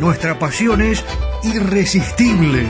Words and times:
nuestra 0.00 0.38
pasión 0.38 0.80
es 0.82 1.04
irresistible. 1.42 2.66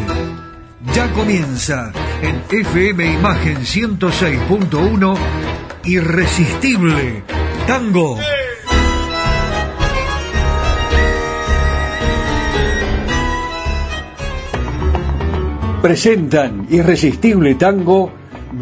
Ya 0.94 1.12
comienza 1.12 1.92
en 2.22 2.42
FM 2.50 3.14
Imagen 3.14 3.58
106.1 3.58 5.16
Irresistible 5.84 7.22
Tango. 7.66 8.18
Presentan 15.82 16.66
Irresistible 16.70 17.54
Tango 17.54 18.12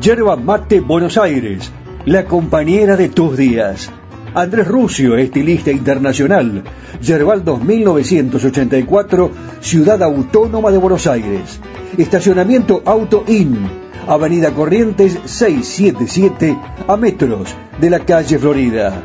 Yerba 0.01 0.37
Mate 0.37 0.81
Buenos 0.81 1.17
Aires, 1.19 1.71
la 2.05 2.25
compañera 2.25 2.97
de 2.97 3.09
tus 3.09 3.37
días. 3.37 3.91
Andrés 4.35 4.67
Rucio, 4.67 5.17
estilista 5.17 5.71
internacional. 5.71 6.65
Yerbaldos 7.01 7.63
1984, 7.63 9.31
Ciudad 9.61 10.03
Autónoma 10.03 10.73
de 10.73 10.79
Buenos 10.79 11.07
Aires. 11.07 11.61
Estacionamiento 11.97 12.83
Auto 12.85 13.25
In, 13.29 13.57
Avenida 14.09 14.51
Corrientes 14.51 15.17
677, 15.25 16.59
a 16.89 16.97
metros 16.97 17.55
de 17.81 17.91
la 17.91 18.01
calle 18.01 18.39
Florida. 18.39 19.03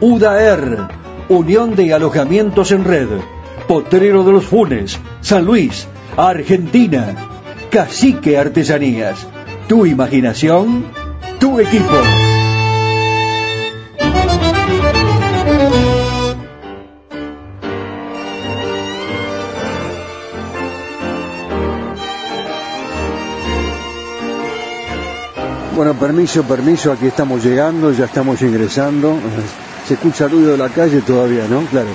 UDAER, 0.00 0.88
Unión 1.28 1.76
de 1.76 1.94
Alojamientos 1.94 2.72
en 2.72 2.84
Red. 2.84 3.08
Potrero 3.68 4.24
de 4.24 4.32
los 4.32 4.44
Funes, 4.44 4.98
San 5.20 5.44
Luis, 5.44 5.86
Argentina. 6.16 7.14
Cacique 7.70 8.36
Artesanías. 8.36 9.26
Tu 9.68 9.86
imaginación, 9.86 10.84
tu 11.38 11.60
equipo. 11.60 12.31
Bueno, 25.74 25.98
permiso, 25.98 26.44
permiso, 26.44 26.92
aquí 26.92 27.06
estamos 27.06 27.42
llegando, 27.42 27.90
ya 27.92 28.04
estamos 28.04 28.40
ingresando. 28.42 29.16
Se 29.88 29.94
escucha 29.94 30.28
ruido 30.28 30.52
de 30.52 30.58
la 30.58 30.68
calle 30.68 31.00
todavía, 31.00 31.48
¿no? 31.48 31.62
Claro. 31.62 31.88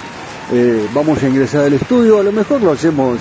Eh, 0.51 0.87
vamos 0.93 1.23
a 1.23 1.27
ingresar 1.27 1.63
al 1.63 1.73
estudio, 1.73 2.19
a 2.19 2.23
lo 2.23 2.31
mejor 2.31 2.61
lo 2.61 2.71
hacemos 2.71 3.19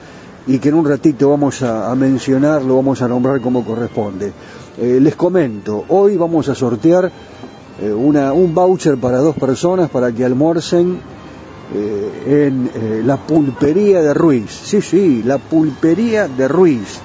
y 0.46 0.58
que 0.58 0.70
en 0.70 0.74
un 0.74 0.88
ratito 0.88 1.30
vamos 1.30 1.62
a, 1.62 1.94
mencionar, 1.94 2.62
lo 2.62 2.76
vamos 2.76 3.02
a 3.02 3.08
nombrar 3.08 3.40
como 3.40 3.64
corresponde. 3.64 4.32
Eh, 4.78 4.98
les 5.00 5.14
comento, 5.14 5.84
hoy 5.88 6.16
vamos 6.16 6.48
a 6.48 6.54
sortear 6.54 7.10
eh, 7.80 7.92
una, 7.92 8.32
un 8.32 8.54
voucher 8.54 8.96
para 8.96 9.18
dos 9.18 9.36
personas 9.36 9.90
para 9.90 10.10
que 10.12 10.24
almuercen 10.24 10.98
eh, 11.74 12.48
en 12.48 13.06
la 13.06 13.16
pulpería 13.18 14.00
de 14.00 14.14
Ruiz. 14.14 14.50
Sí, 14.50 14.80
sí, 14.82 15.22
la 15.24 15.38
pulpería 15.38 16.28
de 16.28 16.48
Ruiz, 16.48 16.98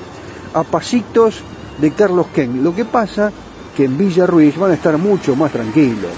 a 0.53 0.63
pasitos 0.63 1.35
de 1.79 1.91
Carlos 1.91 2.27
Ken. 2.33 2.63
Lo 2.63 2.75
que 2.75 2.85
pasa 2.85 3.31
que 3.75 3.85
en 3.85 3.97
Villa 3.97 4.25
Ruiz 4.25 4.57
van 4.57 4.71
a 4.71 4.73
estar 4.75 4.97
mucho 4.97 5.35
más 5.35 5.51
tranquilos. 5.51 6.11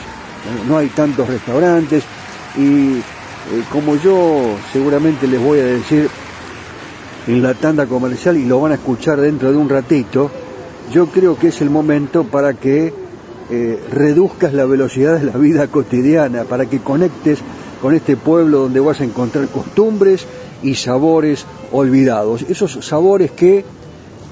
No 0.67 0.77
hay 0.77 0.87
tantos 0.87 1.27
restaurantes 1.27 2.03
y 2.57 3.01
como 3.71 3.95
yo 3.95 4.55
seguramente 4.71 5.27
les 5.27 5.41
voy 5.41 5.59
a 5.59 5.65
decir 5.65 6.09
en 7.27 7.43
la 7.43 7.53
tanda 7.53 7.85
comercial 7.85 8.37
y 8.37 8.45
lo 8.45 8.61
van 8.61 8.71
a 8.71 8.75
escuchar 8.75 9.19
dentro 9.19 9.51
de 9.51 9.57
un 9.57 9.69
ratito, 9.69 10.31
yo 10.91 11.07
creo 11.07 11.37
que 11.37 11.49
es 11.49 11.61
el 11.61 11.69
momento 11.69 12.23
para 12.23 12.53
que 12.53 12.93
eh, 13.51 13.79
reduzcas 13.91 14.53
la 14.53 14.65
velocidad 14.65 15.19
de 15.19 15.25
la 15.25 15.37
vida 15.37 15.67
cotidiana, 15.67 16.43
para 16.43 16.67
que 16.67 16.79
conectes 16.79 17.39
con 17.81 17.93
este 17.93 18.17
pueblo 18.17 18.59
donde 18.59 18.79
vas 18.79 19.01
a 19.01 19.03
encontrar 19.03 19.47
costumbres 19.47 20.25
y 20.63 20.75
sabores 20.75 21.45
olvidados. 21.71 22.43
Esos 22.43 22.85
sabores 22.85 23.31
que 23.31 23.63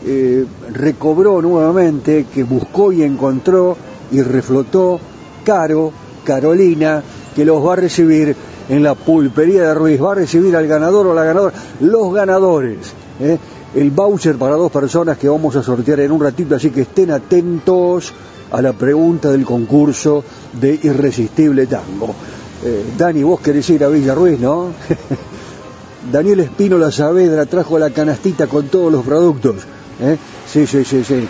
eh, 0.10 0.46
recobró 0.72 1.42
nuevamente, 1.42 2.28
que 2.34 2.44
buscó 2.44 2.94
y 2.94 3.04
encontró 3.04 3.76
y 4.10 4.22
reflotó 4.22 5.02
Caro, 5.44 5.92
Carolina, 6.24 7.04
que 7.36 7.44
los 7.44 7.66
va 7.66 7.74
a 7.74 7.76
recibir 7.76 8.34
en 8.70 8.84
la 8.84 8.96
pulpería 8.96 9.64
de 9.64 9.74
Ruiz. 9.74 10.02
Va 10.02 10.14
a 10.14 10.16
recibir 10.16 10.56
al 10.56 10.66
ganador 10.66 11.08
o 11.08 11.14
la 11.14 11.26
ganadora, 11.26 11.54
los 11.82 12.14
ganadores. 12.14 12.78
¿eh? 13.20 13.38
El 13.76 13.92
voucher 13.92 14.38
para 14.38 14.56
dos 14.56 14.72
personas 14.72 15.18
que 15.18 15.28
vamos 15.28 15.58
a 15.58 15.64
sortear 15.64 16.00
en 16.00 16.14
un 16.14 16.22
ratito, 16.22 16.56
así 16.56 16.70
que 16.70 16.84
estén 16.84 17.12
atentos 17.12 18.14
a 18.52 18.62
la 18.62 18.72
pregunta 18.72 19.30
del 19.30 19.44
concurso 19.44 20.24
de 20.58 20.80
Irresistible 20.84 21.68
Tango. 21.68 22.16
Eh, 22.64 22.94
Dani, 22.98 23.24
vos 23.24 23.42
querés 23.42 23.70
ir 23.72 23.84
a 23.84 23.90
Villa 23.90 24.16
Ruiz, 24.16 24.40
¿no? 24.40 24.68
Daniel 26.12 26.40
Espino 26.40 26.92
Saavedra 26.92 27.46
trajo 27.46 27.78
la 27.78 27.90
canastita 27.90 28.48
con 28.48 28.68
todos 28.68 28.90
los 28.90 29.06
productos. 29.06 29.68
¿Eh? 30.00 30.18
Sí, 30.48 30.66
sí, 30.68 30.84
sí, 30.84 31.04
sí. 31.04 31.28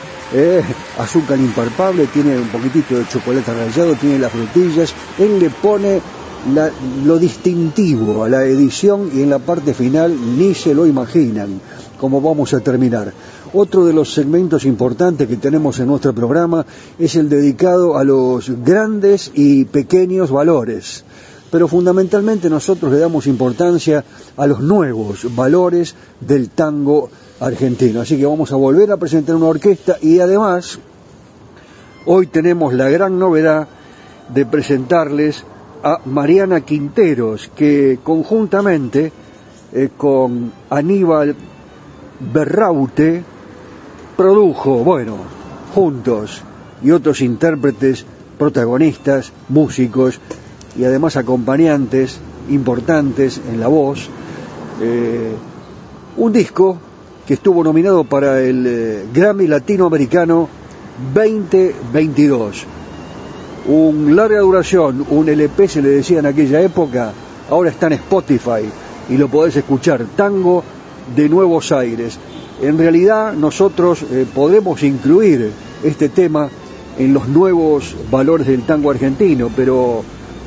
azúcar 0.98 1.40
impalpable, 1.40 2.08
tiene 2.08 2.38
un 2.38 2.50
poquitito 2.50 2.98
de 2.98 3.08
chocolate 3.08 3.54
rallado, 3.54 3.96
tiene 3.96 4.20
las 4.20 4.32
frutillas. 4.32 4.94
Él 5.18 5.40
le 5.40 5.50
pone 5.50 6.02
lo 7.06 7.18
distintivo 7.18 8.24
a 8.24 8.30
la 8.30 8.44
edición 8.46 9.10
y 9.14 9.22
en 9.22 9.30
la 9.30 9.40
parte 9.40 9.74
final 9.74 10.16
ni 10.38 10.54
se 10.54 10.74
lo 10.74 10.86
imaginan 10.86 11.60
cómo 12.00 12.22
vamos 12.22 12.54
a 12.54 12.60
terminar. 12.60 13.12
Otro 13.54 13.86
de 13.86 13.94
los 13.94 14.14
segmentos 14.14 14.66
importantes 14.66 15.28
que 15.28 15.38
tenemos 15.38 15.80
en 15.80 15.88
nuestro 15.88 16.14
programa 16.14 16.66
es 17.00 17.16
el 17.16 17.30
dedicado 17.30 17.98
a 17.98 18.04
los 18.04 18.50
grandes 18.64 19.32
y 19.34 19.66
pequeños 19.66 20.32
valores. 20.32 21.04
Pero 21.50 21.68
fundamentalmente 21.68 22.50
nosotros 22.50 22.92
le 22.92 23.00
damos 23.00 23.26
importancia 23.26 24.04
a 24.36 24.48
los 24.48 24.60
nuevos 24.60 25.34
valores 25.34 25.96
del 26.20 26.50
tango 26.50 27.10
argentino. 27.40 28.02
Así 28.02 28.18
que 28.18 28.26
vamos 28.26 28.52
a 28.52 28.56
volver 28.56 28.92
a 28.92 28.98
presentar 28.98 29.36
una 29.36 29.48
orquesta 29.48 29.98
y 30.02 30.20
además 30.20 30.80
hoy 32.06 32.28
tenemos 32.28 32.74
la 32.74 32.90
gran 32.90 33.20
novedad 33.20 33.68
de 34.34 34.46
presentarles 34.46 35.44
a 35.84 36.00
Mariana 36.06 36.62
Quinteros, 36.62 37.50
que 37.56 38.00
conjuntamente 38.04 39.12
eh, 39.74 39.90
con 39.96 40.52
Aníbal 40.70 41.36
Berraute 42.34 43.24
produjo, 44.16 44.84
bueno, 44.84 45.18
juntos 45.74 46.42
y 46.82 46.92
otros 46.92 47.22
intérpretes, 47.22 48.06
protagonistas, 48.38 49.32
músicos 49.50 50.20
y 50.78 50.84
además 50.84 51.16
acompañantes 51.16 52.20
importantes 52.50 53.40
en 53.50 53.60
la 53.60 53.68
voz, 53.68 54.10
eh, 54.82 55.34
un 56.18 56.34
disco 56.34 56.78
que 57.28 57.34
estuvo 57.34 57.64
nominado 57.64 58.06
para 58.06 58.42
el 58.42 58.66
eh, 58.66 59.06
Grammy 59.14 59.48
Latinoamericano 59.48 60.48
2022 61.14 62.66
un 63.68 64.16
larga 64.16 64.40
duración, 64.40 65.06
un 65.10 65.28
LP 65.28 65.68
se 65.68 65.82
le 65.82 65.90
decía 65.90 66.20
en 66.20 66.26
aquella 66.26 66.62
época, 66.62 67.12
ahora 67.50 67.70
está 67.70 67.88
en 67.88 67.94
Spotify 67.94 68.64
y 69.10 69.18
lo 69.18 69.28
podés 69.28 69.58
escuchar, 69.58 70.06
Tango 70.16 70.64
de 71.16 71.28
Nuevos 71.28 71.72
Aires. 71.74 72.18
En 72.62 72.78
realidad 72.78 73.34
nosotros 73.34 74.04
eh, 74.04 74.26
podemos 74.34 74.84
incluir 74.84 75.52
este 75.84 76.10
tema 76.10 76.50
en 76.98 77.14
los 77.14 77.28
nuevos 77.28 77.96
valores 78.10 78.48
del 78.48 78.64
tango 78.64 78.90
argentino, 78.90 79.52
pero 79.54 80.02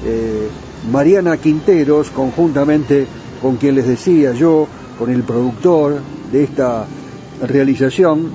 eh, 0.05 0.49
Mariana 0.91 1.37
Quinteros, 1.37 2.11
conjuntamente 2.11 3.07
con 3.43 3.57
quien 3.57 3.75
les 3.75 3.87
decía 3.87 4.33
yo, 4.33 4.67
con 4.99 5.11
el 5.11 5.23
productor 5.23 6.01
de 6.31 6.45
esta 6.45 6.87
realización, 7.47 8.31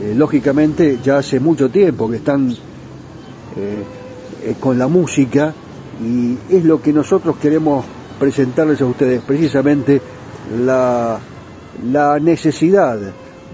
eh, 0.00 0.14
lógicamente 0.16 0.98
ya 1.02 1.18
hace 1.18 1.40
mucho 1.40 1.70
tiempo 1.70 2.10
que 2.10 2.16
están 2.16 2.50
eh, 2.50 4.54
con 4.60 4.78
la 4.78 4.88
música 4.88 5.54
y 6.02 6.36
es 6.54 6.64
lo 6.64 6.82
que 6.82 6.92
nosotros 6.92 7.36
queremos 7.36 7.84
presentarles 8.18 8.80
a 8.80 8.86
ustedes, 8.86 9.22
precisamente 9.22 10.00
la, 10.64 11.18
la 11.90 12.18
necesidad 12.18 12.98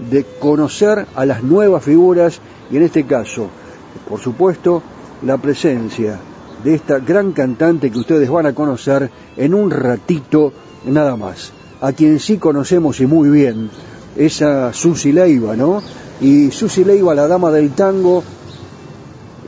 de 0.09 0.25
conocer 0.39 1.05
a 1.15 1.25
las 1.25 1.43
nuevas 1.43 1.83
figuras 1.83 2.39
y 2.71 2.77
en 2.77 2.83
este 2.83 3.05
caso, 3.05 3.49
por 4.07 4.19
supuesto, 4.19 4.81
la 5.23 5.37
presencia 5.37 6.19
de 6.63 6.75
esta 6.75 6.99
gran 6.99 7.31
cantante 7.31 7.91
que 7.91 7.99
ustedes 7.99 8.29
van 8.29 8.45
a 8.45 8.53
conocer 8.53 9.09
en 9.37 9.53
un 9.53 9.71
ratito 9.71 10.53
nada 10.85 11.15
más, 11.15 11.51
a 11.81 11.93
quien 11.93 12.19
sí 12.19 12.37
conocemos 12.37 12.99
y 12.99 13.07
muy 13.07 13.29
bien, 13.29 13.69
es 14.15 14.41
a 14.41 14.71
Susi 14.71 15.11
Leiva, 15.11 15.55
¿no? 15.55 15.81
Y 16.21 16.51
Susi 16.51 16.85
Leiva, 16.85 17.15
la 17.15 17.27
dama 17.27 17.51
del 17.51 17.71
tango, 17.71 18.23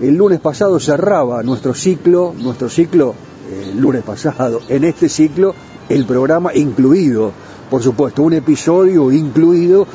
el 0.01 0.15
lunes 0.15 0.39
pasado 0.39 0.79
cerraba 0.79 1.43
nuestro 1.43 1.73
ciclo, 1.73 2.33
nuestro 2.37 2.69
ciclo, 2.69 3.13
el 3.51 3.79
lunes 3.79 4.03
pasado, 4.03 4.61
en 4.67 4.83
este 4.83 5.09
ciclo, 5.09 5.53
el 5.89 6.05
programa 6.05 6.53
incluido, 6.55 7.31
por 7.69 7.83
supuesto, 7.83 8.23
un 8.23 8.33
episodio 8.33 9.11
incluido 9.11 9.85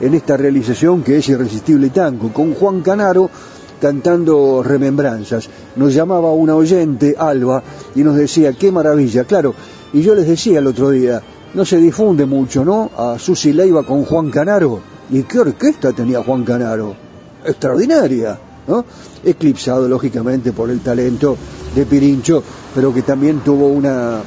en 0.00 0.14
esta 0.14 0.36
realización 0.36 1.02
que 1.02 1.16
es 1.16 1.28
Irresistible 1.28 1.88
Tango, 1.90 2.32
con 2.32 2.54
Juan 2.54 2.82
Canaro 2.82 3.30
cantando 3.80 4.62
remembranzas. 4.62 5.48
Nos 5.76 5.94
llamaba 5.94 6.32
una 6.32 6.54
oyente, 6.54 7.14
Alba, 7.18 7.62
y 7.94 8.02
nos 8.02 8.16
decía, 8.16 8.52
qué 8.52 8.70
maravilla, 8.70 9.24
claro, 9.24 9.54
y 9.92 10.02
yo 10.02 10.14
les 10.14 10.26
decía 10.26 10.58
el 10.58 10.66
otro 10.66 10.90
día, 10.90 11.22
no 11.58 11.64
se 11.64 11.78
difunde 11.78 12.24
mucho, 12.24 12.64
¿no? 12.64 12.88
A 12.96 13.18
Susi 13.18 13.52
Leiva 13.52 13.82
con 13.82 14.04
Juan 14.04 14.30
Canaro. 14.30 14.80
¿Y 15.10 15.24
qué 15.24 15.40
orquesta 15.40 15.92
tenía 15.92 16.22
Juan 16.22 16.44
Canaro? 16.44 16.94
Extraordinaria 17.44 18.38
eclipsado 19.24 19.88
lógicamente 19.88 20.52
por 20.52 20.70
el 20.70 20.80
talento 20.80 21.36
de 21.74 21.84
Pirincho, 21.84 22.42
pero 22.74 22.94
que 22.94 23.02
también 23.02 23.40
tuvo 23.40 23.66
una, 23.66 24.20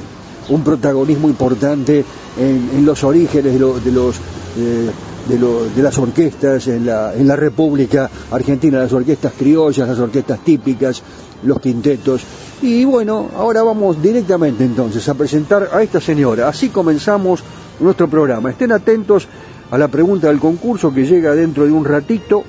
un 0.50 0.62
protagonismo 0.62 1.28
importante 1.28 2.04
en, 2.38 2.84
los 2.84 3.02
orígenes 3.04 3.54
de, 3.54 3.58
los, 3.92 4.16
eh, 4.58 4.90
de, 5.28 5.82
las 5.82 5.98
orquestas 5.98 6.66
en 6.66 6.84
la, 6.84 7.14
en 7.14 7.26
la 7.26 7.36
República 7.36 8.10
Argentina, 8.30 8.80
las 8.80 8.92
orquestas 8.92 9.32
criollas, 9.38 9.88
las 9.88 9.98
orquestas 9.98 10.40
típicas, 10.40 11.02
los 11.42 11.60
quintetos. 11.60 12.22
Y 12.60 12.84
bueno, 12.84 13.28
ahora 13.36 13.62
vamos 13.62 14.00
directamente 14.02 14.64
entonces 14.64 15.08
a 15.08 15.14
presentar 15.14 15.70
a 15.72 15.82
esta 15.82 16.00
señora. 16.00 16.48
Así 16.48 16.68
comenzamos 16.68 17.42
nuestro 17.80 18.08
programa. 18.08 18.50
Estén 18.50 18.72
atentos 18.72 19.26
a 19.70 19.78
la 19.78 19.88
pregunta 19.88 20.28
del 20.28 20.38
concurso 20.38 20.92
que 20.92 21.06
llega 21.06 21.34
dentro 21.34 21.64
de 21.64 21.72
un 21.72 21.84
ratito, 21.84 22.44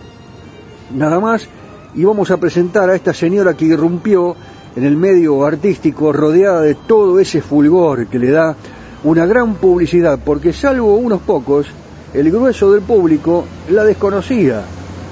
nada 0.93 1.19
más 1.19 1.47
y 1.95 2.03
vamos 2.03 2.31
a 2.31 2.37
presentar 2.37 2.89
a 2.89 2.95
esta 2.95 3.13
señora 3.13 3.53
que 3.53 3.65
irrumpió 3.65 4.35
en 4.75 4.83
el 4.83 4.97
medio 4.97 5.45
artístico 5.45 6.11
rodeada 6.11 6.61
de 6.61 6.75
todo 6.75 7.19
ese 7.19 7.41
fulgor 7.41 8.07
que 8.07 8.19
le 8.19 8.31
da 8.31 8.55
una 9.03 9.25
gran 9.25 9.55
publicidad, 9.55 10.19
porque 10.23 10.53
salvo 10.53 10.95
unos 10.95 11.21
pocos, 11.21 11.67
el 12.13 12.31
grueso 12.31 12.71
del 12.71 12.81
público 12.81 13.45
la 13.69 13.83
desconocía 13.83 14.63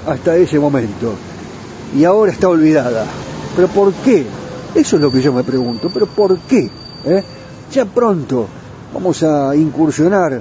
hasta 0.06 0.36
ese 0.36 0.58
momento 0.58 1.14
y 1.96 2.04
ahora 2.04 2.32
está 2.32 2.48
olvidada. 2.48 3.06
¿Pero 3.54 3.68
por 3.68 3.92
qué? 3.92 4.24
Eso 4.74 4.96
es 4.96 5.02
lo 5.02 5.12
que 5.12 5.20
yo 5.20 5.32
me 5.32 5.44
pregunto, 5.44 5.90
¿pero 5.92 6.06
por 6.06 6.38
qué? 6.40 6.70
¿Eh? 7.04 7.22
Ya 7.70 7.84
pronto 7.84 8.46
vamos 8.94 9.22
a 9.22 9.54
incursionar 9.54 10.40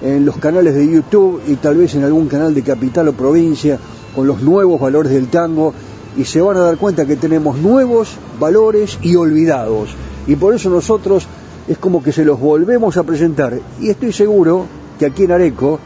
en 0.00 0.24
los 0.24 0.36
canales 0.38 0.74
de 0.74 0.90
YouTube 0.90 1.42
y 1.46 1.56
tal 1.56 1.76
vez 1.76 1.94
en 1.94 2.04
algún 2.04 2.28
canal 2.28 2.54
de 2.54 2.62
capital 2.62 3.08
o 3.08 3.12
provincia 3.12 3.78
con 4.14 4.26
los 4.26 4.40
nuevos 4.42 4.80
valores 4.80 5.12
del 5.12 5.28
tango 5.28 5.74
y 6.16 6.24
se 6.24 6.40
van 6.40 6.56
a 6.56 6.60
dar 6.60 6.78
cuenta 6.78 7.04
que 7.04 7.16
tenemos 7.16 7.58
nuevos 7.58 8.16
valores 8.40 8.98
y 9.02 9.16
olvidados. 9.16 9.90
Y 10.26 10.36
por 10.36 10.54
eso 10.54 10.70
nosotros 10.70 11.26
es 11.68 11.76
como 11.76 12.02
que 12.02 12.12
se 12.12 12.24
los 12.24 12.40
volvemos 12.40 12.96
a 12.96 13.02
presentar. 13.02 13.58
Y 13.80 13.90
estoy 13.90 14.12
seguro 14.12 14.66
que 14.98 15.06
aquí 15.06 15.24
en 15.24 15.32
Areco 15.32 15.78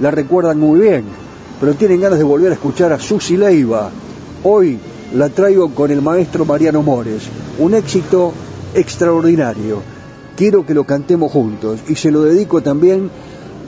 la 0.00 0.10
recuerdan 0.10 0.60
muy 0.60 0.80
bien, 0.80 1.04
pero 1.58 1.74
tienen 1.74 2.00
ganas 2.00 2.18
de 2.18 2.24
volver 2.24 2.50
a 2.50 2.54
escuchar 2.54 2.92
a 2.92 2.98
Susi 2.98 3.38
Leiva. 3.38 3.90
Hoy 4.44 4.78
la 5.14 5.28
traigo 5.28 5.70
con 5.74 5.90
el 5.90 6.02
maestro 6.02 6.44
Mariano 6.44 6.82
Mores. 6.82 7.22
Un 7.58 7.74
éxito 7.74 8.32
extraordinario. 8.74 9.82
Quiero 10.36 10.64
que 10.64 10.74
lo 10.74 10.84
cantemos 10.84 11.32
juntos 11.32 11.80
y 11.88 11.96
se 11.96 12.10
lo 12.10 12.22
dedico 12.22 12.62
también 12.62 13.10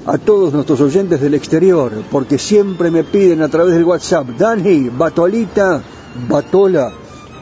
a 0.07 0.19
todos 0.19 0.53
nuestros 0.53 0.81
oyentes 0.81 1.21
del 1.21 1.35
exterior, 1.35 1.93
porque 2.11 2.39
siempre 2.39 2.91
me 2.91 3.05
piden 3.05 3.43
a 3.43 3.49
través 3.49 3.75
del 3.75 3.85
WhatsApp, 3.85 4.29
Dani, 4.31 4.89
Batolita, 4.89 5.81
Batola, 6.29 6.91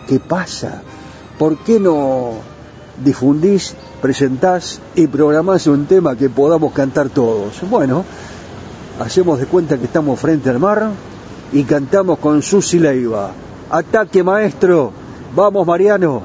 ¿qué 0.07 0.21
pasa? 0.21 0.83
¿Por 1.39 1.59
qué 1.59 1.81
no 1.81 2.33
difundís, 3.03 3.75
presentás 4.03 4.81
y 4.95 5.07
programás 5.07 5.67
un 5.69 5.87
tema 5.87 6.17
que 6.17 6.29
podamos 6.29 6.73
cantar 6.73 7.09
todos? 7.09 7.63
Bueno, 7.71 8.05
hacemos 8.99 9.39
de 9.39 9.47
cuenta 9.47 9.79
que 9.79 9.87
estamos 9.87 10.21
frente 10.21 10.51
al 10.51 10.59
mar 10.59 10.91
y 11.53 11.63
cantamos 11.65 12.19
con 12.19 12.43
Susi 12.43 12.79
Leiva. 12.79 13.33
Ataque 13.71 14.25
maestro, 14.25 14.93
vamos 15.35 15.65
Mariano, 15.65 16.23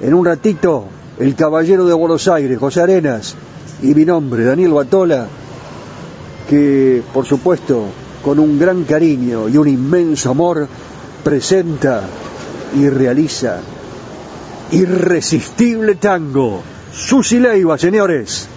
en 0.00 0.14
un 0.14 0.24
ratito, 0.24 0.86
el 1.18 1.34
caballero 1.34 1.84
de 1.84 1.92
Buenos 1.92 2.28
Aires, 2.28 2.58
José 2.58 2.80
Arenas, 2.80 3.34
y 3.82 3.94
mi 3.94 4.06
nombre, 4.06 4.44
Daniel 4.44 4.72
Batola, 4.72 5.26
que 6.48 7.02
por 7.12 7.26
supuesto 7.26 7.84
con 8.24 8.38
un 8.38 8.58
gran 8.58 8.84
cariño 8.84 9.50
y 9.50 9.58
un 9.58 9.68
inmenso 9.68 10.30
amor 10.30 10.66
presenta 11.22 12.04
y 12.74 12.88
realiza 12.88 13.60
Irresistible 14.70 15.96
Tango. 15.96 16.62
Susi 16.94 17.38
Leiva, 17.38 17.76
señores. 17.76 18.48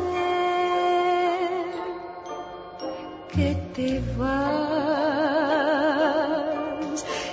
que 3.34 3.50
te 3.74 4.01
vas 4.18 4.66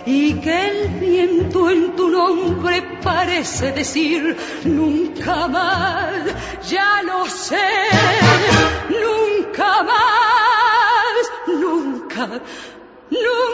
y 0.06 0.34
que 0.34 0.56
el 0.68 0.88
viento 1.00 1.68
en 1.68 1.96
tu 1.96 2.08
nombre 2.08 2.76
parece 3.02 3.72
decir 3.72 4.36
nunca 4.64 5.48
más, 5.48 6.14
ya 6.70 7.02
lo 7.02 7.26
sé, 7.26 7.70
nunca 9.04 9.82
más, 9.82 11.22
nunca, 11.48 12.24
nunca. 13.10 13.53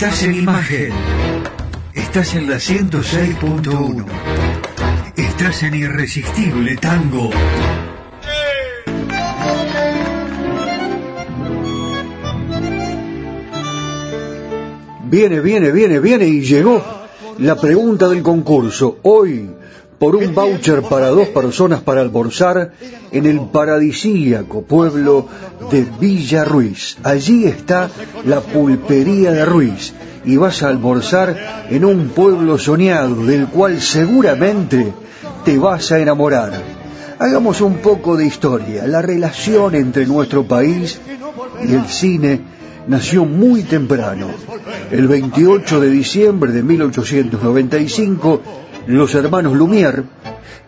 Estás 0.00 0.22
en 0.22 0.34
imagen. 0.36 0.92
Estás 1.92 2.34
en 2.36 2.48
la 2.48 2.58
106.1. 2.58 4.06
Estás 5.16 5.64
en 5.64 5.74
Irresistible 5.74 6.76
Tango. 6.76 7.30
Viene, 15.06 15.40
viene, 15.40 15.72
viene, 15.72 15.98
viene 15.98 16.26
y 16.28 16.42
llegó 16.42 16.80
la 17.38 17.56
pregunta 17.56 18.08
del 18.08 18.22
concurso. 18.22 19.00
Hoy, 19.02 19.50
por 19.98 20.14
un 20.14 20.34
voucher 20.34 20.82
para 20.82 21.08
dos 21.08 21.28
personas 21.28 21.80
para 21.80 22.00
almorzar 22.00 22.72
en 23.10 23.26
el 23.26 23.40
paradisíaco 23.40 24.62
pueblo 24.62 25.26
de 25.70 25.86
Villa 26.00 26.44
Ruiz. 26.44 26.96
Allí 27.02 27.46
está 27.46 27.90
la 28.24 28.40
pulpería 28.40 29.32
de 29.32 29.44
Ruiz 29.44 29.92
y 30.24 30.36
vas 30.36 30.62
a 30.62 30.68
almorzar 30.68 31.66
en 31.70 31.84
un 31.84 32.08
pueblo 32.10 32.58
soñado 32.58 33.24
del 33.24 33.48
cual 33.48 33.80
seguramente 33.80 34.92
te 35.44 35.58
vas 35.58 35.90
a 35.90 35.98
enamorar. 35.98 36.52
Hagamos 37.18 37.60
un 37.60 37.78
poco 37.78 38.16
de 38.16 38.26
historia. 38.26 38.86
La 38.86 39.02
relación 39.02 39.74
entre 39.74 40.06
nuestro 40.06 40.44
país 40.46 41.00
y 41.66 41.74
el 41.74 41.86
cine 41.86 42.40
nació 42.86 43.24
muy 43.24 43.62
temprano. 43.62 44.28
El 44.90 45.08
28 45.08 45.80
de 45.80 45.90
diciembre 45.90 46.52
de 46.52 46.62
1895, 46.62 48.40
los 48.88 49.14
hermanos 49.14 49.54
Lumière 49.54 50.02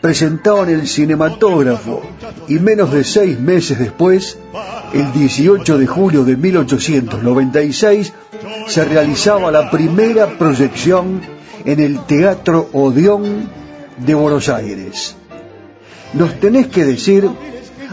presentaban 0.03 0.69
el 0.69 0.87
cinematógrafo 0.87 2.03
y 2.49 2.59
menos 2.59 2.93
de 2.93 3.03
seis 3.03 3.41
meses 3.41 3.79
después, 3.79 4.37
el 4.93 5.11
18 5.13 5.79
de 5.79 5.87
julio 5.87 6.25
de 6.25 6.37
1896, 6.37 8.13
se 8.67 8.85
realizaba 8.85 9.51
la 9.51 9.71
primera 9.71 10.39
proyección 10.39 11.23
en 11.65 11.81
el 11.81 12.05
Teatro 12.05 12.69
Odeón 12.75 13.49
de 13.97 14.15
Buenos 14.15 14.51
Aires. 14.51 15.17
Nos 16.13 16.39
tenés 16.41 16.67
que 16.67 16.85
decir 16.85 17.27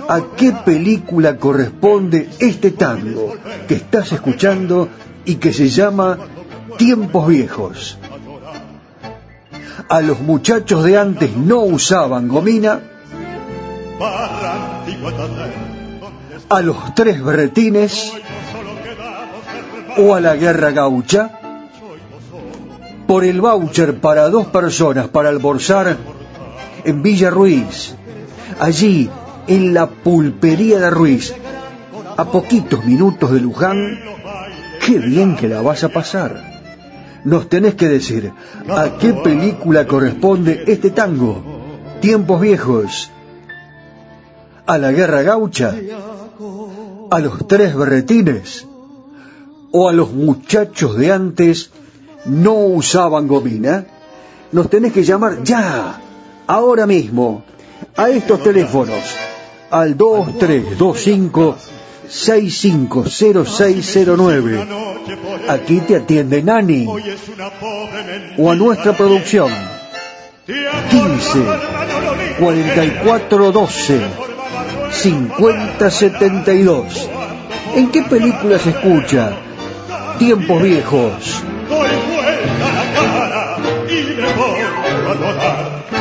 a 0.09 0.21
qué 0.35 0.53
película 0.65 1.37
corresponde 1.37 2.27
este 2.39 2.71
tango 2.71 3.33
que 3.67 3.75
estás 3.75 4.11
escuchando 4.11 4.89
y 5.23 5.35
que 5.35 5.53
se 5.53 5.69
llama 5.69 6.17
Tiempos 6.77 7.29
Viejos. 7.29 7.97
A 9.89 10.01
los 10.01 10.19
muchachos 10.19 10.83
de 10.83 10.97
antes 10.97 11.35
no 11.35 11.59
usaban 11.61 12.27
gomina. 12.27 12.81
A 16.49 16.61
los 16.61 16.95
tres 16.95 17.23
berretines 17.23 18.11
o 19.97 20.15
a 20.15 20.21
la 20.21 20.35
guerra 20.35 20.71
gaucha. 20.71 21.39
Por 23.07 23.23
el 23.23 23.39
voucher 23.39 23.99
para 24.01 24.29
dos 24.29 24.47
personas 24.47 25.07
para 25.07 25.29
almorzar 25.29 25.97
en 26.83 27.03
Villa 27.03 27.29
Ruiz. 27.29 27.95
Allí 28.59 29.09
en 29.47 29.73
la 29.73 29.87
pulpería 29.87 30.79
de 30.79 30.89
Ruiz, 30.89 31.33
a 32.17 32.25
poquitos 32.25 32.83
minutos 32.85 33.31
de 33.31 33.39
Luján, 33.39 33.99
qué 34.85 34.99
bien 34.99 35.35
que 35.35 35.47
la 35.47 35.61
vas 35.61 35.83
a 35.83 35.89
pasar. 35.89 36.56
Nos 37.27 37.49
tenés 37.49 37.75
que 37.75 37.89
decir 37.89 38.31
a 38.69 38.97
qué 38.97 39.11
película 39.11 39.85
corresponde 39.85 40.63
este 40.65 40.91
tango. 40.91 41.43
Tiempos 41.99 42.39
viejos. 42.39 43.11
A 44.65 44.77
la 44.77 44.93
guerra 44.93 45.23
gaucha. 45.23 45.75
A 47.11 47.19
los 47.19 47.45
tres 47.45 47.75
berretines. 47.75 48.65
O 49.73 49.89
a 49.89 49.91
los 49.91 50.13
muchachos 50.13 50.95
de 50.95 51.11
antes 51.11 51.69
no 52.23 52.53
usaban 52.53 53.27
gomina. 53.27 53.85
Nos 54.53 54.69
tenés 54.69 54.93
que 54.93 55.03
llamar 55.03 55.43
ya, 55.43 55.99
ahora 56.47 56.87
mismo, 56.87 57.43
a 57.97 58.09
estos 58.09 58.41
teléfonos 58.41 59.03
al 59.69 59.97
2325 59.97 61.57
650609. 62.09 64.67
Aquí 65.47 65.79
te 65.81 65.97
atiende 65.97 66.41
Nani. 66.41 66.87
O 68.37 68.51
a 68.51 68.55
nuestra 68.55 68.93
producción. 68.93 69.51
15 70.45 71.39
4412 72.39 74.01
5072. 74.91 77.09
¿En 77.75 77.91
qué 77.91 78.03
película 78.03 78.57
se 78.59 78.69
escucha? 78.69 79.33
Tiempos 80.17 80.63
viejos. 80.63 81.43
Doy 81.69 81.89
vuelta 82.09 82.73
la 82.73 82.85
cara 82.93 83.57
y 83.89 84.03
me 84.19 84.33
voy 84.33 84.61
a. 84.61 85.96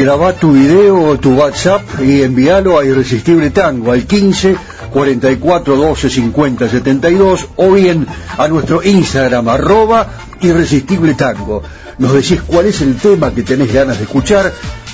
graba 0.00 0.32
tu 0.32 0.52
video 0.52 0.98
o 0.98 1.18
tu 1.18 1.34
WhatsApp 1.34 1.82
y 2.00 2.22
envíalo 2.22 2.78
a 2.78 2.84
Irresistible 2.86 3.50
Tango 3.50 3.92
al 3.92 4.06
15 4.06 4.56
44 4.90 5.76
12 5.76 6.08
50 6.08 6.68
72 6.68 7.48
o 7.56 7.72
bien 7.72 8.06
a 8.38 8.48
nuestro 8.48 8.82
Instagram 8.82 9.46
arroba 9.48 10.06
Irresistible 10.40 11.12
Tango. 11.14 11.62
Nos 11.98 12.14
decís 12.14 12.40
cuál 12.46 12.66
es 12.66 12.80
el 12.80 12.96
tema 12.96 13.30
que 13.30 13.42
tenés 13.42 13.70
ganas 13.72 13.98
de 13.98 14.04
escuchar 14.04 14.50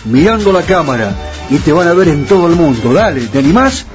mirando 0.07 0.53
la 0.53 0.63
cámara 0.63 1.15
y 1.51 1.59
te 1.59 1.73
van 1.73 1.87
a 1.87 1.95
ver 1.95 2.09
en 2.09 2.25
todo 2.27 2.49
el 2.49 2.57
mundo. 2.57 2.93
Dale, 2.93 3.21
¿te 3.29 3.39
animás? 3.39 3.87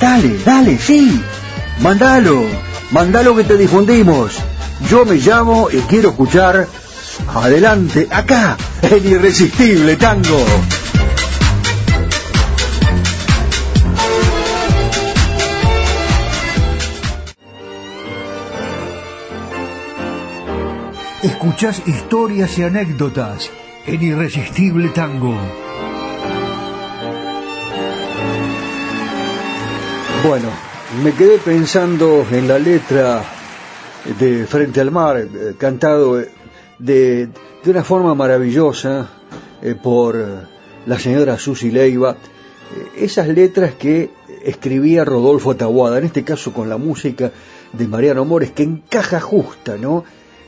Dale, 0.00 0.38
dale, 0.44 0.78
sí. 0.78 1.20
Mandalo, 1.82 2.44
mandalo 2.92 3.34
que 3.34 3.42
te 3.42 3.56
difundimos. 3.56 4.36
Yo 4.88 5.04
me 5.04 5.16
llamo 5.16 5.68
y 5.68 5.78
quiero 5.80 6.10
escuchar 6.10 6.68
Adelante, 7.28 8.08
acá, 8.10 8.56
el 8.82 9.04
irresistible 9.06 9.96
tango. 9.96 10.44
Escuchás 21.22 21.82
historias 21.86 22.58
y 22.58 22.62
anécdotas 22.62 23.50
en 23.86 24.02
Irresistible 24.02 24.88
Tango. 24.88 25.34
Bueno, 30.26 30.48
me 31.02 31.12
quedé 31.12 31.38
pensando 31.38 32.26
en 32.30 32.48
la 32.48 32.58
letra 32.58 33.22
de 34.18 34.46
Frente 34.46 34.80
al 34.80 34.90
Mar, 34.90 35.18
eh, 35.18 35.54
cantado 35.58 36.20
eh, 36.20 36.30
de, 36.80 37.28
de 37.62 37.70
una 37.70 37.84
forma 37.84 38.14
maravillosa 38.14 39.08
eh, 39.62 39.74
por 39.80 40.16
la 40.86 40.98
señora 40.98 41.38
Susi 41.38 41.70
Leiva, 41.70 42.12
eh, 42.12 43.04
esas 43.04 43.28
letras 43.28 43.74
que 43.74 44.10
escribía 44.42 45.04
Rodolfo 45.04 45.54
Taguada, 45.54 45.98
en 45.98 46.04
este 46.04 46.24
caso 46.24 46.52
con 46.52 46.68
la 46.68 46.78
música 46.78 47.30
de 47.72 47.86
Mariano 47.86 48.24
Mores, 48.24 48.52
que 48.52 48.62
encaja 48.62 49.20
justa, 49.20 49.76
¿no? 49.76 50.04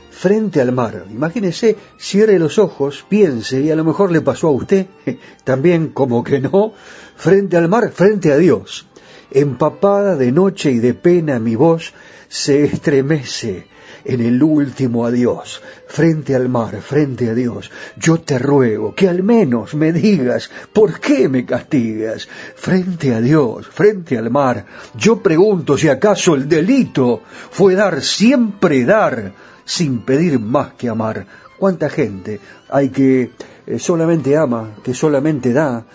Frente 0.09 0.61
al 0.61 0.71
mar. 0.71 1.05
Imagínese, 1.09 1.75
cierre 1.97 2.39
los 2.39 2.57
ojos, 2.57 3.05
piense, 3.07 3.61
y 3.61 3.71
a 3.71 3.75
lo 3.75 3.83
mejor 3.83 4.11
le 4.11 4.21
pasó 4.21 4.47
a 4.47 4.51
usted, 4.51 4.87
también 5.43 5.89
como 5.89 6.23
que 6.23 6.39
no, 6.39 6.73
frente 7.15 7.57
al 7.57 7.69
mar, 7.69 7.91
frente 7.91 8.31
a 8.31 8.37
Dios. 8.37 8.87
Empapada 9.31 10.15
de 10.15 10.31
noche 10.31 10.71
y 10.71 10.79
de 10.79 10.93
pena 10.93 11.39
mi 11.39 11.55
voz 11.55 11.93
se 12.27 12.63
estremece 12.63 13.67
en 14.05 14.21
el 14.21 14.41
último 14.43 15.05
adiós, 15.05 15.61
frente 15.87 16.35
al 16.35 16.49
mar, 16.49 16.81
frente 16.81 17.29
a 17.29 17.33
Dios, 17.33 17.71
yo 17.97 18.19
te 18.19 18.37
ruego 18.37 18.93
que 18.93 19.07
al 19.07 19.23
menos 19.23 19.75
me 19.75 19.93
digas 19.93 20.49
por 20.73 20.99
qué 20.99 21.29
me 21.29 21.45
castigas, 21.45 22.27
frente 22.55 23.13
a 23.13 23.21
Dios, 23.21 23.67
frente 23.67 24.17
al 24.17 24.29
mar, 24.29 24.65
yo 24.95 25.21
pregunto 25.21 25.77
si 25.77 25.89
acaso 25.89 26.35
el 26.35 26.49
delito 26.49 27.21
fue 27.51 27.75
dar, 27.75 28.01
siempre 28.01 28.83
dar, 28.85 29.33
sin 29.65 30.01
pedir 30.01 30.39
más 30.39 30.73
que 30.73 30.89
amar. 30.89 31.25
¿Cuánta 31.57 31.89
gente 31.89 32.39
hay 32.69 32.89
que 32.89 33.31
eh, 33.65 33.79
solamente 33.79 34.35
ama, 34.35 34.75
que 34.83 34.93
solamente 34.93 35.53
da, 35.53 35.85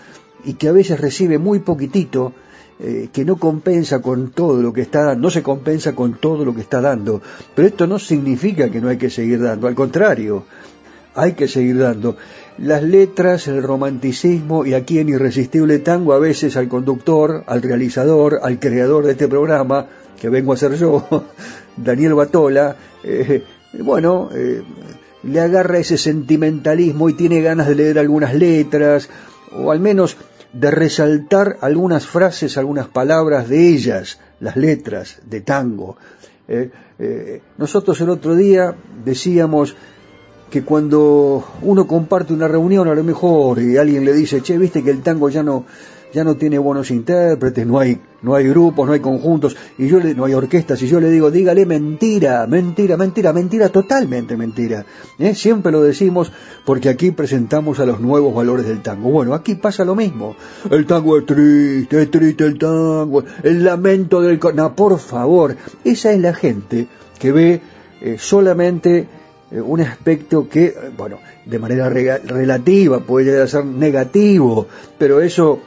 y 0.43 0.53
que 0.53 0.67
a 0.67 0.71
veces 0.71 0.99
recibe 0.99 1.37
muy 1.37 1.59
poquitito, 1.59 2.33
eh, 2.81 3.09
que 3.11 3.25
no 3.25 3.35
compensa 3.35 4.01
con 4.01 4.31
todo 4.31 4.61
lo 4.61 4.71
que 4.71 4.81
está 4.81 5.03
dando, 5.03 5.23
no 5.23 5.29
se 5.29 5.43
compensa 5.43 5.93
con 5.93 6.13
todo 6.13 6.45
lo 6.45 6.55
que 6.55 6.61
está 6.61 6.79
dando. 6.79 7.21
Pero 7.53 7.67
esto 7.67 7.87
no 7.87 7.99
significa 7.99 8.69
que 8.69 8.79
no 8.79 8.87
hay 8.87 8.97
que 8.97 9.09
seguir 9.09 9.41
dando, 9.41 9.67
al 9.67 9.75
contrario, 9.75 10.45
hay 11.13 11.33
que 11.33 11.47
seguir 11.47 11.77
dando. 11.77 12.15
Las 12.57 12.83
letras, 12.83 13.47
el 13.47 13.63
romanticismo 13.63 14.65
y 14.65 14.73
aquí 14.73 14.99
en 14.99 15.09
Irresistible 15.09 15.79
Tango 15.79 16.13
a 16.13 16.19
veces 16.19 16.55
al 16.57 16.67
conductor, 16.67 17.43
al 17.47 17.61
realizador, 17.61 18.39
al 18.43 18.59
creador 18.59 19.05
de 19.05 19.11
este 19.11 19.27
programa, 19.27 19.87
que 20.19 20.29
vengo 20.29 20.53
a 20.53 20.57
ser 20.57 20.75
yo, 20.75 21.05
Daniel 21.77 22.13
Batola, 22.13 22.75
eh, 23.03 23.43
bueno, 23.79 24.29
eh, 24.33 24.61
le 25.23 25.39
agarra 25.39 25.79
ese 25.79 25.97
sentimentalismo 25.97 27.09
y 27.09 27.13
tiene 27.13 27.41
ganas 27.41 27.67
de 27.67 27.75
leer 27.75 27.99
algunas 27.99 28.33
letras, 28.33 29.09
o 29.51 29.71
al 29.71 29.79
menos 29.79 30.15
de 30.53 30.71
resaltar 30.71 31.57
algunas 31.61 32.07
frases, 32.07 32.57
algunas 32.57 32.87
palabras 32.87 33.47
de 33.49 33.69
ellas, 33.69 34.19
las 34.39 34.55
letras 34.55 35.19
de 35.25 35.41
tango. 35.41 35.97
Eh, 36.47 36.71
eh, 36.97 37.41
nosotros 37.57 37.99
el 38.01 38.09
otro 38.09 38.35
día 38.35 38.75
decíamos 39.03 39.75
que 40.49 40.63
cuando 40.63 41.45
uno 41.61 41.85
comparte 41.85 42.33
una 42.33 42.47
reunión 42.47 42.87
a 42.87 42.95
lo 42.95 43.03
mejor 43.03 43.61
y 43.61 43.77
alguien 43.77 44.03
le 44.03 44.13
dice, 44.13 44.41
che, 44.41 44.57
viste 44.57 44.83
que 44.83 44.89
el 44.89 45.03
tango 45.03 45.29
ya 45.29 45.43
no, 45.43 45.65
ya 46.13 46.23
no 46.23 46.35
tiene 46.35 46.57
buenos 46.57 46.91
intérpretes, 46.91 47.65
no 47.65 47.79
hay, 47.79 47.99
no 48.21 48.35
hay 48.35 48.47
grupos, 48.47 48.87
no 48.87 48.93
hay 48.93 48.99
conjuntos, 48.99 49.55
y 49.77 49.87
yo 49.87 49.99
le, 49.99 50.15
no 50.15 50.25
hay 50.25 50.33
orquestas, 50.33 50.81
y 50.81 50.87
yo 50.87 50.99
le 50.99 51.09
digo, 51.09 51.31
dígale 51.31 51.65
mentira, 51.65 52.45
mentira, 52.47 52.97
mentira, 52.97 53.33
mentira, 53.33 53.69
totalmente 53.69 54.35
mentira. 54.35 54.85
¿Eh? 55.17 55.35
Siempre 55.35 55.71
lo 55.71 55.81
decimos 55.81 56.31
porque 56.65 56.89
aquí 56.89 57.11
presentamos 57.11 57.79
a 57.79 57.85
los 57.85 57.99
nuevos 57.99 58.33
valores 58.33 58.65
del 58.65 58.81
tango. 58.81 59.11
Bueno, 59.11 59.33
aquí 59.33 59.55
pasa 59.55 59.85
lo 59.85 59.95
mismo. 59.95 60.35
El 60.69 60.85
tango 60.85 61.17
es 61.17 61.25
triste, 61.25 62.01
es 62.01 62.11
triste 62.11 62.45
el 62.45 62.57
tango, 62.57 63.23
el 63.43 63.63
lamento 63.63 64.21
del... 64.21 64.39
No, 64.55 64.75
por 64.75 64.99
favor, 64.99 65.55
esa 65.83 66.11
es 66.11 66.19
la 66.19 66.33
gente 66.33 66.87
que 67.19 67.31
ve 67.31 67.61
eh, 68.01 68.15
solamente 68.17 69.07
eh, 69.51 69.61
un 69.61 69.81
aspecto 69.81 70.47
que, 70.47 70.73
bueno, 70.97 71.17
de 71.45 71.59
manera 71.59 71.89
relativa 71.89 72.99
puede 72.99 73.25
llegar 73.25 73.41
a 73.43 73.47
ser 73.47 73.65
negativo, 73.65 74.67
pero 74.97 75.21
eso 75.21 75.59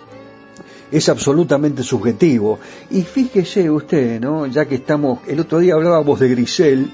es 0.92 1.08
absolutamente 1.08 1.82
subjetivo. 1.82 2.60
Y 2.90 3.02
fíjese 3.02 3.68
usted, 3.70 4.20
¿no? 4.20 4.46
Ya 4.46 4.66
que 4.66 4.76
estamos, 4.76 5.20
el 5.26 5.40
otro 5.40 5.58
día 5.58 5.74
hablábamos 5.74 6.20
de 6.20 6.28
Grisel, 6.28 6.90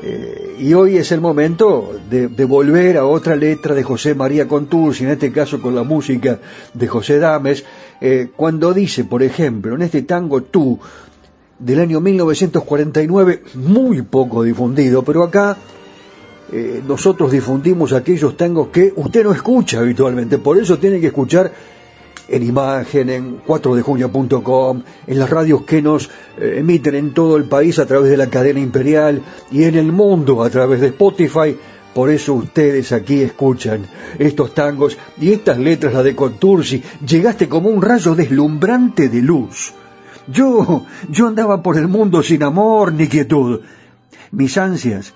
eh, 0.00 0.56
y 0.60 0.74
hoy 0.74 0.96
es 0.96 1.10
el 1.10 1.20
momento 1.20 1.98
de, 2.08 2.28
volver 2.44 2.98
a 2.98 3.04
otra 3.04 3.34
letra 3.34 3.74
de 3.74 3.82
José 3.82 4.14
María 4.14 4.46
Contursi, 4.46 5.02
en 5.02 5.10
este 5.10 5.32
caso 5.32 5.60
con 5.60 5.74
la 5.74 5.82
música 5.82 6.38
de 6.72 6.86
José 6.86 7.18
Dames, 7.18 7.64
eh, 8.00 8.28
cuando 8.36 8.72
dice, 8.72 9.04
por 9.04 9.24
ejemplo, 9.24 9.74
en 9.74 9.82
este 9.82 10.02
tango 10.02 10.44
Tú, 10.44 10.78
del 11.58 11.80
año 11.80 12.00
1949, 12.00 13.42
muy 13.54 14.02
poco 14.02 14.44
difundido, 14.44 15.02
pero 15.02 15.24
acá 15.24 15.56
eh, 16.52 16.80
nosotros 16.86 17.32
difundimos 17.32 17.92
aquellos 17.92 18.36
tangos 18.36 18.68
que 18.68 18.92
usted 18.94 19.24
no 19.24 19.32
escucha 19.32 19.80
habitualmente, 19.80 20.38
por 20.38 20.58
eso 20.58 20.78
tiene 20.78 21.00
que 21.00 21.08
escuchar 21.08 21.52
en 22.28 22.42
imagen, 22.42 23.08
en 23.08 23.42
4dejunio.com, 23.42 24.82
en 25.06 25.18
las 25.18 25.30
radios 25.30 25.62
que 25.62 25.80
nos 25.80 26.10
eh, 26.38 26.56
emiten 26.58 26.94
en 26.94 27.14
todo 27.14 27.36
el 27.36 27.44
país 27.44 27.78
a 27.78 27.86
través 27.86 28.10
de 28.10 28.16
la 28.16 28.28
cadena 28.28 28.60
imperial 28.60 29.22
y 29.50 29.64
en 29.64 29.74
el 29.76 29.92
mundo 29.92 30.42
a 30.42 30.50
través 30.50 30.80
de 30.80 30.88
Spotify. 30.88 31.56
Por 31.94 32.10
eso 32.10 32.34
ustedes 32.34 32.92
aquí 32.92 33.22
escuchan 33.22 33.86
estos 34.18 34.54
tangos 34.54 34.98
y 35.18 35.32
estas 35.32 35.58
letras, 35.58 35.94
la 35.94 36.02
de 36.02 36.14
Contursi. 36.14 36.82
Llegaste 37.04 37.48
como 37.48 37.70
un 37.70 37.82
rayo 37.82 38.14
deslumbrante 38.14 39.08
de 39.08 39.22
luz. 39.22 39.72
Yo, 40.28 40.84
yo 41.08 41.26
andaba 41.26 41.62
por 41.62 41.78
el 41.78 41.88
mundo 41.88 42.22
sin 42.22 42.42
amor 42.42 42.92
ni 42.92 43.08
quietud. 43.08 43.62
Mis 44.30 44.58
ansias 44.58 45.14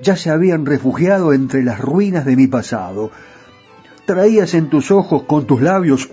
ya 0.00 0.16
se 0.16 0.30
habían 0.30 0.64
refugiado 0.66 1.32
entre 1.32 1.62
las 1.62 1.78
ruinas 1.78 2.24
de 2.24 2.36
mi 2.36 2.46
pasado 2.46 3.10
traías 4.06 4.54
en 4.54 4.70
tus 4.70 4.90
ojos 4.90 5.24
con 5.24 5.46
tus 5.46 5.60
labios 5.60 6.08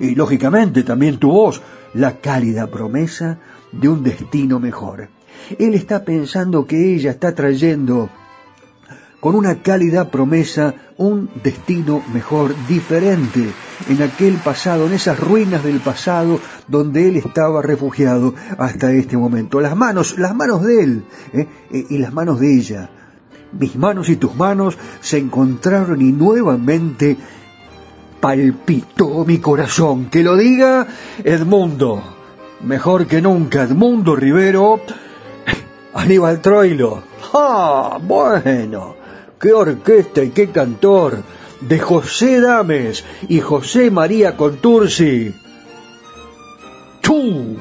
y, 0.00 0.14
lógicamente 0.14 0.82
también 0.82 1.18
tu 1.18 1.30
voz 1.30 1.62
la 1.94 2.16
cálida 2.20 2.66
promesa 2.66 3.38
de 3.72 3.88
un 3.88 4.02
destino 4.02 4.60
mejor. 4.60 5.08
Él 5.58 5.74
está 5.74 6.04
pensando 6.04 6.66
que 6.66 6.94
ella 6.94 7.12
está 7.12 7.34
trayendo 7.34 8.10
con 9.20 9.34
una 9.34 9.62
cálida 9.62 10.10
promesa 10.10 10.74
un 10.98 11.30
destino 11.42 12.02
mejor, 12.12 12.54
diferente, 12.68 13.50
en 13.88 14.02
aquel 14.02 14.34
pasado, 14.34 14.86
en 14.86 14.92
esas 14.92 15.18
ruinas 15.18 15.64
del 15.64 15.80
pasado 15.80 16.40
donde 16.68 17.08
él 17.08 17.16
estaba 17.16 17.62
refugiado 17.62 18.34
hasta 18.58 18.92
este 18.92 19.16
momento. 19.16 19.60
Las 19.60 19.76
manos, 19.76 20.18
las 20.18 20.34
manos 20.34 20.62
de 20.62 20.82
él 20.82 21.04
¿eh? 21.32 21.48
y 21.70 21.98
las 21.98 22.12
manos 22.12 22.38
de 22.38 22.54
ella 22.54 22.90
mis 23.58 23.76
manos 23.76 24.08
y 24.08 24.16
tus 24.16 24.34
manos 24.34 24.76
se 25.00 25.18
encontraron 25.18 26.00
y 26.00 26.12
nuevamente 26.12 27.16
palpitó 28.20 29.24
mi 29.24 29.38
corazón. 29.38 30.06
Que 30.06 30.22
lo 30.22 30.36
diga 30.36 30.86
Edmundo. 31.22 32.02
Mejor 32.62 33.06
que 33.06 33.20
nunca, 33.20 33.62
Edmundo 33.62 34.16
Rivero. 34.16 34.80
Aníbal 35.94 36.40
Troilo. 36.40 37.02
¡Ah! 37.32 37.98
Bueno, 38.02 38.96
qué 39.38 39.52
orquesta 39.52 40.22
y 40.22 40.30
qué 40.30 40.48
cantor. 40.50 41.22
de 41.60 41.78
José 41.78 42.40
Dames 42.40 43.04
y 43.28 43.40
José 43.40 43.90
María 43.90 44.36
Contursi. 44.36 45.34
¡Tú! 47.00 47.56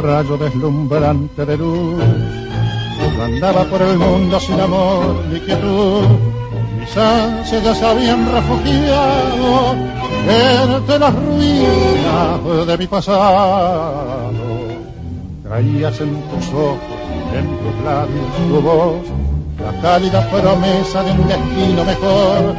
Rayo 0.00 0.36
deslumbrante 0.36 1.44
de 1.44 1.56
luz. 1.56 2.02
Andaba 3.22 3.64
por 3.64 3.82
el 3.82 3.98
mundo 3.98 4.40
sin 4.40 4.58
amor 4.60 5.24
ni 5.30 5.40
quietud. 5.40 6.04
Mis 6.78 6.96
ansias 6.96 7.62
ya 7.62 7.74
se 7.74 7.86
habían 7.86 8.32
refugiado 8.32 9.74
entre 10.26 10.98
las 10.98 11.14
ruinas 11.14 12.66
de 12.66 12.78
mi 12.78 12.86
pasado. 12.86 14.32
Traías 15.42 16.00
en 16.00 16.22
tus 16.30 16.48
ojos, 16.48 16.78
en 17.34 17.46
tus 17.58 17.84
labios, 17.84 18.26
tu 18.48 18.60
voz, 18.60 19.02
la 19.62 19.80
cálida 19.82 20.28
promesa 20.30 21.02
de 21.02 21.12
un 21.12 21.28
destino 21.28 21.84
mejor. 21.84 22.54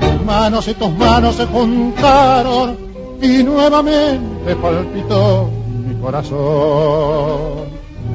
Mis 0.00 0.24
manos 0.24 0.66
y 0.68 0.74
tus 0.74 0.90
manos 0.92 1.36
se 1.36 1.46
juntaron 1.46 2.76
y 3.22 3.42
nuevamente 3.42 4.56
palpitó 4.60 5.55
corazón. 6.06 7.66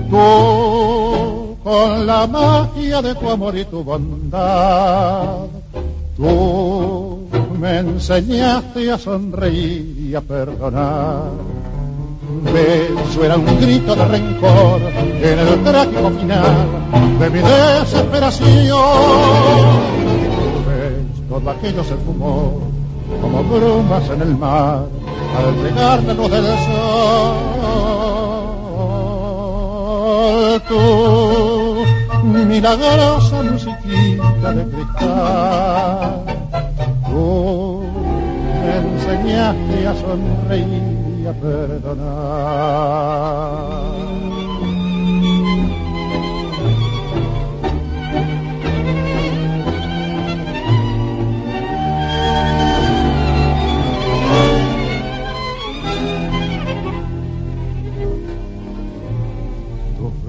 Tú, 0.10 1.58
con 1.62 2.08
la 2.08 2.26
magia 2.26 3.02
de 3.02 3.16
tu 3.16 3.30
amor 3.30 3.58
y 3.58 3.66
tu 3.66 3.84
bondad, 3.84 5.48
tú 6.16 7.28
me 7.60 7.80
enseñaste 7.80 8.92
a 8.92 8.98
sonreír 8.98 9.98
y 10.08 10.16
a 10.16 10.22
perdonar. 10.22 11.32
Beso 12.54 13.26
era 13.26 13.36
un 13.36 13.60
grito 13.60 13.94
de 13.94 14.06
rencor 14.06 14.82
en 15.22 15.40
el 15.40 15.64
trágico 15.64 16.12
final 16.12 16.56
de 17.20 17.30
mi 17.30 17.40
desesperación. 17.40 18.78
Ves, 20.66 21.28
todo 21.28 21.50
aquello 21.50 21.84
se 21.84 21.96
fumó 21.96 22.72
como 23.22 23.44
brumas 23.44 24.10
en 24.10 24.22
el 24.22 24.38
mar 24.38 24.86
al 25.38 26.18
luz 26.18 26.32
del 26.32 26.46
sol. 26.46 27.36
Tú, 30.68 31.86
milagrosa 32.24 33.44
musiquita 33.44 34.54
de 34.54 34.64
cristal, 34.72 36.24
tú 37.10 37.84
me 38.64 38.74
enseñaste 38.78 39.88
a 39.88 39.94
sonreír 39.96 41.22
y 41.24 41.28
a 41.28 41.34
perdonar. 41.34 42.82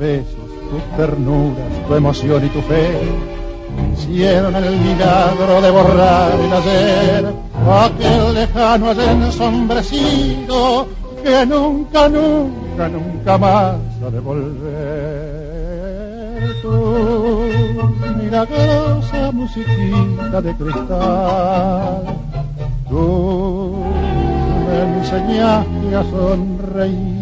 Besos, 0.03 0.51
tus 0.69 0.83
ternuras, 0.97 1.87
tu 1.87 1.95
emoción 1.95 2.45
y 2.45 2.49
tu 2.49 2.61
fe 2.63 2.91
hicieron 3.93 4.57
el 4.57 4.77
milagro 4.79 5.63
de 5.63 5.71
borrar 5.71 6.33
el 6.45 6.53
ayer, 6.53 7.33
aquel 7.85 8.35
lejano 8.35 8.91
ayer 8.91 9.11
ensombrecido 9.11 10.89
que 11.23 11.47
nunca, 11.47 12.09
nunca, 12.09 12.89
nunca 12.89 13.39
más 13.39 13.77
ha 14.05 14.11
de 14.11 14.21
volver. 14.21 15.43
Tu 16.63 16.77
milagrosa 18.21 19.31
musiquita 19.33 20.41
de 20.43 20.53
cristal, 20.57 22.03
tú 22.89 23.85
me 24.67 24.99
enseñaste 24.99 25.95
a 25.95 26.03
sonreír 26.11 27.22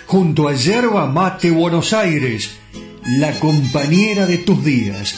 junto 0.11 0.47
a 0.49 0.53
Yerba 0.53 1.07
Mate 1.07 1.49
Buenos 1.51 1.93
Aires, 1.93 2.57
la 3.17 3.31
compañera 3.39 4.25
de 4.25 4.39
tus 4.39 4.61
días. 4.61 5.15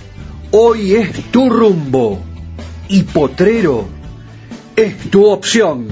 hoy 0.51 0.95
es 0.95 1.31
tu 1.31 1.49
rumbo 1.49 2.19
y 2.89 3.03
Potrero 3.03 3.87
es 4.75 5.09
tu 5.09 5.25
opción. 5.25 5.87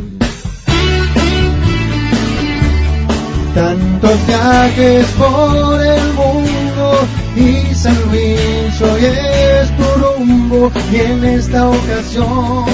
Tantos 3.55 4.27
viajes 4.27 5.05
por 5.17 5.81
el 5.81 6.13
mundo 6.13 7.07
y 7.35 7.73
San 7.75 7.95
Luis 8.09 8.81
hoy 8.81 9.05
es 9.05 9.77
tu 9.77 9.83
rumbo 10.01 10.71
y 10.91 10.95
en 10.95 11.23
esta 11.23 11.69
ocasión 11.69 12.65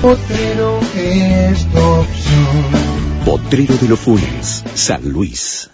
Potrero 0.00 0.80
es 0.96 1.66
tu. 1.72 1.83
Potrero 3.44 3.76
de 3.76 3.88
los 3.88 4.00
Funes, 4.00 4.64
San 4.74 5.12
Luis. 5.12 5.70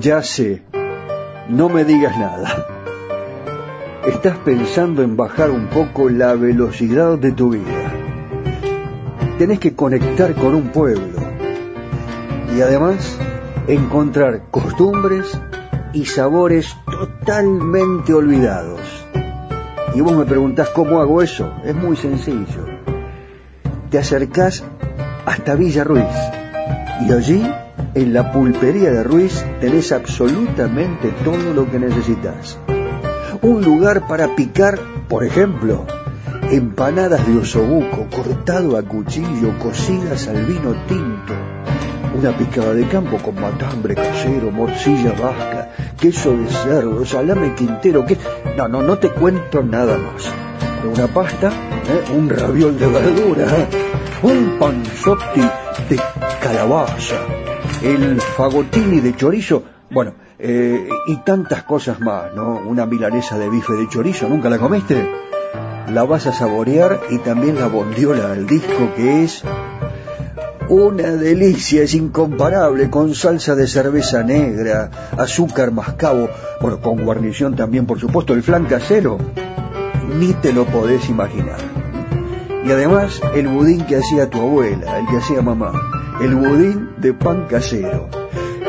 Ya 0.00 0.22
sé, 0.22 0.62
no 1.48 1.68
me 1.68 1.84
digas 1.84 2.16
nada. 2.16 2.66
Estás 4.06 4.38
pensando 4.38 5.02
en 5.02 5.18
bajar 5.18 5.50
un 5.50 5.66
poco 5.66 6.08
la 6.08 6.32
velocidad 6.32 7.18
de 7.18 7.32
tu 7.32 7.50
vida. 7.50 7.92
Tenés 9.38 9.58
que 9.58 9.74
conectar 9.76 10.34
con 10.34 10.54
un 10.54 10.68
pueblo 10.68 11.20
y 12.56 12.62
además 12.62 13.18
encontrar 13.68 14.44
costumbres 14.50 15.38
y 15.92 16.06
sabores 16.06 16.74
totalmente 16.90 18.14
olvidados. 18.14 18.80
Y 19.94 20.00
vos 20.00 20.16
me 20.16 20.24
preguntás 20.24 20.70
cómo 20.70 21.00
hago 21.00 21.20
eso. 21.20 21.52
Es 21.64 21.74
muy 21.74 21.96
sencillo. 21.96 22.65
Te 23.90 23.98
acercás 23.98 24.64
hasta 25.24 25.54
Villa 25.54 25.84
Ruiz 25.84 26.04
y 27.06 27.12
allí, 27.12 27.46
en 27.94 28.12
la 28.12 28.32
pulpería 28.32 28.90
de 28.90 29.02
Ruiz, 29.02 29.44
tenés 29.60 29.92
absolutamente 29.92 31.12
todo 31.24 31.54
lo 31.54 31.70
que 31.70 31.78
necesitas. 31.78 32.58
Un 33.42 33.62
lugar 33.62 34.06
para 34.06 34.34
picar, 34.34 34.78
por 35.08 35.24
ejemplo, 35.24 35.84
empanadas 36.50 37.26
de 37.26 37.38
osobuco 37.38 38.06
cortado 38.14 38.76
a 38.76 38.82
cuchillo, 38.82 39.58
cocidas 39.58 40.28
al 40.28 40.44
vino 40.44 40.74
tinto 40.86 41.34
una 42.16 42.36
picada 42.36 42.72
de 42.72 42.86
campo 42.88 43.18
con 43.18 43.34
matambre 43.34 43.94
casero, 43.94 44.50
morcilla 44.50 45.12
vasca, 45.12 45.70
queso 46.00 46.36
de 46.36 46.46
cerdo, 46.48 47.04
salame 47.04 47.54
quintero, 47.54 48.06
que... 48.06 48.16
No, 48.56 48.68
no, 48.68 48.80
no 48.82 48.98
te 48.98 49.10
cuento 49.10 49.62
nada 49.62 49.98
más. 49.98 50.32
Una 50.86 51.06
pasta, 51.08 51.48
¿eh? 51.48 52.12
un 52.16 52.28
raviol 52.28 52.78
de 52.78 52.86
verdura, 52.86 53.46
un 54.22 54.56
panzotti 54.58 55.40
de 55.88 56.00
calabaza, 56.40 57.16
el 57.82 58.20
fagotini 58.20 59.00
de 59.00 59.14
chorizo, 59.16 59.62
bueno, 59.90 60.14
eh, 60.38 60.88
y 61.06 61.16
tantas 61.18 61.64
cosas 61.64 62.00
más, 62.00 62.34
¿no? 62.34 62.60
Una 62.66 62.86
milanesa 62.86 63.38
de 63.38 63.48
bife 63.48 63.74
de 63.74 63.88
chorizo, 63.88 64.28
¿nunca 64.28 64.48
la 64.48 64.58
comiste? 64.58 65.08
La 65.92 66.04
vas 66.04 66.26
a 66.26 66.32
saborear 66.32 67.00
y 67.10 67.18
también 67.18 67.56
la 67.56 67.68
bondiola 67.68 68.32
al 68.32 68.46
disco 68.46 68.92
que 68.96 69.24
es 69.24 69.42
una 70.68 71.12
delicia, 71.12 71.82
es 71.82 71.94
incomparable, 71.94 72.90
con 72.90 73.14
salsa 73.14 73.54
de 73.54 73.66
cerveza 73.66 74.22
negra, 74.22 74.90
azúcar 75.16 75.70
mascabo, 75.70 76.28
con 76.82 77.04
guarnición 77.04 77.54
también, 77.54 77.86
por 77.86 78.00
supuesto, 78.00 78.34
el 78.34 78.42
flan 78.42 78.66
casero. 78.66 79.18
Ni 80.14 80.32
te 80.34 80.52
lo 80.52 80.64
podés 80.64 81.08
imaginar. 81.08 81.58
Y 82.64 82.70
además, 82.70 83.20
el 83.34 83.48
budín 83.48 83.84
que 83.86 83.96
hacía 83.96 84.28
tu 84.28 84.40
abuela, 84.40 84.98
el 84.98 85.06
que 85.06 85.18
hacía 85.18 85.42
mamá, 85.42 85.72
el 86.20 86.34
budín 86.34 86.90
de 86.98 87.14
pan 87.14 87.46
casero. 87.48 88.08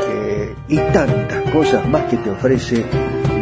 Eh, 0.09 0.55
y 0.67 0.77
tantas 0.77 1.51
cosas 1.51 1.87
más 1.87 2.03
que 2.03 2.17
te 2.17 2.29
ofrece 2.29 2.85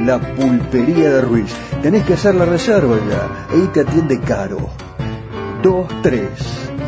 la 0.05 0.19
pulpería 0.19 1.10
de 1.10 1.21
Ruiz. 1.21 1.51
Tenés 1.81 2.05
que 2.05 2.13
hacer 2.13 2.36
la 2.36 2.45
reserva 2.45 2.95
ya, 3.10 3.47
ahí 3.53 3.67
te 3.73 3.81
atiende 3.81 4.19
caro. 4.19 4.69
2, 5.63 5.88
3, 6.03 6.29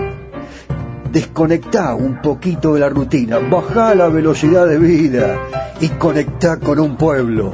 Desconecta 1.13 1.93
un 1.97 2.23
poquito 2.23 2.75
de 2.75 2.81
la 2.81 2.89
rutina, 2.89 3.39
baja 3.39 3.97
la 3.97 4.09
velocidad 4.09 4.69
de 4.69 4.79
vida 4.79 5.41
y 5.81 5.89
conecta 5.89 6.59
con 6.59 6.79
un 6.79 6.97
pueblo. 6.97 7.51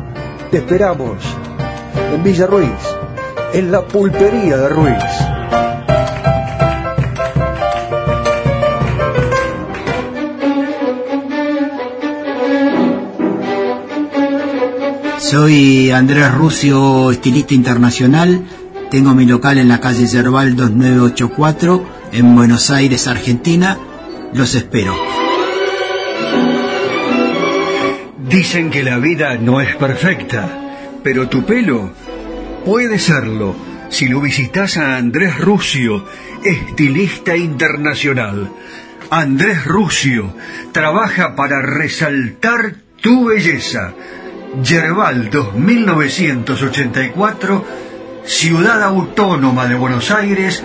Te 0.51 0.59
esperamos 0.59 1.17
en 2.13 2.23
Villa 2.23 2.47
Ruiz, 2.47 2.69
en 3.55 3.73
la 3.73 3.81
pulpería 3.81 4.59
de 4.59 4.69
Ruiz. 4.69 5.05
Soy 15.19 15.91
Andrés 15.93 16.35
Rucio, 16.35 17.11
estilista 17.11 17.55
internacional. 17.55 18.43
Tengo 18.91 19.15
mi 19.15 19.25
local 19.25 19.57
en 19.57 19.69
la 19.69 19.81
calle 19.81 20.07
Yerbal 20.07 20.57
2984 20.57 21.96
en 22.13 22.35
Buenos 22.35 22.71
Aires, 22.71 23.07
Argentina. 23.07 23.79
Los 24.33 24.55
espero. 24.55 24.95
Dicen 28.29 28.71
que 28.71 28.83
la 28.83 28.99
vida 28.99 29.37
no 29.37 29.61
es 29.61 29.77
perfecta, 29.77 30.49
pero 31.03 31.29
tu 31.29 31.45
pelo 31.45 31.93
puede 32.65 32.99
serlo 32.99 33.55
si 33.89 34.09
lo 34.09 34.21
visitas 34.21 34.77
a 34.77 34.97
Andrés 34.97 35.39
Rucio, 35.39 36.05
estilista 36.45 37.37
internacional. 37.37 38.51
Andrés 39.11 39.65
Rucio 39.65 40.35
trabaja 40.73 41.37
para 41.37 41.63
resaltar 41.63 42.75
tu 43.01 43.27
belleza 43.27 43.95
Yerbal 44.63 45.31
2984, 45.31 47.65
Ciudad 48.25 48.83
Autónoma 48.83 49.67
de 49.67 49.75
Buenos 49.75 50.11
Aires, 50.11 50.65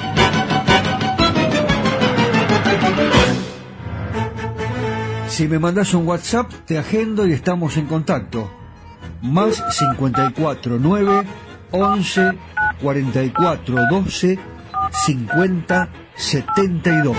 Si 5.31 5.47
me 5.47 5.59
mandas 5.59 5.93
un 5.93 6.05
WhatsApp, 6.05 6.51
te 6.65 6.77
agendo 6.77 7.25
y 7.25 7.31
estamos 7.31 7.77
en 7.77 7.85
contacto. 7.87 8.51
Más 9.21 9.63
54 9.69 10.77
9 10.77 11.23
11 11.71 12.31
44 12.81 13.75
12 13.89 14.39
50 15.05 15.89
72. 16.17 17.17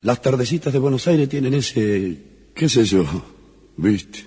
Las 0.00 0.20
tardecitas 0.20 0.72
de 0.72 0.80
Buenos 0.80 1.06
Aires 1.06 1.28
tienen 1.28 1.54
ese, 1.54 2.50
qué 2.56 2.68
sé 2.68 2.84
yo, 2.84 3.04
viste. 3.76 4.26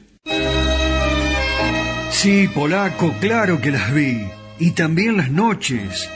Sí, 2.11 2.47
polaco, 2.47 3.13
claro 3.19 3.59
que 3.59 3.71
las 3.71 3.93
vi. 3.93 4.25
Y 4.57 4.71
también 4.71 5.17
las 5.17 5.29
noches, 5.29 6.09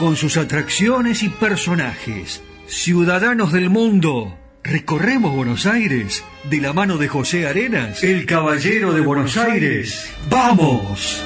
con 0.00 0.16
sus 0.16 0.38
atracciones 0.38 1.22
y 1.22 1.28
personajes. 1.28 2.42
Ciudadanos 2.66 3.52
del 3.52 3.68
mundo, 3.68 4.34
recorremos 4.64 5.36
Buenos 5.36 5.66
Aires 5.66 6.24
de 6.48 6.58
la 6.62 6.72
mano 6.72 6.96
de 6.96 7.06
José 7.06 7.46
Arenas, 7.46 8.02
el 8.02 8.24
caballero 8.24 8.94
de 8.94 9.02
Buenos 9.02 9.36
Aires. 9.36 10.10
¡Vamos! 10.30 11.22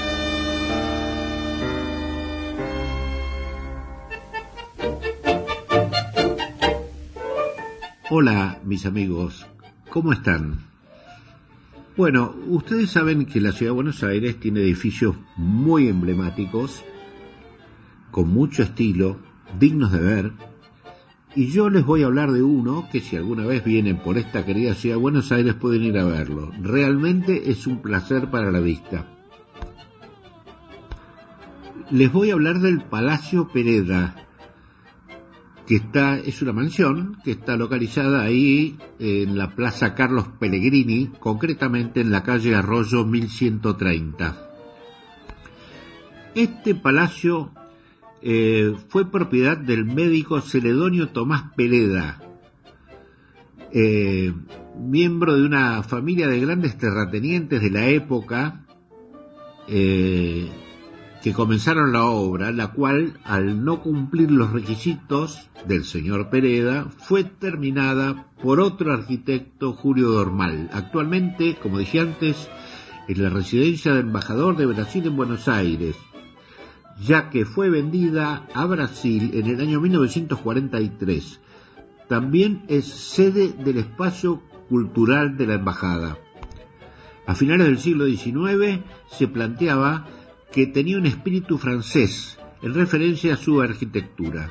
Hola, 8.11 8.59
mis 8.65 8.87
amigos, 8.87 9.47
¿cómo 9.89 10.13
están? 10.13 10.59
Bueno, 11.97 12.35
ustedes 12.49 12.91
saben 12.91 13.27
que 13.27 13.41
la 13.41 13.53
ciudad 13.53 13.71
de 13.71 13.77
Buenos 13.77 14.03
Aires 14.03 14.41
tiene 14.41 14.63
edificios 14.63 15.15
muy 15.37 15.87
emblemáticos, 15.87 16.83
con 18.15 18.29
mucho 18.29 18.63
estilo, 18.63 19.17
dignos 19.59 19.91
de 19.91 19.99
ver, 19.99 20.33
y 21.35 21.49
yo 21.49 21.69
les 21.69 21.85
voy 21.85 22.05
a 22.05 22.07
hablar 22.07 22.31
de 22.31 22.45
uno 22.45 22.89
que 22.93 23.01
si 23.01 23.17
alguna 23.17 23.45
vez 23.45 23.65
vienen 23.65 23.97
por 23.97 24.19
esta 24.19 24.45
querida 24.45 24.75
ciudad 24.75 24.95
de 24.95 25.03
Buenos 25.03 25.33
Aires 25.33 25.55
pueden 25.55 25.83
ir 25.83 25.99
a 25.99 26.05
verlo. 26.05 26.53
Realmente 26.63 27.51
es 27.51 27.67
un 27.67 27.83
placer 27.83 28.31
para 28.31 28.53
la 28.53 28.61
vista. 28.61 29.09
Les 31.91 32.13
voy 32.13 32.31
a 32.31 32.35
hablar 32.35 32.61
del 32.61 32.83
Palacio 32.83 33.49
Pereda, 33.49 34.15
que 35.67 35.75
está, 35.75 36.17
es 36.17 36.41
una 36.41 36.53
mansión 36.53 37.19
que 37.25 37.33
está 37.33 37.57
localizada 37.57 38.23
ahí 38.23 38.79
en 39.01 39.37
la 39.37 39.57
Plaza 39.57 39.97
Carlos 39.97 40.29
Pellegrini, 40.39 41.11
concretamente 41.19 42.01
en 42.01 42.13
la 42.13 42.23
calle 42.23 42.55
Arroyo 42.55 43.05
1130. 43.05 44.51
Este 46.37 46.77
palacio 46.77 47.51
eh, 48.27 48.75
fue 48.89 49.11
propiedad 49.11 49.59
del 49.59 49.85
médico 49.85 50.41
Celedonio 50.41 51.11
Tomás 51.11 51.53
Peleda, 51.55 52.23
eh, 53.71 54.33
miembro 54.81 55.35
de 55.37 55.45
una 55.45 55.83
familia 55.83 56.27
de 56.27 56.41
grandes 56.41 56.79
terratenientes 56.79 57.61
de 57.61 57.71
la 57.71 57.87
época, 57.89 58.65
eh, 59.69 60.49
que 61.23 61.35
comenzaron 61.35 61.93
la 61.93 62.05
obra, 62.05 62.51
la 62.51 62.69
cual, 62.69 63.21
al 63.25 63.63
no 63.63 63.83
cumplir 63.83 64.31
los 64.31 64.53
requisitos 64.53 65.51
del 65.69 65.85
señor 65.85 66.31
Pereda, 66.31 66.85
fue 66.97 67.25
terminada 67.25 68.29
por 68.43 68.59
otro 68.59 68.95
arquitecto, 68.95 69.75
Julio 69.75 70.09
Dormal. 70.09 70.71
Actualmente, 70.73 71.59
como 71.63 71.79
dije 71.79 72.01
antes, 72.01 72.49
es 73.07 73.19
la 73.19 73.29
residencia 73.29 73.93
del 73.93 74.07
embajador 74.07 74.57
de 74.57 74.65
Brasil 74.65 75.07
en 75.07 75.17
Buenos 75.17 75.47
Aires, 75.47 75.95
ya 77.01 77.31
que 77.31 77.45
fue 77.45 77.71
vendida 77.71 78.47
a 78.55 78.67
Brasil 78.67 79.31
en 79.35 79.47
el 79.47 79.61
año 79.61 79.81
1943. 79.81 81.41
También 82.09 82.65
es 82.69 82.87
sede 82.87 83.53
del 83.53 83.79
espacio 83.79 84.43
cultural 84.69 85.37
de 85.37 85.47
la 85.47 85.55
embajada. 85.55 86.19
A 87.27 87.35
finales 87.35 87.67
del 87.67 87.79
siglo 87.79 88.07
XIX 88.07 88.81
se 89.11 89.29
planteaba 89.29 90.07
que 90.53 90.67
tenía 90.67 90.99
un 90.99 91.07
espíritu 91.07 91.59
francés 91.59 92.39
en 92.63 92.75
referencia 92.75 93.35
a 93.35 93.39
su 93.39 93.61
arquitectura. 93.61 94.51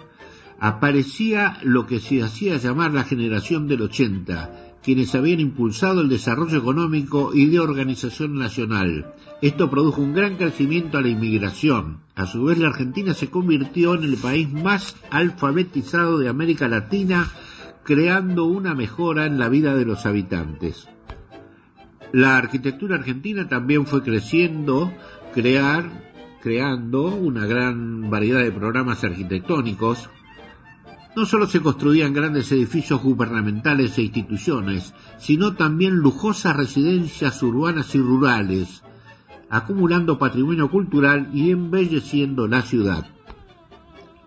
Aparecía 0.59 1.57
lo 1.63 1.85
que 1.85 1.99
se 1.99 2.23
hacía 2.23 2.57
llamar 2.57 2.93
la 2.93 3.03
generación 3.03 3.67
del 3.67 3.81
80, 3.81 4.62
quienes 4.83 5.15
habían 5.15 5.39
impulsado 5.39 6.01
el 6.01 6.09
desarrollo 6.09 6.57
económico 6.57 7.31
y 7.33 7.45
de 7.45 7.59
organización 7.59 8.35
nacional. 8.35 9.13
Esto 9.41 9.69
produjo 9.69 10.01
un 10.01 10.13
gran 10.13 10.35
crecimiento 10.35 10.97
a 10.97 11.01
la 11.01 11.07
inmigración. 11.07 11.99
A 12.15 12.25
su 12.25 12.43
vez, 12.43 12.57
la 12.57 12.67
Argentina 12.67 13.13
se 13.13 13.29
convirtió 13.29 13.95
en 13.95 14.03
el 14.03 14.17
país 14.17 14.51
más 14.51 14.95
alfabetizado 15.09 16.19
de 16.19 16.29
América 16.29 16.67
Latina, 16.67 17.31
creando 17.83 18.45
una 18.45 18.75
mejora 18.75 19.25
en 19.25 19.39
la 19.39 19.49
vida 19.49 19.75
de 19.75 19.85
los 19.85 20.05
habitantes. 20.05 20.87
La 22.11 22.37
arquitectura 22.37 22.95
argentina 22.95 23.49
también 23.49 23.87
fue 23.87 24.03
creciendo 24.03 24.93
crear, 25.33 25.89
creando 26.41 27.05
una 27.05 27.47
gran 27.47 28.09
variedad 28.09 28.41
de 28.41 28.51
programas 28.51 29.03
arquitectónicos. 29.03 30.09
No 31.15 31.27
solo 31.27 31.45
se 31.47 31.61
construían 31.61 32.13
grandes 32.13 32.51
edificios 32.51 33.01
gubernamentales 33.01 33.97
e 33.97 34.03
instituciones, 34.03 34.95
sino 35.19 35.53
también 35.53 35.95
lujosas 35.95 36.55
residencias 36.55 37.43
urbanas 37.43 37.93
y 37.93 37.99
rurales, 37.99 38.83
acumulando 39.49 40.17
patrimonio 40.17 40.71
cultural 40.71 41.29
y 41.31 41.51
embelleciendo 41.51 42.47
la 42.47 42.63
ciudad. 42.63 43.05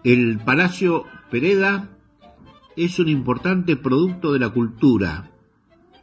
El 0.04 0.38
Palacio 0.38 1.04
Pereda 1.30 1.88
es 2.76 3.00
un 3.00 3.08
importante 3.08 3.74
producto 3.74 4.32
de 4.32 4.38
la 4.38 4.50
cultura, 4.50 5.32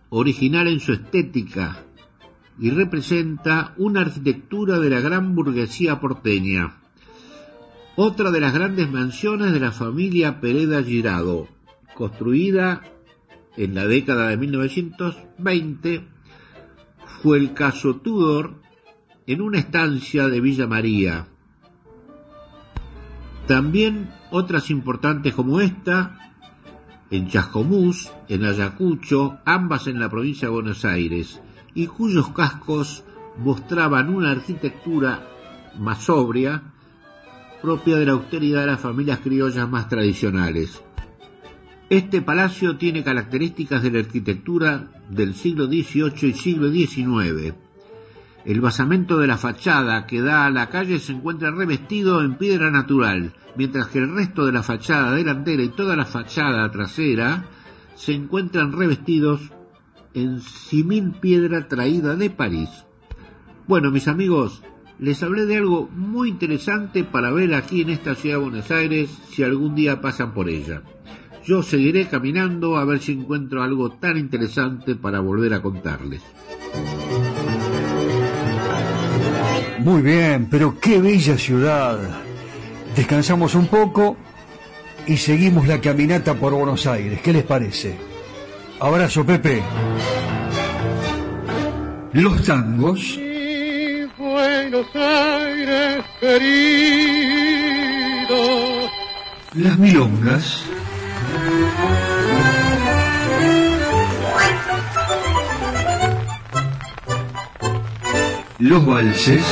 original 0.09 0.67
en 0.67 0.81
su 0.81 0.91
estética, 0.91 1.77
y 2.59 2.71
representa 2.71 3.73
una 3.77 4.01
arquitectura 4.01 4.79
de 4.79 4.89
la 4.89 4.99
gran 4.99 5.33
burguesía 5.33 6.01
porteña. 6.01 6.82
Otra 7.95 8.31
de 8.31 8.39
las 8.39 8.55
grandes 8.55 8.89
mansiones 8.89 9.53
de 9.53 9.59
la 9.59 9.71
familia 9.71 10.41
Pereda 10.41 10.81
Girado, 10.81 11.47
construida 11.93 12.81
en 13.55 13.75
la 13.75 13.85
década 13.85 14.29
de 14.29 14.37
1920, 14.37 16.07
fue 17.21 17.37
el 17.37 17.53
caso 17.53 17.97
Tudor 17.97 18.55
en 19.27 19.41
una 19.41 19.59
estancia 19.59 20.27
de 20.27 20.41
Villa 20.41 20.65
María. 20.65 21.27
También 23.45 24.09
otras 24.31 24.71
importantes 24.71 25.35
como 25.35 25.61
esta, 25.61 26.33
en 27.11 27.27
Chascomús, 27.27 28.11
en 28.27 28.43
Ayacucho, 28.43 29.37
ambas 29.45 29.85
en 29.85 29.99
la 29.99 30.09
provincia 30.09 30.47
de 30.47 30.53
Buenos 30.55 30.83
Aires, 30.83 31.41
y 31.75 31.85
cuyos 31.85 32.29
cascos 32.29 33.03
mostraban 33.37 34.09
una 34.09 34.31
arquitectura 34.31 35.27
más 35.77 36.05
sobria, 36.05 36.72
propia 37.63 37.95
de 37.95 38.05
la 38.05 38.11
austeridad 38.11 38.59
de 38.59 38.67
las 38.67 38.81
familias 38.81 39.19
criollas 39.19 39.69
más 39.69 39.87
tradicionales. 39.87 40.83
Este 41.89 42.21
palacio 42.21 42.75
tiene 42.75 43.05
características 43.05 43.81
de 43.81 43.91
la 43.91 43.99
arquitectura 43.99 44.91
del 45.09 45.33
siglo 45.33 45.67
XVIII 45.67 46.29
y 46.29 46.33
siglo 46.33 46.69
XIX. 46.69 47.53
El 48.43 48.59
basamento 48.59 49.17
de 49.17 49.27
la 49.27 49.37
fachada 49.37 50.05
que 50.05 50.21
da 50.21 50.45
a 50.45 50.49
la 50.49 50.67
calle 50.67 50.99
se 50.99 51.13
encuentra 51.13 51.51
revestido 51.51 52.21
en 52.21 52.35
piedra 52.35 52.69
natural, 52.69 53.31
mientras 53.55 53.87
que 53.87 53.99
el 53.99 54.13
resto 54.13 54.45
de 54.45 54.51
la 54.51 54.63
fachada 54.63 55.15
delantera 55.15 55.63
y 55.63 55.69
toda 55.69 55.95
la 55.95 56.05
fachada 56.05 56.69
trasera 56.69 57.45
se 57.95 58.11
encuentran 58.11 58.73
revestidos 58.73 59.39
en 60.13 60.41
simil 60.41 61.11
piedra 61.11 61.69
traída 61.69 62.17
de 62.17 62.29
París. 62.29 62.69
Bueno, 63.67 63.89
mis 63.89 64.09
amigos, 64.09 64.61
les 64.99 65.21
hablé 65.23 65.45
de 65.45 65.57
algo 65.57 65.89
muy 65.95 66.29
interesante 66.29 67.03
para 67.03 67.31
ver 67.31 67.53
aquí 67.53 67.81
en 67.81 67.89
esta 67.89 68.15
ciudad 68.15 68.37
de 68.37 68.43
Buenos 68.43 68.71
Aires 68.71 69.09
si 69.31 69.43
algún 69.43 69.75
día 69.75 70.01
pasan 70.01 70.33
por 70.33 70.49
ella. 70.49 70.81
Yo 71.45 71.61
seguiré 71.61 72.07
caminando 72.07 72.77
a 72.77 72.85
ver 72.85 72.99
si 72.99 73.11
encuentro 73.11 73.63
algo 73.63 73.91
tan 73.91 74.17
interesante 74.17 74.95
para 74.95 75.19
volver 75.19 75.53
a 75.53 75.61
contarles. 75.61 76.21
Muy 79.79 80.01
bien, 80.01 80.47
pero 80.49 80.79
qué 80.79 81.01
bella 81.01 81.37
ciudad. 81.37 81.99
Descansamos 82.95 83.55
un 83.55 83.67
poco 83.67 84.15
y 85.05 85.17
seguimos 85.17 85.67
la 85.67 85.81
caminata 85.81 86.35
por 86.35 86.53
Buenos 86.53 86.87
Aires. 86.87 87.19
¿Qué 87.21 87.33
les 87.33 87.43
parece? 87.43 87.97
Abrazo, 88.79 89.25
Pepe. 89.25 89.61
Los 92.13 92.43
tangos. 92.43 93.19
Las 99.53 99.77
milongas. 99.77 100.63
Los 108.57 108.85
valses. 108.87 109.43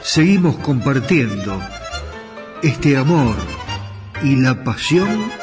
Seguimos 0.00 0.56
compartiendo 0.56 1.60
este 2.62 2.96
amor 2.96 3.36
y 4.22 4.36
la 4.36 4.64
pasión 4.64 5.37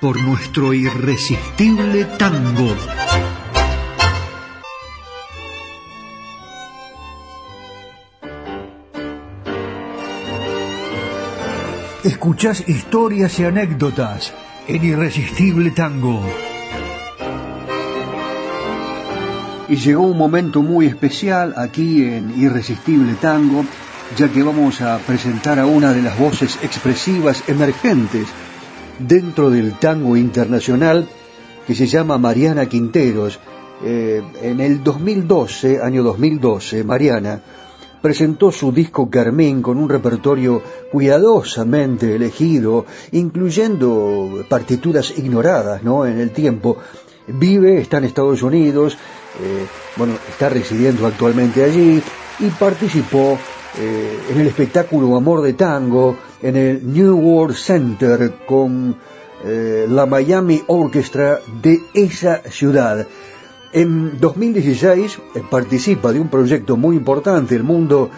por 0.00 0.18
nuestro 0.22 0.72
irresistible 0.72 2.04
tango. 2.18 2.74
Escuchás 12.02 12.66
historias 12.66 13.38
y 13.40 13.44
anécdotas 13.44 14.32
en 14.66 14.84
Irresistible 14.84 15.70
Tango. 15.70 16.22
Y 19.68 19.76
llegó 19.76 20.02
un 20.02 20.16
momento 20.16 20.62
muy 20.62 20.86
especial 20.86 21.54
aquí 21.56 22.04
en 22.04 22.40
Irresistible 22.40 23.14
Tango 23.20 23.64
ya 24.16 24.28
que 24.28 24.42
vamos 24.42 24.80
a 24.80 24.98
presentar 24.98 25.58
a 25.58 25.66
una 25.66 25.92
de 25.92 26.02
las 26.02 26.18
voces 26.18 26.58
expresivas 26.62 27.44
emergentes 27.48 28.26
dentro 29.06 29.50
del 29.50 29.78
tango 29.78 30.16
internacional 30.16 31.08
que 31.66 31.74
se 31.74 31.86
llama 31.86 32.18
Mariana 32.18 32.66
Quinteros. 32.66 33.38
Eh, 33.82 34.22
en 34.42 34.60
el 34.60 34.84
2012, 34.84 35.80
año 35.80 36.02
2012, 36.02 36.84
Mariana 36.84 37.40
presentó 38.02 38.50
su 38.50 38.72
disco 38.72 39.10
Carmín 39.10 39.62
con 39.62 39.78
un 39.78 39.88
repertorio 39.88 40.62
cuidadosamente 40.90 42.14
elegido, 42.14 42.86
incluyendo 43.12 44.44
partituras 44.48 45.16
ignoradas 45.16 45.82
¿no? 45.82 46.06
en 46.06 46.18
el 46.18 46.30
tiempo. 46.30 46.76
Vive, 47.26 47.80
está 47.80 47.98
en 47.98 48.04
Estados 48.04 48.42
Unidos, 48.42 48.94
eh, 49.40 49.66
bueno, 49.96 50.14
está 50.28 50.48
residiendo 50.48 51.06
actualmente 51.06 51.62
allí 51.62 52.02
y 52.40 52.48
participó 52.58 53.38
eh, 53.78 54.18
en 54.30 54.40
el 54.40 54.46
espectáculo 54.48 55.16
Amor 55.16 55.42
de 55.42 55.52
Tango 55.52 56.16
en 56.42 56.56
el 56.56 56.92
New 56.92 57.16
World 57.16 57.56
Center 57.56 58.34
con 58.46 58.96
eh, 59.44 59.86
la 59.88 60.06
Miami 60.06 60.62
Orchestra 60.66 61.40
de 61.62 61.80
esa 61.94 62.42
ciudad. 62.50 63.06
En 63.72 64.18
2016 64.20 65.18
eh, 65.34 65.42
participa 65.48 66.12
de 66.12 66.20
un 66.20 66.28
proyecto 66.28 66.76
muy 66.76 66.96
importante, 66.96 67.54
El 67.54 67.62
Mundo 67.62 68.10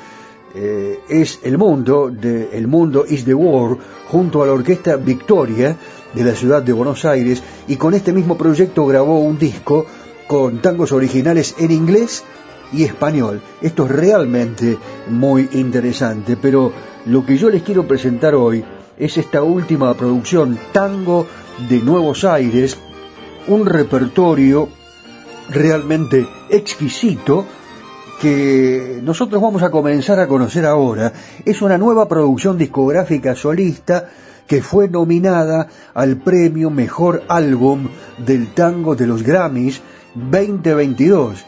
eh, 0.55 1.01
es 1.09 1.41
el 1.43 1.57
mundo, 1.59 2.11
de 2.11 2.51
El 2.53 2.67
Mundo 2.67 3.05
is 3.09 3.25
the 3.25 3.35
World, 3.35 3.79
junto 4.09 4.43
a 4.43 4.47
la 4.47 4.53
Orquesta 4.53 4.97
Victoria 4.97 5.77
de 6.13 6.25
la 6.25 6.35
ciudad 6.35 6.63
de 6.63 6.73
Buenos 6.73 7.05
Aires, 7.05 7.43
y 7.69 7.77
con 7.77 7.95
este 7.95 8.13
mismo 8.13 8.37
proyecto 8.37 8.85
grabó 8.87 9.21
un 9.21 9.39
disco 9.39 9.87
con 10.27 10.61
tangos 10.61 10.93
originales 10.93 11.55
en 11.59 11.71
inglés 11.71 12.25
y 12.73 12.85
español. 12.85 13.41
Esto 13.61 13.85
es 13.85 13.91
realmente 13.93 14.77
muy 15.09 15.49
interesante, 15.53 16.37
pero 16.37 16.73
lo 17.07 17.27
que 17.27 17.37
yo 17.37 17.51
les 17.51 17.63
quiero 17.63 17.87
presentar 17.87 18.35
hoy 18.35 18.65
es 18.97 19.19
esta 19.19 19.43
última 19.43 19.95
producción, 19.95 20.59
Tango 20.73 21.27
de 21.69 21.81
Nuevos 21.81 22.25
Aires, 22.25 22.77
un 23.49 23.67
repertorio 23.67 24.69
realmente 25.49 26.27
exquisito 26.49 27.45
que 28.21 29.01
nosotros 29.03 29.43
vamos 29.43 29.63
a 29.63 29.71
comenzar 29.71 30.21
a 30.21 30.29
conocer 30.29 30.65
ahora. 30.65 31.13
Es 31.45 31.61
una 31.61 31.77
nueva 31.77 32.07
producción 32.07 32.57
discográfica 32.57 33.35
solista 33.35 34.09
que 34.47 34.63
fue 34.63 34.89
nominada 34.89 35.67
al 35.95 36.19
premio 36.19 36.71
Mejor 36.71 37.25
Álbum 37.29 37.89
del 38.25 38.55
Tango 38.55 38.95
de 38.95 39.09
los 39.09 39.25
Grammys 39.25 39.81
2022. 40.15 41.45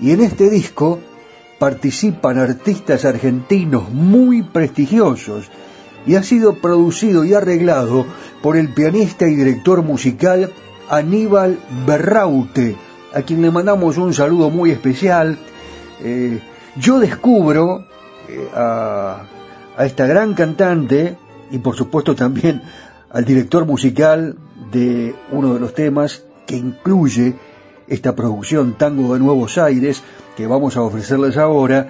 Y 0.00 0.10
en 0.10 0.20
este 0.20 0.50
disco 0.50 0.98
participan 1.58 2.38
artistas 2.38 3.04
argentinos 3.04 3.90
muy 3.90 4.42
prestigiosos 4.42 5.50
y 6.06 6.14
ha 6.14 6.22
sido 6.22 6.54
producido 6.54 7.24
y 7.24 7.34
arreglado 7.34 8.06
por 8.42 8.56
el 8.56 8.72
pianista 8.72 9.26
y 9.26 9.34
director 9.34 9.82
musical 9.82 10.52
Aníbal 10.88 11.58
Berraute, 11.86 12.76
a 13.12 13.22
quien 13.22 13.42
le 13.42 13.50
mandamos 13.50 13.96
un 13.98 14.14
saludo 14.14 14.50
muy 14.50 14.70
especial. 14.70 15.36
Eh, 16.02 16.40
yo 16.76 17.00
descubro 17.00 17.86
eh, 18.28 18.48
a, 18.54 19.22
a 19.76 19.86
esta 19.86 20.06
gran 20.06 20.34
cantante 20.34 21.16
y 21.50 21.58
por 21.58 21.74
supuesto 21.74 22.14
también 22.14 22.62
al 23.10 23.24
director 23.24 23.66
musical 23.66 24.36
de 24.70 25.14
uno 25.32 25.54
de 25.54 25.60
los 25.60 25.74
temas 25.74 26.22
que 26.46 26.56
incluye 26.56 27.34
esta 27.88 28.14
producción 28.14 28.74
Tango 28.74 29.14
de 29.14 29.20
Nuevos 29.20 29.58
Aires 29.58 30.02
que 30.36 30.46
vamos 30.46 30.76
a 30.76 30.82
ofrecerles 30.82 31.38
ahora, 31.38 31.88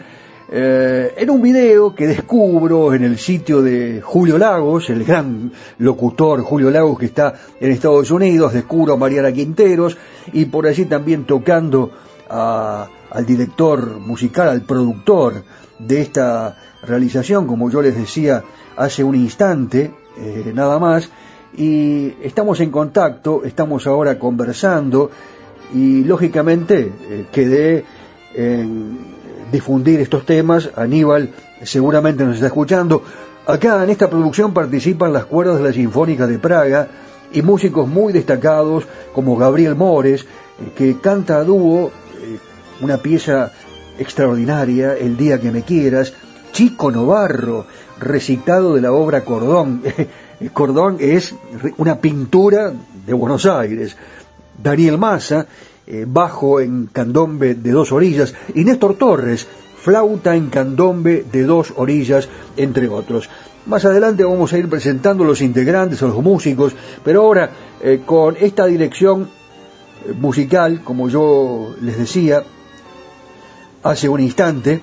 eh, 0.49 1.14
en 1.16 1.30
un 1.30 1.42
video 1.42 1.92
que 1.92 2.07
descubro 2.07 2.94
en 2.94 3.03
el 3.03 3.18
sitio 3.18 3.61
de 3.61 4.01
Julio 4.01 4.38
Lagos, 4.38 4.88
el 4.88 5.03
gran 5.03 5.51
locutor 5.78 6.42
Julio 6.42 6.70
Lagos 6.70 6.97
que 7.01 7.07
está 7.07 7.34
en 7.61 7.72
Estados 7.72 8.12
Unidos, 8.12 8.53
descubro 8.53 8.94
a 8.94 8.97
Mariana 8.97 9.32
Quinteros 9.32 9.99
y 10.32 10.44
por 10.44 10.68
allí 10.68 10.84
también 10.84 11.24
tocando 11.24 11.90
al 12.28 13.26
director 13.26 13.99
musical, 13.99 14.49
al 14.49 14.62
productor 14.62 15.42
de 15.80 16.01
esta 16.01 16.57
realización, 16.82 17.49
como 17.49 17.68
yo 17.68 17.82
les 17.82 17.97
decía 17.97 18.44
hace 18.76 19.03
un 19.03 19.16
instante, 19.16 19.92
eh, 20.18 20.53
nada 20.55 20.78
más, 20.78 21.11
y 21.57 22.14
estamos 22.22 22.61
en 22.61 22.70
contacto, 22.70 23.42
estamos 23.44 23.88
ahora 23.88 24.18
conversando 24.20 25.11
y 25.74 26.05
lógicamente 26.05 26.92
eh, 27.11 27.26
quedé 27.32 27.84
en 28.37 28.99
difundir 29.51 30.01
estos 30.01 30.24
temas. 30.26 30.70
Aníbal 30.76 31.30
seguramente 31.62 32.24
nos 32.24 32.37
está 32.37 32.47
escuchando. 32.47 33.03
Acá 33.47 33.82
en 33.82 33.91
esta 33.91 34.11
producción 34.11 34.53
participan 34.53 35.12
las 35.12 35.24
cuerdas 35.26 35.59
de 35.59 35.64
la 35.64 35.72
Sinfónica 35.72 36.26
de 36.26 36.39
Praga 36.39 36.89
y 37.32 37.43
músicos 37.43 37.89
muy 37.89 38.12
destacados 38.12 38.84
como 39.12 39.37
Gabriel 39.37 39.74
Mores, 39.74 40.22
eh, 40.22 40.72
que 40.76 40.99
canta 40.99 41.39
a 41.39 41.45
dúo 41.45 41.89
eh, 41.89 42.39
una 42.80 42.99
pieza 42.99 43.53
extraordinaria, 43.99 44.95
El 44.95 45.16
día 45.16 45.41
que 45.41 45.51
me 45.51 45.62
quieras, 45.62 46.12
Chico 46.53 46.91
Novarro, 46.91 47.66
recitado 47.99 48.74
de 48.74 48.82
la 48.82 48.93
obra 48.93 49.24
Cordón. 49.24 49.82
Cordón 50.53 50.99
es 51.01 51.34
una 51.78 51.99
pintura 52.01 52.72
de 53.07 53.12
Buenos 53.14 53.47
Aires. 53.47 53.97
Daniel 54.62 54.99
Massa, 54.99 55.47
eh, 55.87 56.05
bajo 56.07 56.61
en 56.61 56.87
candombe 56.87 57.55
de 57.55 57.70
dos 57.70 57.93
orillas, 57.93 58.34
y 58.55 58.64
Néstor 58.64 58.95
Torres, 58.97 59.47
flauta 59.78 60.34
en 60.34 60.51
candombe 60.51 61.24
de 61.30 61.45
dos 61.45 61.72
orillas, 61.76 62.28
entre 62.57 62.89
otros. 62.89 63.28
Más 63.66 63.84
adelante 63.84 64.24
vamos 64.24 64.53
a 64.53 64.59
ir 64.59 64.68
presentando 64.68 65.24
los 65.24 65.41
integrantes, 65.41 66.03
a 66.03 66.07
los 66.07 66.22
músicos, 66.22 66.74
pero 67.05 67.22
ahora 67.22 67.51
eh, 67.80 68.03
con 68.05 68.37
esta 68.41 68.66
dirección 68.66 69.28
eh, 70.05 70.12
musical, 70.12 70.82
como 70.82 71.09
yo 71.09 71.74
les 71.80 71.99
decía 71.99 72.43
hace 73.82 74.09
un 74.09 74.20
instante, 74.20 74.80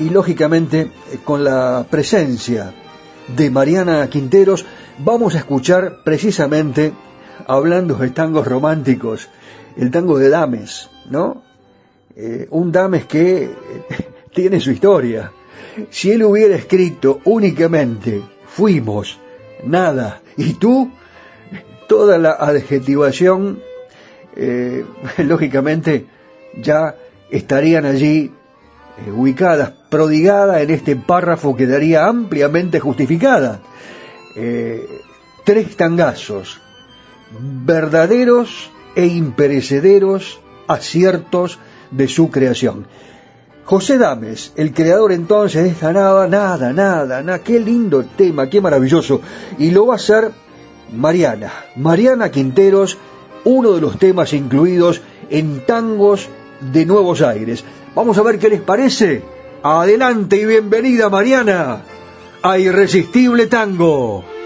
y 0.00 0.10
lógicamente 0.10 0.90
con 1.24 1.44
la 1.44 1.86
presencia 1.88 2.74
de 3.36 3.50
Mariana 3.50 4.08
Quinteros, 4.08 4.64
vamos 4.98 5.34
a 5.34 5.38
escuchar 5.38 5.98
precisamente, 6.04 6.92
hablando 7.46 7.94
de 7.94 8.10
tangos 8.10 8.46
románticos, 8.46 9.28
el 9.78 9.90
tango 9.92 10.18
de 10.18 10.28
Dames, 10.28 10.90
¿no? 11.08 11.42
Eh, 12.16 12.48
un 12.50 12.72
Dames 12.72 13.06
que 13.06 13.44
eh, 13.44 13.50
tiene 14.34 14.60
su 14.60 14.72
historia. 14.72 15.32
Si 15.90 16.10
él 16.10 16.24
hubiera 16.24 16.56
escrito 16.56 17.20
únicamente 17.24 18.20
fuimos, 18.46 19.18
nada, 19.64 20.20
y 20.36 20.54
tú, 20.54 20.90
toda 21.88 22.18
la 22.18 22.32
adjetivación, 22.32 23.60
eh, 24.34 24.84
lógicamente, 25.18 26.06
ya 26.60 26.96
estarían 27.30 27.86
allí 27.86 28.32
ubicadas, 29.14 29.70
prodigadas 29.88 30.60
en 30.60 30.70
este 30.70 30.96
párrafo 30.96 31.54
que 31.54 31.68
daría 31.68 32.06
ampliamente 32.06 32.80
justificada. 32.80 33.60
tres 35.44 35.76
tangazos, 35.76 36.60
verdaderos 37.64 38.72
e 38.98 39.06
imperecederos 39.06 40.40
aciertos 40.66 41.60
de 41.92 42.08
su 42.08 42.30
creación. 42.30 42.88
José 43.64 43.96
Dames, 43.96 44.52
el 44.56 44.74
creador 44.74 45.12
entonces 45.12 45.62
de 45.62 45.68
esta 45.68 45.92
nada, 45.92 46.26
nada, 46.26 46.72
nada, 46.72 47.22
nada, 47.22 47.38
qué 47.38 47.60
lindo 47.60 48.04
tema, 48.04 48.50
qué 48.50 48.60
maravilloso. 48.60 49.20
Y 49.56 49.70
lo 49.70 49.86
va 49.86 49.92
a 49.92 49.96
hacer 49.98 50.32
Mariana, 50.92 51.52
Mariana 51.76 52.32
Quinteros, 52.32 52.98
uno 53.44 53.70
de 53.70 53.80
los 53.80 54.00
temas 54.00 54.32
incluidos 54.32 55.00
en 55.30 55.64
Tangos 55.64 56.28
de 56.60 56.84
Nuevos 56.84 57.22
Aires. 57.22 57.62
Vamos 57.94 58.18
a 58.18 58.22
ver 58.24 58.40
qué 58.40 58.48
les 58.48 58.62
parece. 58.62 59.22
Adelante 59.62 60.38
y 60.38 60.44
bienvenida 60.44 61.08
Mariana 61.08 61.82
a 62.42 62.58
Irresistible 62.58 63.46
Tango. 63.46 64.37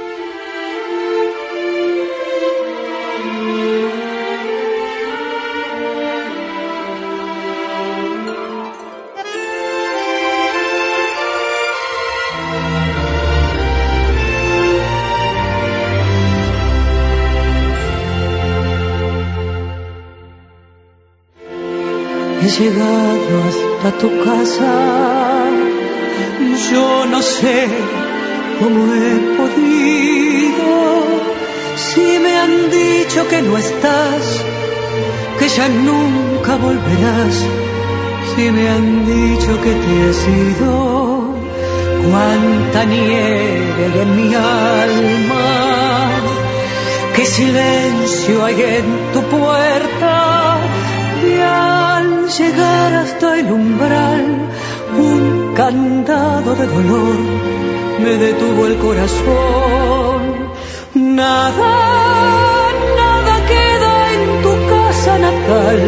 Llegado 22.58 23.34
hasta 23.48 23.98
tu 23.98 24.08
casa. 24.24 24.74
Yo 26.70 27.06
no 27.06 27.22
sé 27.22 27.66
cómo 28.58 28.80
he 28.94 29.14
podido. 29.38 30.70
Si 31.76 32.18
me 32.18 32.32
han 32.42 32.70
dicho 32.70 33.26
que 33.28 33.42
no 33.42 33.56
estás, 33.56 34.22
que 35.38 35.48
ya 35.48 35.68
nunca 35.68 36.56
volverás. 36.56 37.36
Si 38.34 38.50
me 38.50 38.68
han 38.68 39.06
dicho 39.06 39.50
que 39.64 39.72
te 39.82 39.92
he 40.02 40.12
sido, 40.24 41.34
cuánta 42.06 42.84
nieve 42.84 43.82
hay 43.84 44.00
en 44.04 44.10
mi 44.16 44.34
alma. 44.34 45.48
Qué 47.14 47.24
silencio 47.24 48.44
hay 48.44 48.60
en 48.78 49.12
tu 49.12 49.20
puerta 49.36 50.11
llegar 52.26 52.94
hasta 52.94 53.38
el 53.40 53.52
umbral, 53.52 54.24
un 54.98 55.54
candado 55.54 56.54
de 56.54 56.66
dolor 56.66 57.16
me 58.02 58.16
detuvo 58.16 58.66
el 58.66 58.76
corazón. 58.78 60.20
Nada, 60.94 61.72
nada 62.96 63.34
queda 63.52 63.94
en 64.16 64.42
tu 64.42 64.52
casa 64.72 65.18
natal, 65.18 65.80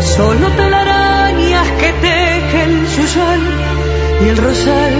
solo 0.00 0.46
telarañas 0.56 1.68
que 1.80 1.92
tejen 2.08 2.86
su 2.94 3.06
sal 3.06 3.40
y 4.24 4.28
el 4.28 4.36
rosal 4.36 4.94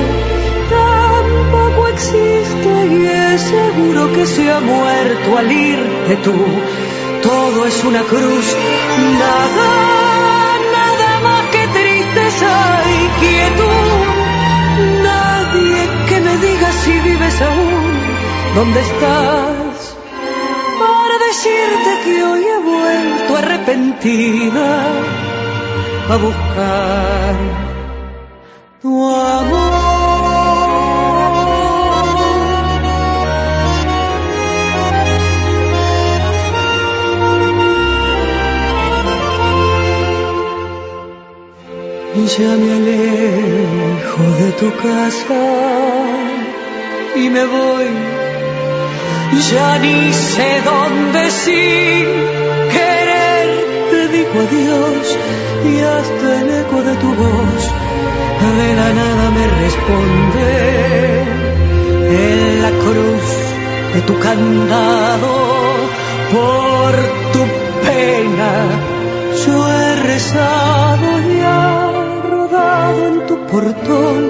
tampoco 0.70 1.88
existe 1.88 2.70
y 2.90 3.06
es 3.06 3.40
seguro 3.40 4.12
que 4.12 4.26
se 4.26 4.50
ha 4.50 4.60
muerto 4.60 5.38
al 5.38 5.50
irte 5.50 6.16
tú. 6.24 6.34
Todo 7.22 7.66
es 7.66 7.84
una 7.84 8.02
cruz, 8.02 8.56
nada 9.18 9.97
dónde 18.58 18.80
estás, 18.80 19.96
para 20.80 21.14
decirte 21.28 21.90
que 22.04 22.24
hoy 22.24 22.42
he 22.44 22.58
vuelto 22.72 23.36
arrepentida 23.36 24.68
a 26.12 26.16
buscar 26.16 27.34
tu 28.82 28.92
amor. 29.14 29.98
Ya 42.38 42.56
me 42.62 42.72
alejo 42.80 44.22
de 44.40 44.52
tu 44.60 44.68
casa 44.76 45.40
y 47.16 47.30
me 47.30 47.44
voy. 47.46 48.27
Ya 49.50 49.78
ni 49.78 50.12
sé 50.12 50.60
dónde 50.64 51.30
sin 51.30 52.06
querer. 52.74 53.48
Te 53.90 54.08
digo 54.08 54.36
adiós 54.46 55.06
y 55.64 55.80
hasta 55.80 56.40
el 56.40 56.48
eco 56.62 56.82
de 56.82 56.94
tu 56.96 57.08
voz 57.14 57.62
de 58.58 58.74
la 58.74 58.92
nada 59.00 59.30
me 59.30 59.46
responde. 59.62 60.48
En 62.10 62.62
la 62.62 62.70
cruz 62.84 63.26
de 63.94 64.00
tu 64.02 64.18
candado 64.18 65.32
por 66.32 66.92
tu 67.32 67.42
pena 67.86 68.52
yo 69.44 69.68
he 69.68 69.96
rezado 70.10 71.08
ya 71.40 71.98
en 73.06 73.26
tu 73.26 73.36
portón 73.46 74.20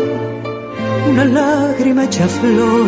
una 1.10 1.24
lágrima 1.24 2.04
hecha 2.04 2.26
flor 2.28 2.86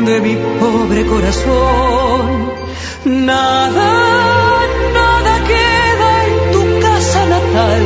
de 0.00 0.20
mi 0.20 0.36
pobre 0.58 1.04
corazón. 1.06 2.50
Nada, 3.04 3.90
nada 4.98 5.34
queda 5.52 6.10
en 6.28 6.52
tu 6.54 6.80
casa 6.80 7.26
natal, 7.26 7.82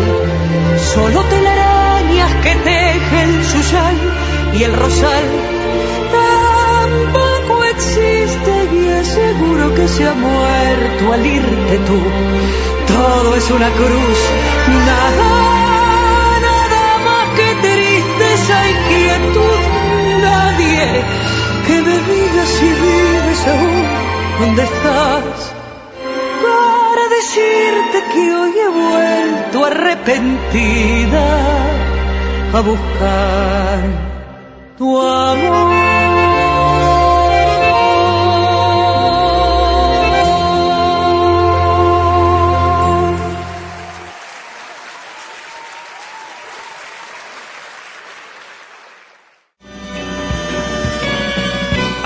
solo 0.95 1.21
telarañas 1.25 2.33
que 2.45 2.55
tejen 2.71 3.45
su 3.45 3.63
sal 3.63 3.97
y 4.55 4.63
el 4.63 4.73
rosal 4.73 5.25
tampoco 6.19 7.65
existe 7.65 8.53
y 8.73 8.87
es 8.99 9.07
seguro 9.09 9.75
que 9.75 9.89
se 9.89 10.07
ha 10.07 10.15
muerto 10.15 11.13
al 11.13 11.27
irte 11.27 11.77
tú. 11.89 12.01
Todo 12.87 13.35
es 13.35 13.51
una 13.51 13.69
cruz, 13.71 14.19
nada 14.87 15.57
que 18.89 19.07
me 20.55 20.57
digas 20.57 21.26
si 22.59 22.67
vives 22.67 23.47
aún, 23.47 23.85
¿dónde 24.41 24.63
estás? 24.63 25.55
Para 26.43 27.05
decirte 27.19 27.99
que 28.13 28.35
hoy 28.35 28.53
he 28.65 28.69
vuelto 28.69 29.65
arrepentida 29.65 31.27
a 32.55 32.61
buscar 32.61 33.79
tu 34.79 35.01
amor. 35.01 35.86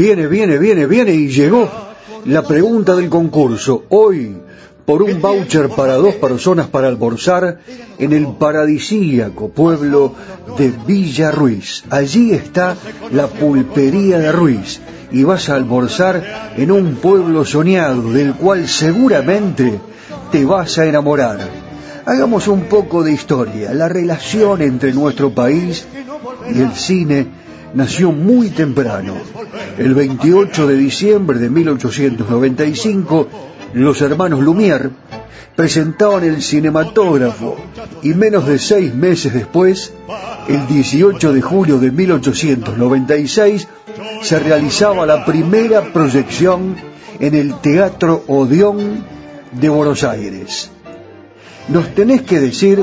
Viene, 0.00 0.28
viene, 0.28 0.56
viene, 0.56 0.86
viene 0.86 1.12
y 1.12 1.28
llegó 1.28 1.68
la 2.24 2.40
pregunta 2.40 2.96
del 2.96 3.10
concurso. 3.10 3.84
Hoy, 3.90 4.34
por 4.86 5.02
un 5.02 5.20
voucher 5.20 5.68
para 5.68 5.96
dos 5.96 6.14
personas 6.14 6.68
para 6.68 6.88
almorzar 6.88 7.60
en 7.98 8.14
el 8.14 8.28
paradisíaco 8.28 9.50
pueblo 9.50 10.14
de 10.56 10.72
Villa 10.86 11.30
Ruiz. 11.30 11.84
Allí 11.90 12.32
está 12.32 12.78
la 13.12 13.26
pulpería 13.26 14.18
de 14.18 14.32
Ruiz 14.32 14.80
y 15.12 15.22
vas 15.22 15.50
a 15.50 15.56
almorzar 15.56 16.54
en 16.56 16.70
un 16.70 16.94
pueblo 16.94 17.44
soñado 17.44 18.10
del 18.10 18.32
cual 18.32 18.68
seguramente 18.68 19.78
te 20.32 20.46
vas 20.46 20.78
a 20.78 20.86
enamorar. 20.86 21.40
Hagamos 22.06 22.48
un 22.48 22.62
poco 22.70 23.04
de 23.04 23.12
historia, 23.12 23.74
la 23.74 23.90
relación 23.90 24.62
entre 24.62 24.94
nuestro 24.94 25.34
país 25.34 25.86
y 26.54 26.58
el 26.58 26.72
cine 26.72 27.49
nació 27.74 28.12
muy 28.12 28.50
temprano. 28.50 29.14
El 29.78 29.94
28 29.94 30.66
de 30.66 30.76
diciembre 30.76 31.38
de 31.38 31.50
1895, 31.50 33.28
los 33.74 34.00
hermanos 34.02 34.40
Lumière 34.40 34.90
presentaban 35.56 36.24
el 36.24 36.42
cinematógrafo 36.42 37.56
y 38.02 38.14
menos 38.14 38.46
de 38.46 38.58
seis 38.58 38.94
meses 38.94 39.34
después, 39.34 39.92
el 40.48 40.66
18 40.66 41.32
de 41.32 41.42
julio 41.42 41.78
de 41.78 41.90
1896, 41.90 43.68
se 44.22 44.38
realizaba 44.38 45.06
la 45.06 45.24
primera 45.24 45.92
proyección 45.92 46.76
en 47.18 47.34
el 47.34 47.54
Teatro 47.60 48.24
Odeón 48.26 49.04
de 49.52 49.68
Buenos 49.68 50.04
Aires. 50.04 50.70
Nos 51.68 51.94
tenés 51.94 52.22
que 52.22 52.40
decir 52.40 52.82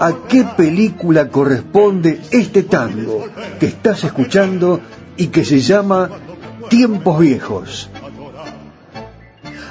a 0.00 0.12
qué 0.28 0.44
película 0.44 1.28
corresponde 1.28 2.20
este 2.30 2.62
tango 2.62 3.26
que 3.58 3.66
estás 3.66 4.04
escuchando 4.04 4.80
y 5.16 5.28
que 5.28 5.44
se 5.44 5.60
llama 5.60 6.10
Tiempos 6.68 7.20
Viejos. 7.20 7.90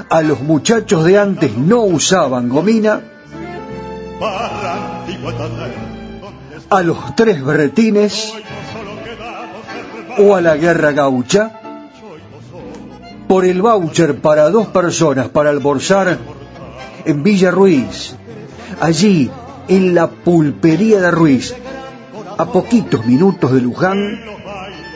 A 0.09 0.21
los 0.21 0.41
muchachos 0.41 1.05
de 1.05 1.19
antes 1.19 1.57
no 1.57 1.83
usaban 1.83 2.49
gomina. 2.49 3.01
A 6.69 6.81
los 6.81 7.15
tres 7.15 7.43
berretines 7.43 8.33
o 10.17 10.35
a 10.35 10.41
la 10.41 10.55
guerra 10.55 10.91
gaucha. 10.91 11.59
Por 13.27 13.45
el 13.45 13.61
voucher 13.61 14.21
para 14.21 14.49
dos 14.49 14.67
personas 14.67 15.29
para 15.29 15.49
almorzar 15.49 16.19
en 17.05 17.23
Villa 17.23 17.51
Ruiz. 17.51 18.15
Allí 18.79 19.31
en 19.67 19.95
la 19.95 20.09
pulpería 20.09 20.99
de 20.99 21.11
Ruiz, 21.11 21.53
a 22.37 22.45
poquitos 22.45 23.05
minutos 23.05 23.51
de 23.53 23.61
Luján, 23.61 24.19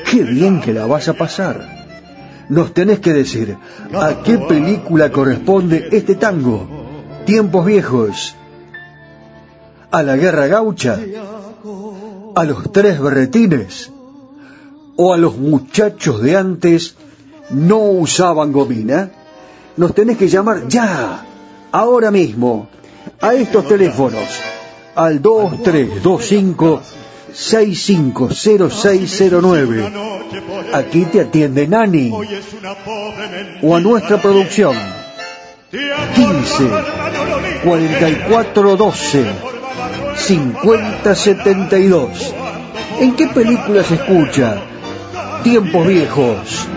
qué 0.09 0.23
bien 0.23 0.61
que 0.61 0.73
la 0.73 0.85
vas 0.85 1.07
a 1.07 1.13
pasar. 1.13 1.85
Nos 2.49 2.73
tenés 2.73 2.99
que 2.99 3.13
decir 3.13 3.57
a 3.93 4.23
qué 4.23 4.37
película 4.37 5.11
corresponde 5.11 5.89
este 5.91 6.15
tango. 6.15 6.67
Tiempos 7.25 7.65
viejos. 7.65 8.35
A 9.91 10.01
la 10.01 10.15
guerra 10.15 10.47
gaucha. 10.47 10.97
A 12.35 12.43
los 12.45 12.71
tres 12.71 13.01
berretines. 13.01 13.91
O 14.95 15.13
a 15.13 15.17
los 15.17 15.37
muchachos 15.37 16.21
de 16.21 16.37
antes 16.37 16.95
no 17.49 17.79
usaban 17.79 18.53
gomina. 18.53 19.11
Nos 19.75 19.93
tenés 19.93 20.17
que 20.17 20.29
llamar 20.29 20.67
ya, 20.69 21.25
ahora 21.71 22.11
mismo, 22.11 22.69
a 23.21 23.33
estos 23.33 23.67
teléfonos 23.67 24.56
al 24.97 25.21
2325 25.21 26.81
650609. 27.31 29.91
Aquí 30.73 31.05
te 31.05 31.21
atiende 31.21 31.67
Nani. 31.67 32.11
O 33.61 33.75
a 33.75 33.79
nuestra 33.79 34.19
producción. 34.19 34.75
15 36.15 36.69
4412 37.63 39.25
5072. 40.15 42.33
¿En 42.99 43.15
qué 43.15 43.27
película 43.27 43.83
se 43.83 43.93
escucha? 43.95 44.57
Tiempos 45.43 45.87
viejos. 45.87 46.67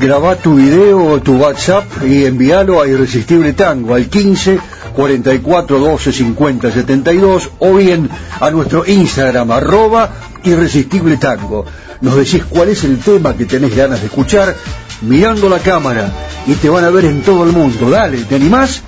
Graba 0.00 0.36
tu 0.36 0.54
video 0.54 1.04
o 1.04 1.20
tu 1.20 1.38
WhatsApp 1.38 1.84
y 2.06 2.24
envíalo 2.24 2.80
a 2.80 2.86
Irresistible 2.86 3.52
Tango 3.52 3.94
al 3.94 4.08
15 4.08 4.60
44 4.94 5.78
12 5.78 6.12
50 6.12 6.70
72 6.70 7.50
o 7.58 7.74
bien 7.74 8.08
a 8.40 8.48
nuestro 8.52 8.86
Instagram 8.86 9.50
arroba 9.50 10.10
Irresistible 10.44 11.16
Tango. 11.16 11.64
Nos 12.00 12.14
decís 12.14 12.44
cuál 12.48 12.68
es 12.68 12.84
el 12.84 12.98
tema 12.98 13.34
que 13.34 13.44
tenés 13.44 13.74
ganas 13.74 14.00
de 14.00 14.06
escuchar 14.06 14.54
mirando 15.02 15.48
la 15.48 15.58
cámara 15.58 16.12
y 16.46 16.54
te 16.54 16.68
van 16.68 16.84
a 16.84 16.90
ver 16.90 17.06
en 17.06 17.22
todo 17.22 17.42
el 17.42 17.50
mundo. 17.50 17.90
Dale, 17.90 18.18
¿te 18.18 18.36
animás? 18.36 18.82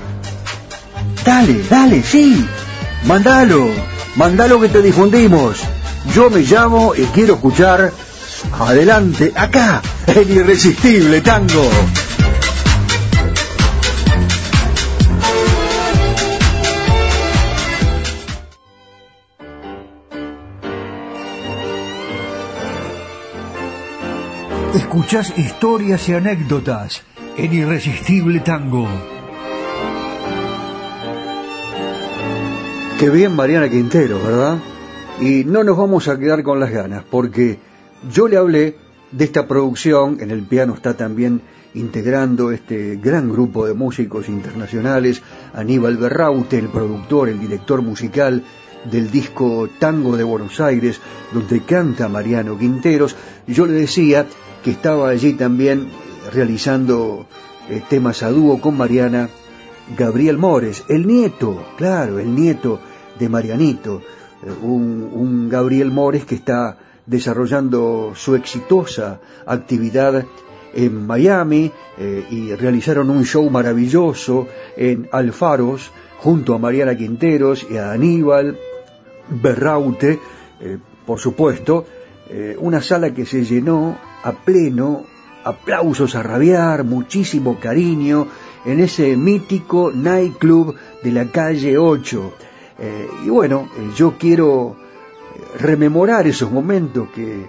Dale, 1.25 1.61
dale, 1.69 2.05
sí. 2.05 2.47
Mandalo, 3.07 3.69
mandalo 4.15 4.61
que 4.61 4.69
te 4.69 4.81
difundimos. 4.81 5.59
Yo 6.15 6.31
me 6.31 6.43
llamo 6.43 6.95
y 6.95 7.03
quiero 7.07 7.35
escuchar 7.35 7.91
Adelante, 8.59 9.33
acá, 9.37 9.83
el 10.17 10.31
irresistible 10.31 11.21
tango. 11.21 11.69
Escuchás 24.75 25.39
historias 25.39 26.09
y 26.09 26.15
anécdotas 26.15 27.03
en 27.37 27.53
Irresistible 27.53 28.41
Tango. 28.41 28.89
Qué 32.99 33.09
bien 33.11 33.37
Mariana 33.37 33.69
Quintero, 33.69 34.21
¿verdad? 34.21 34.59
Y 35.21 35.45
no 35.45 35.63
nos 35.63 35.77
vamos 35.77 36.09
a 36.09 36.19
quedar 36.19 36.43
con 36.43 36.59
las 36.59 36.71
ganas, 36.71 37.05
porque 37.09 37.59
yo 38.11 38.27
le 38.27 38.37
hablé 38.37 38.90
de 39.13 39.25
esta 39.25 39.47
producción, 39.47 40.19
en 40.21 40.31
el 40.31 40.43
piano 40.43 40.75
está 40.75 40.97
también 40.97 41.43
integrando 41.75 42.51
este 42.51 42.97
gran 42.97 43.31
grupo 43.31 43.67
de 43.67 43.75
músicos 43.75 44.29
internacionales, 44.29 45.23
Aníbal 45.53 45.97
Berraute, 45.97 46.59
el 46.59 46.69
productor, 46.69 47.29
el 47.29 47.41
director 47.41 47.83
musical 47.83 48.43
del 48.91 49.11
disco 49.11 49.69
Tango 49.79 50.17
de 50.17 50.25
Buenos 50.25 50.61
Aires, 50.61 51.01
donde 51.33 51.61
canta 51.61 52.09
Mariano 52.09 52.59
Quinteros. 52.59 53.17
Yo 53.47 53.67
le 53.67 53.75
decía 53.75 54.27
que 54.65 54.71
estaba 54.71 55.09
allí 55.09 55.35
también 55.35 55.89
realizando 56.33 57.27
eh, 57.69 57.83
temas 57.89 58.23
a 58.23 58.31
dúo 58.31 58.61
con 58.61 58.77
Mariana 58.77 59.29
Gabriel 59.97 60.39
Mores, 60.39 60.85
el 60.89 61.07
nieto, 61.07 61.67
claro, 61.77 62.19
el 62.19 62.35
nieto 62.35 62.81
de 63.19 63.29
Marianito, 63.29 64.03
eh, 64.43 64.51
un, 64.63 65.11
un 65.13 65.49
Gabriel 65.49 65.91
Mores 65.91 66.25
que 66.25 66.37
está 66.37 66.79
desarrollando 67.11 68.13
su 68.15 68.37
exitosa 68.37 69.21
actividad 69.45 70.25
en 70.73 71.07
Miami 71.07 71.73
eh, 71.99 72.25
y 72.31 72.55
realizaron 72.55 73.11
un 73.11 73.25
show 73.25 73.51
maravilloso 73.51 74.47
en 74.77 75.09
Alfaros 75.11 75.91
junto 76.19 76.55
a 76.55 76.59
Mariana 76.59 76.97
Quinteros 76.97 77.67
y 77.69 77.79
a 77.79 77.91
Aníbal 77.91 78.57
Berraute, 79.29 80.21
eh, 80.61 80.79
por 81.05 81.19
supuesto, 81.19 81.85
eh, 82.29 82.57
una 82.61 82.81
sala 82.81 83.13
que 83.13 83.27
se 83.27 83.45
llenó 83.45 83.99
a 84.23 84.31
pleno, 84.31 85.05
aplausos 85.43 86.15
a 86.15 86.23
rabiar, 86.23 86.85
muchísimo 86.85 87.59
cariño 87.59 88.29
en 88.65 88.79
ese 88.79 89.17
mítico 89.17 89.91
nightclub 89.93 90.77
de 91.03 91.11
la 91.11 91.25
calle 91.25 91.77
8. 91.77 92.33
y 93.27 93.29
bueno, 93.29 93.69
yo 93.97 94.15
quiero 94.19 94.77
rememorar 95.59 96.27
esos 96.27 96.51
momentos 96.51 97.09
que 97.15 97.47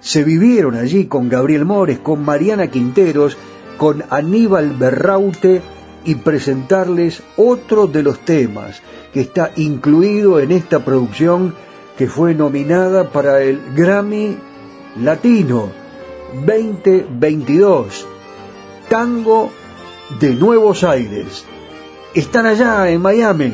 se 0.00 0.24
vivieron 0.24 0.74
allí 0.74 1.06
con 1.06 1.28
Gabriel 1.28 1.64
Mores, 1.64 1.98
con 2.00 2.24
Mariana 2.24 2.68
Quinteros, 2.68 3.36
con 3.76 4.02
Aníbal 4.10 4.70
Berraute 4.70 5.62
y 6.04 6.16
presentarles 6.16 7.22
otro 7.36 7.86
de 7.86 8.02
los 8.02 8.20
temas 8.20 8.82
que 9.12 9.20
está 9.20 9.52
incluido 9.56 10.40
en 10.40 10.52
esta 10.52 10.84
producción 10.84 11.54
que 11.96 12.08
fue 12.08 12.34
nominada 12.34 13.10
para 13.10 13.42
el 13.42 13.60
Grammy 13.76 14.36
Latino 15.00 15.70
2022, 16.46 18.06
Tango 18.88 19.50
de 20.18 20.34
Nuevos 20.34 20.82
Aires. 20.82 21.44
Están 22.14 22.46
allá 22.46 22.90
en 22.90 23.00
Miami 23.00 23.52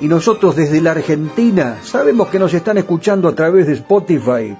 y 0.00 0.08
nosotros 0.08 0.56
desde 0.56 0.80
la 0.80 0.92
Argentina 0.92 1.78
sabemos 1.82 2.28
que 2.28 2.38
nos 2.38 2.54
están 2.54 2.78
escuchando 2.78 3.28
a 3.28 3.34
través 3.34 3.66
de 3.66 3.74
Spotify 3.74 4.56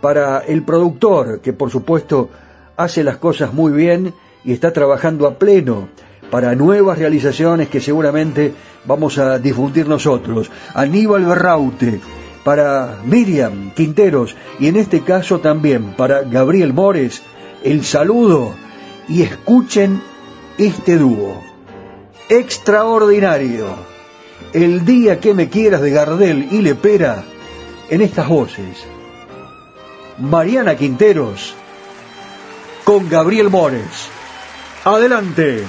para 0.00 0.40
el 0.40 0.62
productor, 0.62 1.40
que 1.40 1.54
por 1.54 1.70
supuesto 1.70 2.28
hace 2.76 3.02
las 3.02 3.16
cosas 3.16 3.54
muy 3.54 3.72
bien 3.72 4.12
y 4.44 4.52
está 4.52 4.72
trabajando 4.72 5.26
a 5.26 5.38
pleno 5.38 5.88
para 6.30 6.54
nuevas 6.54 6.98
realizaciones 6.98 7.68
que 7.68 7.80
seguramente 7.80 8.52
vamos 8.84 9.16
a 9.16 9.38
difundir 9.38 9.88
nosotros. 9.88 10.50
Aníbal 10.74 11.24
Berraute, 11.24 12.00
para 12.44 12.98
Miriam 13.04 13.72
Quinteros 13.72 14.36
y 14.60 14.66
en 14.66 14.76
este 14.76 15.00
caso 15.00 15.40
también 15.40 15.94
para 15.96 16.22
Gabriel 16.22 16.74
Mores, 16.74 17.22
el 17.62 17.84
saludo 17.84 18.52
y 19.08 19.22
escuchen 19.22 20.02
este 20.58 20.98
dúo. 20.98 21.42
Extraordinario 22.28 23.93
el 24.54 24.84
día 24.84 25.20
que 25.20 25.34
me 25.34 25.48
quieras 25.48 25.82
de 25.82 25.90
Gardel 25.90 26.48
y 26.52 26.62
Lepera 26.62 27.24
en 27.90 28.00
estas 28.00 28.28
voces. 28.28 28.86
Mariana 30.18 30.76
Quinteros 30.76 31.54
con 32.84 33.08
Gabriel 33.08 33.50
Mores. 33.50 34.08
Adelante. 34.84 35.64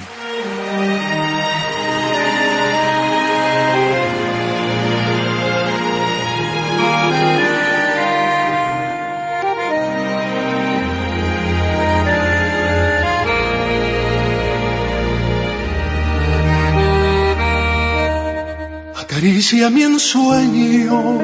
Acaricia 19.16 19.70
mi 19.70 19.82
ensueño 19.82 21.18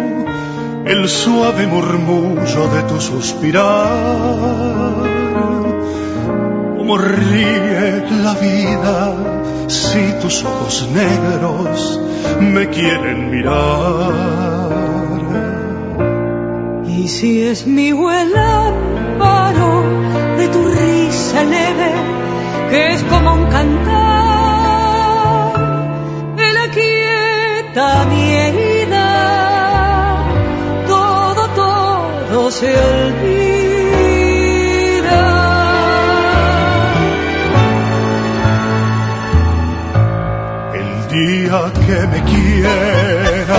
el 0.86 1.06
suave 1.10 1.66
murmullo 1.66 2.68
de 2.74 2.82
tu 2.84 2.98
suspirar. 2.98 3.68
Como 6.78 6.96
ríe 6.96 8.02
la 8.24 8.32
vida 8.32 9.68
si 9.68 10.10
tus 10.22 10.42
ojos 10.42 10.88
negros 10.94 12.00
me 12.40 12.70
quieren 12.70 13.30
mirar. 13.30 14.14
Y 16.88 17.08
si 17.08 17.42
es 17.42 17.66
mi 17.66 17.92
vuela 17.92 18.72
paro 19.18 19.82
de 20.38 20.48
tu 20.48 20.64
risa 20.64 21.44
leve, 21.44 21.92
que 22.70 22.92
es 22.94 23.02
como 23.02 23.34
un 23.34 23.44
cantar 23.50 24.01
mi 27.74 28.34
herida, 28.34 29.08
todo, 30.86 31.48
todo 31.56 32.50
se 32.50 32.66
olvida. 32.68 33.62
El 40.74 41.08
día 41.08 41.72
que 41.86 42.06
me 42.08 42.22
quieras, 42.24 43.54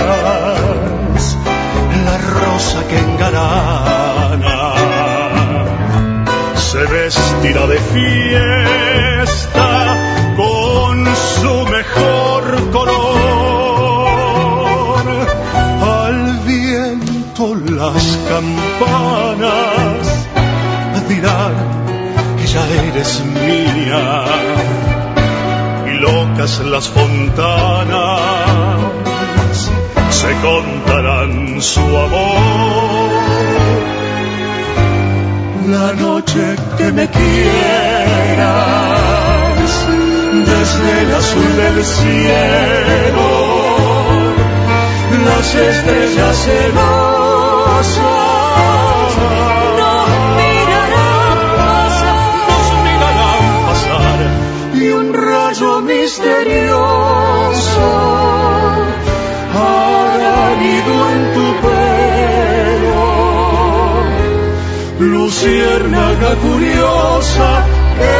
la 2.04 2.18
rosa 2.18 2.86
que 2.88 2.98
engalana 2.98 4.74
se 6.54 6.84
vestirá 6.86 7.66
de 7.66 7.78
fiesta 7.78 9.68
con 10.36 11.04
su 11.16 11.66
mejor 11.66 12.70
color 12.70 13.13
campanas 18.28 20.06
dirán 21.08 21.54
que 22.38 22.46
ya 22.46 22.66
eres 22.88 23.22
mía 23.24 24.24
y 25.86 25.90
locas 26.00 26.60
las 26.60 26.88
fontanas 26.88 28.20
se 30.10 30.32
contarán 30.40 31.60
su 31.60 31.80
amor. 31.80 33.10
La 35.68 35.92
noche 35.92 36.56
que 36.78 36.92
me 36.92 37.06
quieras 37.08 37.34
desde 40.52 41.02
el 41.02 41.14
azul 41.14 41.56
del 41.56 41.84
cielo, 41.84 43.28
las 45.26 45.54
estrellas 45.54 46.36
celosas 46.44 47.13
luciérnaga 65.44 66.36
curiosa 66.36 67.66
que 67.98 68.18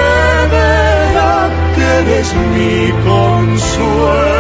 verá 0.53 1.51
que 1.74 1.82
eres 1.82 2.28
mi 2.53 2.92
consuelo. 3.05 4.34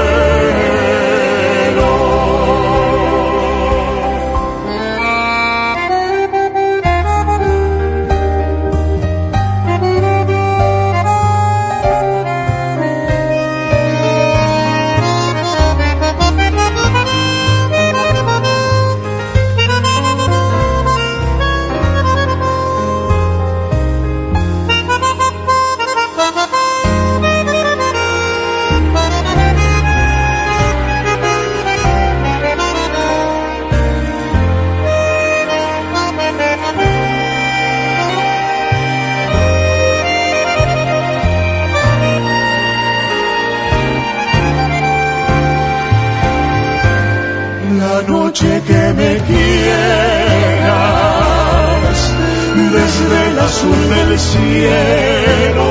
Azul 53.54 53.80
del 53.88 54.18
cielo 54.18 55.70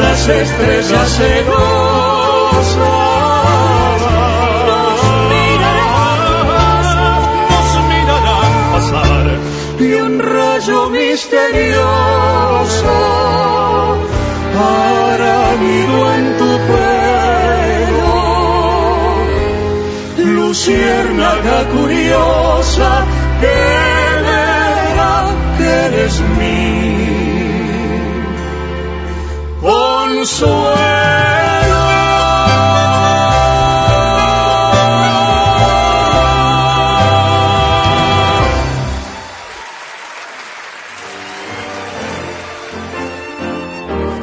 las 0.00 0.28
estrellas 0.28 1.08
celosas 1.18 2.78
nos 4.68 5.00
mirarán, 5.32 6.20
nos 7.50 7.70
mirarán 7.92 8.52
pasar. 8.72 9.26
Y 9.78 9.80
un 9.94 10.14
rayo 10.18 10.78
misterioso 10.90 12.94
hará 14.58 15.40
nido 15.62 15.98
en 16.18 16.24
tu 16.40 16.50
pelo 16.68 18.18
luciérnaga 20.38 21.58
curiosa 21.74 22.90
que 23.40 24.07
eres 25.88 26.20
mi. 26.38 26.68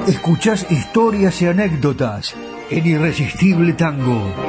Escuchás 0.07 0.71
historias 0.71 1.41
y 1.41 1.47
anécdotas 1.47 2.35
en 2.69 2.85
Irresistible 2.85 3.73
Tango. 3.73 4.44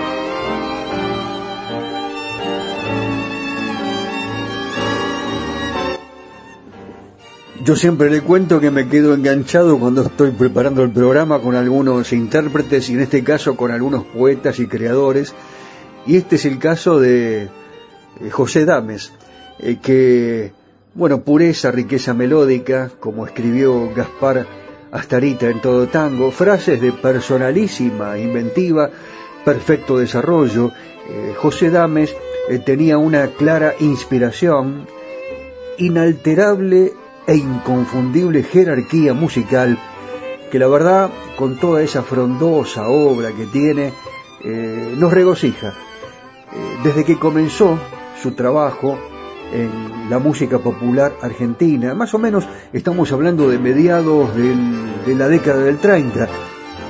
Yo 7.67 7.75
siempre 7.75 8.11
le 8.11 8.21
cuento 8.21 8.61
que 8.61 8.71
me 8.71 8.89
quedo 8.89 9.13
enganchado 9.13 9.81
cuando 9.81 10.03
estoy 10.03 10.31
preparando 10.31 10.85
el 10.85 10.93
programa 10.93 11.41
con 11.41 11.57
algunos 11.57 12.13
intérpretes 12.13 12.89
y 12.89 12.93
en 12.93 13.01
este 13.01 13.25
caso 13.25 13.57
con 13.57 13.73
algunos 13.73 14.05
poetas 14.05 14.61
y 14.61 14.69
creadores. 14.69 15.35
Y 16.07 16.15
este 16.15 16.37
es 16.37 16.45
el 16.45 16.61
caso 16.61 17.01
de 17.01 17.43
eh, 18.21 18.31
José 18.31 18.67
Dames, 18.67 19.13
eh, 19.59 19.79
que, 19.83 20.53
bueno, 20.95 21.23
pureza, 21.23 21.73
riqueza 21.73 22.15
melódica, 22.15 22.93
como 23.01 23.27
escribió 23.27 23.93
Gaspar 23.93 24.47
Astarita 24.93 25.51
en 25.51 25.61
todo 25.61 25.89
tango, 25.89 26.31
frases 26.31 26.81
de 26.81 26.93
personalísima 26.93 28.17
inventiva, 28.17 28.91
perfecto 29.45 29.99
desarrollo. 29.99 30.71
Eh, 31.09 31.35
José 31.37 31.71
Dames 31.71 32.15
tenía 32.65 32.97
una 32.97 33.27
clara 33.27 33.75
inspiración, 33.81 34.87
inalterable 35.79 36.93
e 37.27 37.37
inconfundible 37.37 38.43
jerarquía 38.43 39.15
musical 39.15 39.79
que 40.51 40.59
la 40.59 40.69
verdad 40.69 41.11
con 41.37 41.57
toda 41.57 41.83
esa 41.83 42.03
frondosa 42.03 42.89
obra 42.89 43.33
que 43.33 43.47
tiene 43.47 43.93
eh, 44.45 44.95
nos 44.97 45.13
regocija. 45.13 45.69
Eh, 45.69 46.79
desde 46.85 47.05
que 47.05 47.19
comenzó 47.19 47.79
su 48.23 48.33
trabajo 48.33 48.99
en 49.53 50.09
la 50.11 50.19
música 50.19 50.59
popular 50.59 51.15
argentina, 51.21 51.95
más 51.95 52.15
o 52.15 52.19
menos 52.19 52.49
estamos 52.73 53.13
hablando 53.13 53.49
de 53.49 53.59
mediados 53.59 54.35
del, 54.35 55.05
de 55.05 55.15
la 55.15 55.29
década 55.29 55.63
del 55.63 55.79
30 55.79 56.29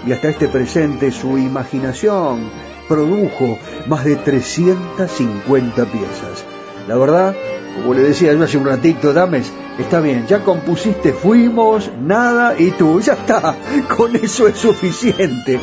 y 0.07 0.12
hasta 0.12 0.28
este 0.28 0.49
presente 0.49 1.11
su 1.11 1.39
imaginación 1.39 2.51
produjo 2.89 3.59
más 3.89 4.05
de 4.05 4.16
350 4.16 5.84
piezas. 5.87 6.45
La 6.87 6.97
verdad, 6.97 7.34
como 7.77 7.95
le 7.95 8.03
decía 8.03 8.33
yo 8.33 8.43
hace 8.43 8.59
un 8.59 8.66
ratito, 8.66 9.12
Dames, 9.12 9.53
está 9.79 10.01
bien, 10.01 10.27
ya 10.27 10.43
compusiste 10.43 11.12
Fuimos, 11.12 11.91
Nada 12.03 12.59
y 12.59 12.70
tú, 12.70 13.01
ya 13.01 13.12
está, 13.12 13.57
con 13.97 14.16
eso 14.16 14.49
es 14.49 14.57
suficiente. 14.57 15.61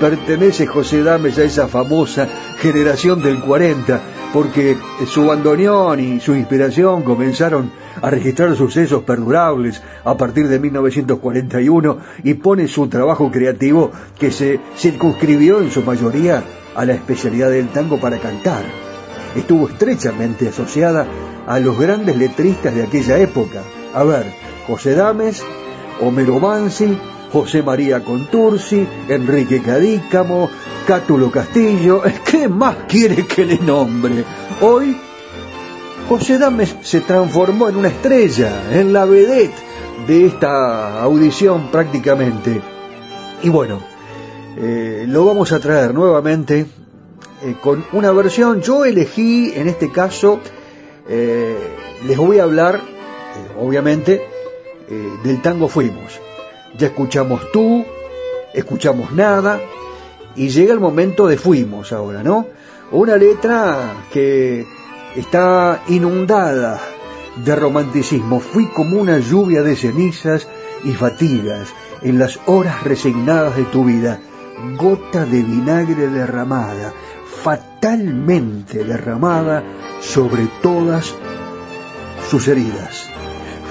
Pertenece 0.00 0.66
José 0.66 1.02
Dames 1.02 1.38
a 1.38 1.44
esa 1.44 1.68
famosa 1.68 2.28
generación 2.60 3.22
del 3.22 3.40
40, 3.40 4.00
porque 4.32 4.76
su 5.06 5.26
bandoneón 5.26 6.00
y 6.00 6.20
su 6.20 6.34
inspiración 6.34 7.02
comenzaron 7.02 7.70
a 8.00 8.10
registrar 8.10 8.54
sucesos 8.56 9.02
perdurables 9.02 9.82
a 10.04 10.16
partir 10.16 10.48
de 10.48 10.58
1941 10.58 11.98
y 12.24 12.34
pone 12.34 12.68
su 12.68 12.88
trabajo 12.88 13.30
creativo 13.30 13.90
que 14.18 14.30
se 14.30 14.60
circunscribió 14.76 15.60
en 15.60 15.70
su 15.70 15.82
mayoría 15.82 16.42
a 16.74 16.84
la 16.84 16.94
especialidad 16.94 17.50
del 17.50 17.68
tango 17.68 17.98
para 17.98 18.18
cantar. 18.18 18.62
Estuvo 19.34 19.68
estrechamente 19.68 20.48
asociada 20.48 21.06
a 21.46 21.58
los 21.60 21.78
grandes 21.78 22.16
letristas 22.16 22.74
de 22.74 22.82
aquella 22.82 23.18
época. 23.18 23.62
A 23.94 24.04
ver, 24.04 24.26
José 24.66 24.94
Dames, 24.94 25.42
Homero 26.00 26.40
Mansi, 26.40 26.98
José 27.32 27.62
María 27.62 28.02
Contursi, 28.02 28.86
Enrique 29.08 29.62
Cadícamo, 29.62 30.50
Cátulo 30.86 31.30
Castillo. 31.30 32.02
¿Qué 32.24 32.48
más 32.48 32.76
quiere 32.88 33.26
que 33.26 33.44
le 33.44 33.58
nombre? 33.58 34.24
Hoy, 34.60 34.96
José 36.08 36.38
Dames 36.38 36.76
se 36.82 37.00
transformó 37.00 37.68
en 37.68 37.76
una 37.76 37.88
estrella, 37.88 38.70
en 38.72 38.92
la 38.92 39.04
vedette 39.04 39.54
de 40.06 40.26
esta 40.26 41.02
audición 41.02 41.70
prácticamente. 41.70 42.60
Y 43.42 43.48
bueno, 43.48 43.80
eh, 44.56 45.04
lo 45.08 45.24
vamos 45.24 45.52
a 45.52 45.60
traer 45.60 45.92
nuevamente 45.92 46.66
eh, 47.42 47.56
con 47.60 47.84
una 47.92 48.12
versión. 48.12 48.62
Yo 48.62 48.84
elegí 48.84 49.52
en 49.54 49.68
este 49.68 49.90
caso 49.90 50.40
eh, 51.08 51.56
les 52.06 52.16
voy 52.16 52.38
a 52.38 52.44
hablar, 52.44 52.76
eh, 52.76 53.60
obviamente, 53.60 54.24
eh, 54.88 55.12
del 55.22 55.42
tango 55.42 55.68
Fuimos. 55.68 56.20
Ya 56.76 56.88
escuchamos 56.88 57.50
tú, 57.52 57.84
escuchamos 58.54 59.12
nada, 59.12 59.60
y 60.34 60.48
llega 60.48 60.72
el 60.72 60.80
momento 60.80 61.26
de 61.26 61.38
Fuimos 61.38 61.92
ahora, 61.92 62.22
¿no? 62.22 62.46
Una 62.92 63.16
letra 63.16 64.04
que 64.12 64.66
está 65.16 65.82
inundada 65.88 66.80
de 67.36 67.56
romanticismo. 67.56 68.40
Fui 68.40 68.66
como 68.66 68.98
una 68.98 69.18
lluvia 69.18 69.62
de 69.62 69.76
cenizas 69.76 70.46
y 70.84 70.92
fatigas 70.92 71.68
en 72.02 72.18
las 72.18 72.38
horas 72.46 72.84
resignadas 72.84 73.56
de 73.56 73.64
tu 73.64 73.84
vida. 73.84 74.20
Gota 74.76 75.26
de 75.26 75.42
vinagre 75.42 76.08
derramada, 76.08 76.92
fatalmente 77.46 78.82
derramada 78.82 79.62
sobre 80.00 80.48
todas 80.60 81.14
sus 82.28 82.48
heridas. 82.48 83.08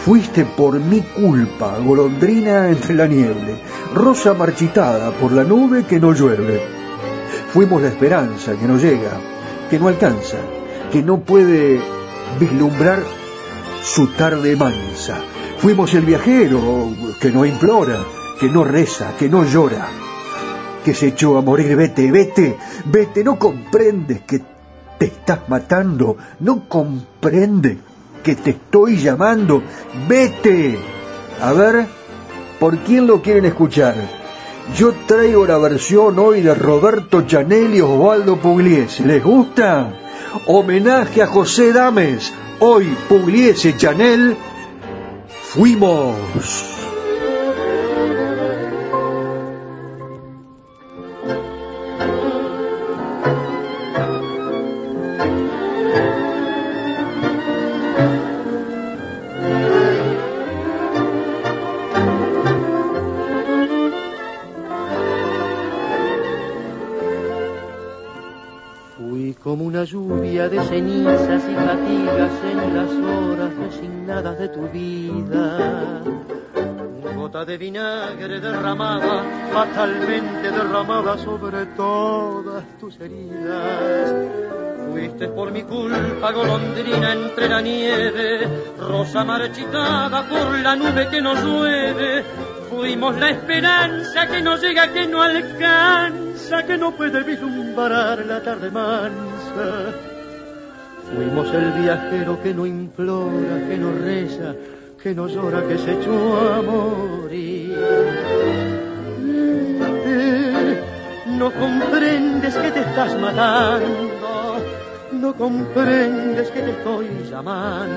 Fuiste 0.06 0.46
por 0.46 0.80
mi 0.80 1.02
culpa, 1.02 1.78
golondrina 1.80 2.70
entre 2.70 2.94
la 2.94 3.06
nieve, 3.06 3.60
rosa 3.94 4.34
marchitada 4.34 5.12
por 5.12 5.34
la 5.34 5.44
nube 5.44 5.84
que 5.84 6.00
no 6.00 6.14
llueve. 6.14 6.62
Fuimos 7.52 7.82
la 7.82 7.90
esperanza 7.90 8.54
que 8.54 8.66
no 8.66 8.78
llega, 8.78 9.20
que 9.70 9.78
no 9.78 9.90
alcanza, 9.90 10.38
que 10.90 11.04
no 11.04 11.20
puede 11.20 11.82
vislumbrar 12.40 13.04
su 13.84 14.08
tarde 14.08 14.56
mansa. 14.56 15.18
Fuimos 15.58 15.94
el 15.96 16.06
viajero 16.06 16.94
que 17.20 17.30
no 17.30 17.46
implora, 17.46 17.98
que 18.40 18.48
no 18.48 18.64
reza, 18.64 19.18
que 19.20 19.28
no 19.28 19.44
llora, 19.44 19.86
que 20.86 20.94
se 20.94 21.08
echó 21.08 21.38
a 21.38 21.42
morir. 21.42 21.76
Vete, 21.76 22.12
vete, 22.12 22.56
vete, 22.86 23.24
no 23.24 23.40
comprendes 23.40 24.22
que 24.22 24.40
te 25.00 25.08
estás 25.08 25.40
matando, 25.50 26.16
no 26.40 26.70
comprendes 26.70 27.78
que 28.24 28.36
te 28.36 28.52
estoy 28.52 28.98
llamando. 28.98 29.64
Vete. 30.08 30.78
A 31.42 31.54
ver, 31.54 31.88
¿por 32.60 32.78
quién 32.78 33.08
lo 33.08 33.22
quieren 33.24 33.46
escuchar? 33.46 33.96
Yo 34.78 34.94
traigo 35.08 35.46
la 35.46 35.58
versión 35.58 36.20
hoy 36.20 36.42
de 36.42 36.54
Roberto 36.54 37.24
Chanel 37.24 37.76
y 37.76 37.82
Osvaldo 37.82 38.38
Pugliese. 38.38 39.06
¿Les 39.06 39.24
gusta? 39.24 39.92
Homenaje 40.46 41.24
a 41.24 41.28
José 41.28 41.74
Dames. 41.74 42.32
Hoy 42.60 42.96
Pugliese 43.10 43.76
Chanel. 43.76 44.38
Fuimos. 45.42 46.75
Cenizas 70.76 71.42
y 71.50 71.56
fatigas 71.56 72.32
en 72.44 72.76
las 72.76 72.92
horas 72.92 73.56
resignadas 73.56 74.38
de 74.38 74.50
tu 74.50 74.68
vida. 74.68 76.02
Gota 77.16 77.46
de 77.46 77.58
vinagre 77.58 78.42
derramada, 78.42 79.24
fatalmente 79.54 80.52
derramada 80.52 81.18
sobre 81.18 81.66
todas 81.78 82.66
tus 82.78 83.00
heridas. 83.00 84.14
Fuiste 84.92 85.30
por 85.30 85.50
mi 85.54 85.64
culpa 85.64 86.34
golondrina 86.34 87.14
entre 87.14 87.48
la 87.48 87.62
nieve, 87.62 88.46
rosa 88.78 89.24
marchitada 89.24 90.28
por 90.28 90.60
la 90.60 90.76
nube 90.76 91.08
que 91.10 91.22
nos 91.22 91.42
llueve. 91.42 92.24
Fuimos 92.70 93.18
la 93.18 93.30
esperanza 93.30 94.28
que 94.28 94.42
no 94.42 94.58
llega, 94.58 94.92
que 94.92 95.08
no 95.08 95.22
alcanza, 95.22 96.64
que 96.64 96.78
no 96.78 96.92
puede 96.92 97.24
vislumbrar 97.24 98.26
la 98.26 98.42
tarde 98.42 98.70
mansa. 98.70 100.15
Fuimos 101.14 101.54
el 101.54 101.72
viajero 101.84 102.42
que 102.42 102.54
no 102.54 102.66
implora, 102.66 103.68
que 103.68 103.78
no 103.78 103.92
reza, 103.92 104.56
que 105.02 105.14
no 105.14 105.28
llora, 105.28 105.62
que 105.68 105.78
se 105.78 105.92
echó 105.94 106.54
a 106.54 106.62
morir. 106.62 107.78
No 111.38 111.52
comprendes 111.52 112.56
que 112.56 112.72
te 112.72 112.80
estás 112.80 113.20
matando, 113.20 114.58
no 115.12 115.34
comprendes 115.36 116.50
que 116.50 116.62
te 116.62 116.72
estoy 116.72 117.08
llamando. 117.30 117.96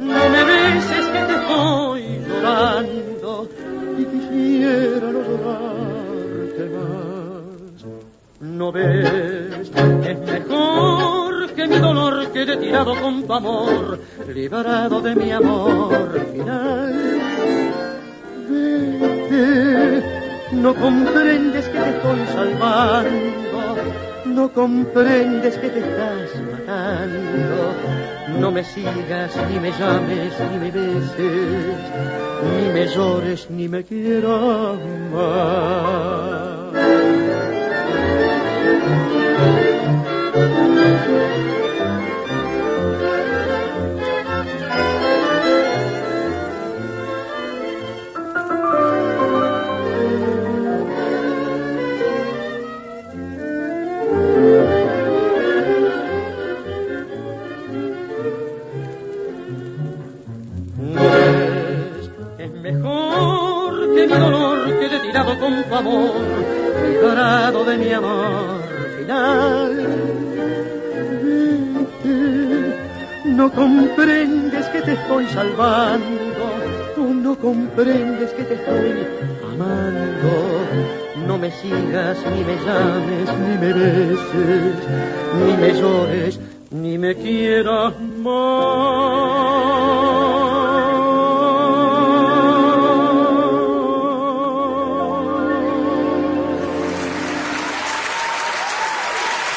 No 0.00 0.28
me 0.30 0.44
beses 0.44 1.06
que 1.06 1.18
te 1.18 1.34
estoy 1.34 2.20
llorando 2.26 3.48
y 3.98 4.04
quisiera 4.04 5.10
no 5.10 5.20
llorarte 5.20 5.44
más. 5.44 5.95
No 8.40 8.70
ves, 8.70 9.70
es 10.04 10.18
mejor 10.18 11.50
que 11.52 11.66
mi 11.66 11.78
dolor 11.78 12.30
quede 12.32 12.58
tirado 12.58 12.94
con 13.00 13.26
tu 13.26 13.32
amor, 13.32 13.98
liberado 14.28 15.00
de 15.00 15.14
mi 15.14 15.32
amor 15.32 16.20
final. 16.32 17.20
Vete, 18.50 20.02
no 20.52 20.74
comprendes 20.74 21.66
que 21.66 21.78
te 21.78 21.90
estoy 21.96 22.26
salvando, 22.34 23.76
no 24.26 24.52
comprendes 24.52 25.56
que 25.56 25.70
te 25.70 25.78
estás 25.78 26.30
matando. 26.52 27.74
No 28.38 28.50
me 28.50 28.64
sigas, 28.64 29.34
ni 29.50 29.58
me 29.58 29.70
llames, 29.72 30.32
ni 30.52 30.58
me 30.58 30.70
beses, 30.70 31.78
ni 32.54 32.68
me 32.70 32.86
llores, 32.86 33.48
ni 33.48 33.66
me 33.66 33.82
quieras 33.82 34.76
más. 35.10 36.55
thank 38.86 39.10
you. 41.00 41.05
Comprendes 73.56 74.66
que 74.66 74.82
te 74.82 74.92
estoy 74.92 75.26
salvando, 75.28 76.04
tú 76.94 77.14
no 77.14 77.36
comprendes 77.36 78.30
que 78.32 78.44
te 78.44 78.54
estoy 78.54 79.06
amando. 79.54 80.30
No 81.26 81.38
me 81.38 81.50
sigas, 81.50 82.18
ni 82.32 82.44
me 82.44 82.56
llames, 82.64 83.28
ni 83.38 83.58
me 83.58 83.72
beses, 83.72 84.76
ni 85.44 85.56
me 85.56 85.72
llores, 85.72 86.40
ni 86.70 86.98
me 86.98 87.14
quieras 87.14 87.94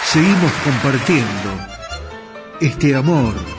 Seguimos 0.03 0.51
compartiendo 0.63 1.49
este 2.59 2.95
amor 2.95 3.58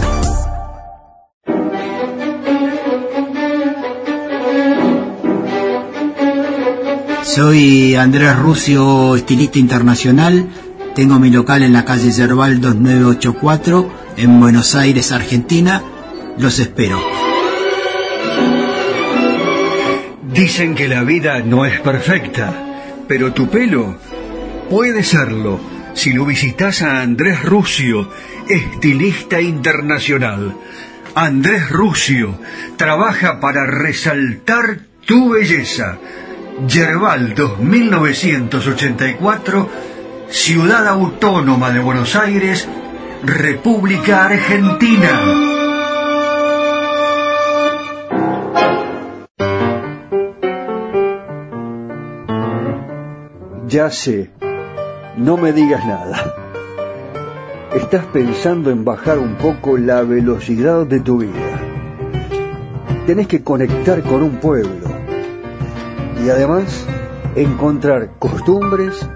Soy 7.35 7.95
Andrés 7.95 8.35
Rucio, 8.35 9.15
estilista 9.15 9.57
internacional. 9.57 10.49
Tengo 10.93 11.17
mi 11.17 11.29
local 11.29 11.63
en 11.63 11.71
la 11.71 11.85
calle 11.85 12.11
Yerbal 12.11 12.59
2984, 12.59 13.89
en 14.17 14.37
Buenos 14.41 14.75
Aires, 14.75 15.13
Argentina. 15.13 15.81
Los 16.37 16.59
espero. 16.59 17.01
Dicen 20.33 20.75
que 20.75 20.89
la 20.89 21.03
vida 21.03 21.39
no 21.39 21.65
es 21.65 21.79
perfecta, 21.79 22.53
pero 23.07 23.31
tu 23.31 23.47
pelo 23.49 23.95
puede 24.69 25.01
serlo. 25.01 25.57
si 25.93 26.11
lo 26.11 26.25
visitas 26.25 26.81
a 26.81 27.01
Andrés 27.01 27.43
Rusio, 27.43 28.09
estilista 28.49 29.39
internacional. 29.39 30.53
Andrés 31.15 31.69
Rusio 31.69 32.37
trabaja 32.75 33.39
para 33.39 33.65
resaltar 33.65 34.79
tu 35.05 35.29
belleza. 35.29 35.97
Yerbal 36.67 37.33
2984, 37.33 39.69
Ciudad 40.29 40.87
Autónoma 40.87 41.71
de 41.71 41.79
Buenos 41.79 42.15
Aires, 42.15 42.69
República 43.23 44.25
Argentina. 44.25 45.09
Ya 53.65 53.89
sé, 53.89 54.29
no 55.17 55.37
me 55.37 55.53
digas 55.53 55.83
nada. 55.85 56.35
Estás 57.73 58.05
pensando 58.07 58.69
en 58.69 58.83
bajar 58.85 59.17
un 59.17 59.33
poco 59.35 59.79
la 59.79 60.03
velocidad 60.03 60.85
de 60.85 60.99
tu 60.99 61.17
vida. 61.17 61.59
Tenés 63.07 63.25
que 63.27 63.43
conectar 63.43 64.03
con 64.03 64.21
un 64.21 64.35
pueblo 64.37 64.90
y 66.23 66.29
además 66.29 66.85
encontrar 67.35 68.11
costumbres 68.19 69.07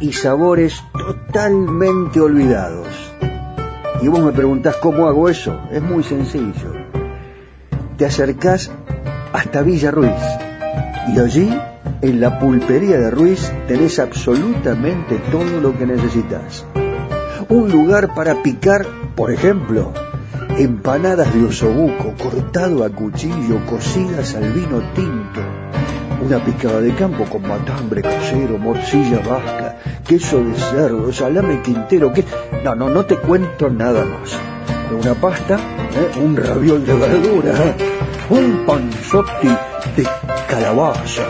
y 0.00 0.12
sabores 0.12 0.82
totalmente 0.92 2.20
olvidados. 2.20 2.88
Y 4.02 4.08
vos 4.08 4.20
me 4.20 4.32
preguntás 4.32 4.76
cómo 4.76 5.06
hago 5.06 5.28
eso. 5.28 5.60
Es 5.70 5.82
muy 5.82 6.02
sencillo. 6.02 6.72
Te 7.96 8.06
acercás 8.06 8.70
hasta 9.32 9.62
Villa 9.62 9.90
Ruiz 9.90 10.10
y 11.14 11.18
allí, 11.18 11.58
en 12.02 12.20
la 12.20 12.38
pulpería 12.38 12.98
de 12.98 13.10
Ruiz, 13.10 13.52
tenés 13.66 13.98
absolutamente 13.98 15.20
todo 15.30 15.60
lo 15.60 15.76
que 15.76 15.86
necesitas. 15.86 16.64
Un 17.48 17.70
lugar 17.70 18.14
para 18.14 18.42
picar, 18.42 18.86
por 19.16 19.30
ejemplo, 19.30 19.92
empanadas 20.56 21.32
de 21.34 21.44
osobuco 21.44 22.14
cortado 22.22 22.84
a 22.84 22.90
cuchillo, 22.90 23.64
cocidas 23.66 24.34
al 24.34 24.52
vino 24.52 24.80
tinto, 24.94 25.40
una 26.22 26.44
picada 26.44 26.80
de 26.80 26.94
campo 26.94 27.24
con 27.24 27.42
matambre 27.42 28.02
casero, 28.02 28.58
morcilla 28.58 29.18
vasca, 29.20 29.78
queso 30.06 30.42
de 30.44 30.54
cerdo, 30.54 31.12
salame 31.12 31.62
quintero, 31.62 32.12
que... 32.12 32.24
No, 32.64 32.74
no, 32.74 32.88
no 32.88 33.04
te 33.04 33.16
cuento 33.16 33.70
nada 33.70 34.04
más. 34.04 34.38
Una 34.92 35.14
pasta, 35.14 35.56
¿eh? 35.56 36.18
un 36.20 36.36
raviol 36.36 36.84
de 36.84 36.94
verdura, 36.94 37.52
¿eh? 37.64 37.74
un 38.30 38.64
panzotti 38.66 39.48
de 39.96 40.06
calabaza, 40.48 41.22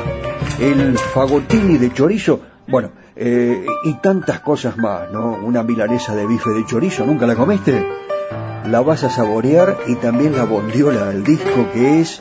el 0.58 0.98
fagotini 0.98 1.78
de 1.78 1.92
chorizo, 1.92 2.40
bueno, 2.66 2.92
eh, 3.16 3.66
y 3.84 3.94
tantas 3.94 4.40
cosas 4.40 4.76
más, 4.78 5.10
¿no? 5.12 5.38
Una 5.42 5.62
milanesa 5.62 6.14
de 6.14 6.26
bife 6.26 6.50
de 6.50 6.64
chorizo, 6.64 7.04
¿nunca 7.04 7.26
la 7.26 7.34
comiste? 7.34 7.86
La 8.66 8.80
vas 8.80 9.04
a 9.04 9.10
saborear 9.10 9.76
y 9.86 9.96
también 9.96 10.36
la 10.36 10.44
bondiola 10.44 11.10
al 11.10 11.22
disco 11.22 11.66
que 11.72 12.00
es 12.00 12.20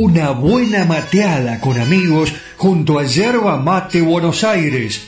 Una 0.05 0.33
buena 0.33 0.85
mateada 0.85 1.61
con 1.61 1.81
amigos 1.81 2.33
junto 2.57 2.99
a 2.99 3.05
Yerba 3.05 3.59
Mate 3.59 4.01
Buenos 4.01 4.43
Aires, 4.43 5.03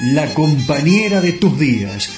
la 0.00 0.32
compañera 0.34 1.20
de 1.20 1.32
tus 1.32 1.58
días. 1.58 2.08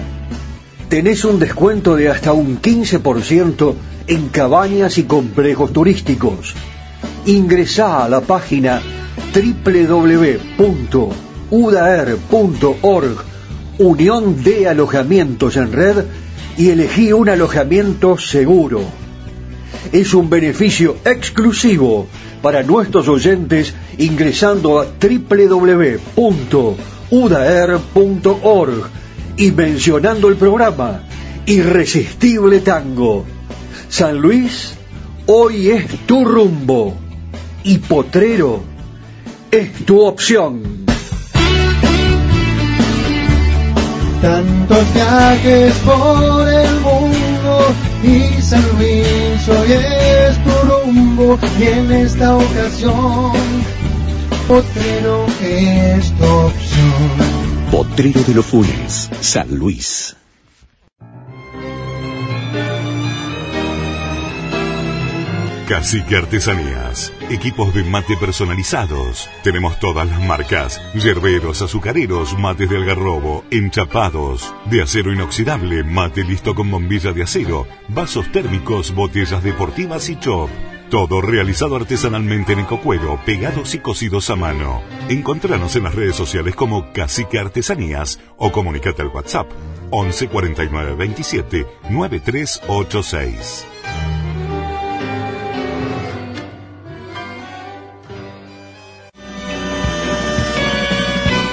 tenés 0.87 1.25
un 1.25 1.37
descuento 1.37 1.97
de 1.97 2.07
hasta 2.09 2.31
un 2.31 2.61
15% 2.61 3.75
en 4.07 4.29
cabañas 4.29 4.97
y 4.97 5.03
complejos 5.03 5.73
turísticos. 5.73 6.55
Ingresá 7.25 8.05
a 8.05 8.09
la 8.09 8.21
página 8.21 8.81
www.udaer.org, 9.35 10.45
Unión 13.79 14.41
de 14.41 14.69
Alojamientos 14.69 15.57
en 15.57 15.73
Red, 15.73 16.05
y 16.57 16.69
elegí 16.69 17.11
un 17.11 17.27
alojamiento 17.27 18.17
seguro. 18.17 18.83
Es 19.91 20.13
un 20.13 20.29
beneficio 20.29 20.95
exclusivo 21.03 22.07
para 22.41 22.63
nuestros 22.63 23.09
oyentes 23.09 23.73
ingresando 23.97 24.79
a 24.79 24.85
www.udaer.org 27.13 28.89
y 29.37 29.51
mencionando 29.51 30.29
el 30.29 30.35
programa 30.35 31.03
Irresistible 31.45 32.59
Tango. 32.61 33.25
San 33.87 34.17
Luis, 34.17 34.73
hoy 35.27 35.69
es 35.69 35.85
tu 36.07 36.25
rumbo 36.25 36.95
y 37.63 37.77
Potrero 37.77 38.63
es 39.51 39.85
tu 39.85 40.01
opción. 40.01 40.85
Tantos 44.21 44.93
viajes 44.93 45.73
por 45.85 46.47
el 46.47 46.79
mundo 46.79 47.59
y 48.03 48.41
San 48.41 48.63
Luis 48.77 49.49
hoy 49.49 49.71
es 49.71 50.43
tu 50.43 50.51
rumbo 50.67 51.37
y 51.59 51.63
en 51.63 51.91
esta 51.91 52.37
ocasión 52.37 53.33
Potrero 54.47 55.25
es 55.41 56.11
tu 56.17 56.25
opción. 56.25 57.71
Potrero 57.71 58.21
de 58.23 58.33
los 58.33 58.45
Funes, 58.45 59.09
San 59.21 59.55
Luis. 59.55 60.17
Cacique 65.67 66.17
Artesanías, 66.17 67.13
equipos 67.29 67.73
de 67.73 67.85
mate 67.85 68.17
personalizados. 68.17 69.29
Tenemos 69.43 69.79
todas 69.79 70.09
las 70.09 70.21
marcas, 70.21 70.81
yerberos, 70.93 71.61
azucareros, 71.61 72.37
mates 72.37 72.69
de 72.69 72.75
algarrobo, 72.75 73.45
enchapados, 73.49 74.53
de 74.65 74.81
acero 74.81 75.13
inoxidable, 75.13 75.85
mate 75.85 76.25
listo 76.25 76.53
con 76.53 76.69
bombilla 76.69 77.13
de 77.13 77.23
acero, 77.23 77.65
vasos 77.87 78.29
térmicos, 78.33 78.93
botellas 78.93 79.41
deportivas 79.41 80.09
y 80.09 80.19
chop. 80.19 80.49
Todo 80.93 81.21
realizado 81.21 81.75
artesanalmente 81.75 82.53
en 82.53 82.59
ecocuero, 82.59 83.19
pegados 83.25 83.73
y 83.73 83.79
cosidos 83.79 84.29
a 84.29 84.35
mano. 84.35 84.83
Encontranos 85.09 85.75
en 85.75 85.85
las 85.85 85.95
redes 85.95 86.15
sociales 86.15 86.55
como 86.55 86.93
Cacique 86.93 87.39
Artesanías 87.39 88.19
o 88.37 88.51
comunicate 88.51 89.01
al 89.01 89.07
WhatsApp 89.07 89.49
11 89.89 90.27
49 90.27 90.93
27 90.93 91.65
9386. 91.89 93.65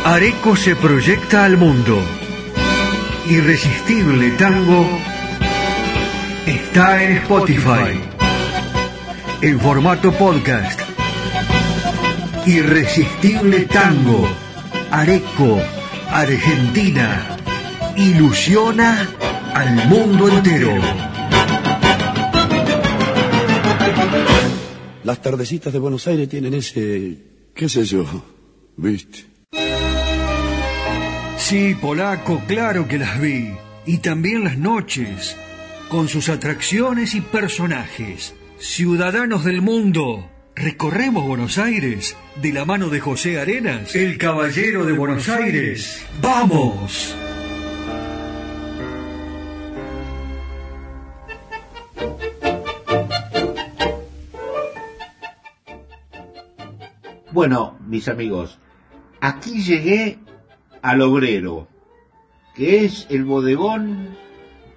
Areco 0.04 0.54
se 0.54 0.76
proyecta 0.76 1.46
al 1.46 1.56
mundo. 1.56 1.98
Irresistible 3.26 4.32
Tango 4.32 4.86
está 6.46 7.02
en 7.02 7.16
Spotify 7.16 8.19
en 9.42 9.58
formato 9.60 10.12
podcast 10.12 10.80
Irresistible 12.46 13.66
tango, 13.66 14.26
Areco, 14.90 15.60
Argentina, 16.08 17.36
ilusiona 17.96 19.08
al 19.54 19.88
mundo 19.88 20.28
entero. 20.28 20.74
Las 25.04 25.20
tardecitas 25.20 25.72
de 25.72 25.78
Buenos 25.78 26.06
Aires 26.06 26.28
tienen 26.28 26.54
ese, 26.54 27.18
qué 27.54 27.68
sé 27.68 27.84
yo, 27.84 28.06
viste. 28.76 29.26
Sí, 31.36 31.76
polaco, 31.80 32.42
claro 32.48 32.88
que 32.88 32.98
las 32.98 33.20
vi. 33.20 33.50
Y 33.86 33.98
también 33.98 34.44
las 34.44 34.56
noches, 34.56 35.36
con 35.88 36.08
sus 36.08 36.30
atracciones 36.30 37.14
y 37.14 37.20
personajes. 37.20 38.34
Ciudadanos 38.60 39.42
del 39.46 39.62
mundo, 39.62 40.28
recorremos 40.54 41.26
Buenos 41.26 41.56
Aires 41.56 42.14
de 42.42 42.52
la 42.52 42.66
mano 42.66 42.90
de 42.90 43.00
José 43.00 43.40
Arenas, 43.40 43.96
el 43.96 44.18
caballero 44.18 44.84
de 44.84 44.92
Buenos 44.92 45.30
Aires. 45.30 46.06
¡Vamos! 46.20 47.16
Bueno, 57.32 57.78
mis 57.86 58.08
amigos, 58.08 58.58
aquí 59.22 59.62
llegué 59.62 60.18
al 60.82 61.00
obrero, 61.00 61.66
que 62.54 62.84
es 62.84 63.06
el 63.08 63.24
bodegón 63.24 64.18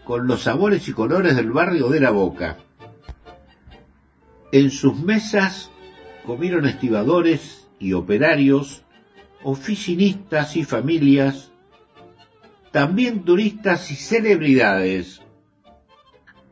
con 0.05 0.25
los 0.25 0.43
sabores 0.43 0.87
y 0.87 0.93
colores 0.93 1.35
del 1.35 1.51
barrio 1.51 1.89
de 1.89 1.99
la 1.99 2.11
Boca. 2.11 2.59
En 4.53 4.69
sus 4.69 4.99
mesas 4.99 5.71
comieron 6.27 6.67
estibadores 6.67 7.67
y 7.79 7.93
operarios, 7.93 8.83
oficinistas 9.41 10.55
y 10.55 10.63
familias, 10.63 11.51
también 12.71 13.23
turistas 13.23 13.89
y 13.89 13.95
celebridades, 13.95 15.23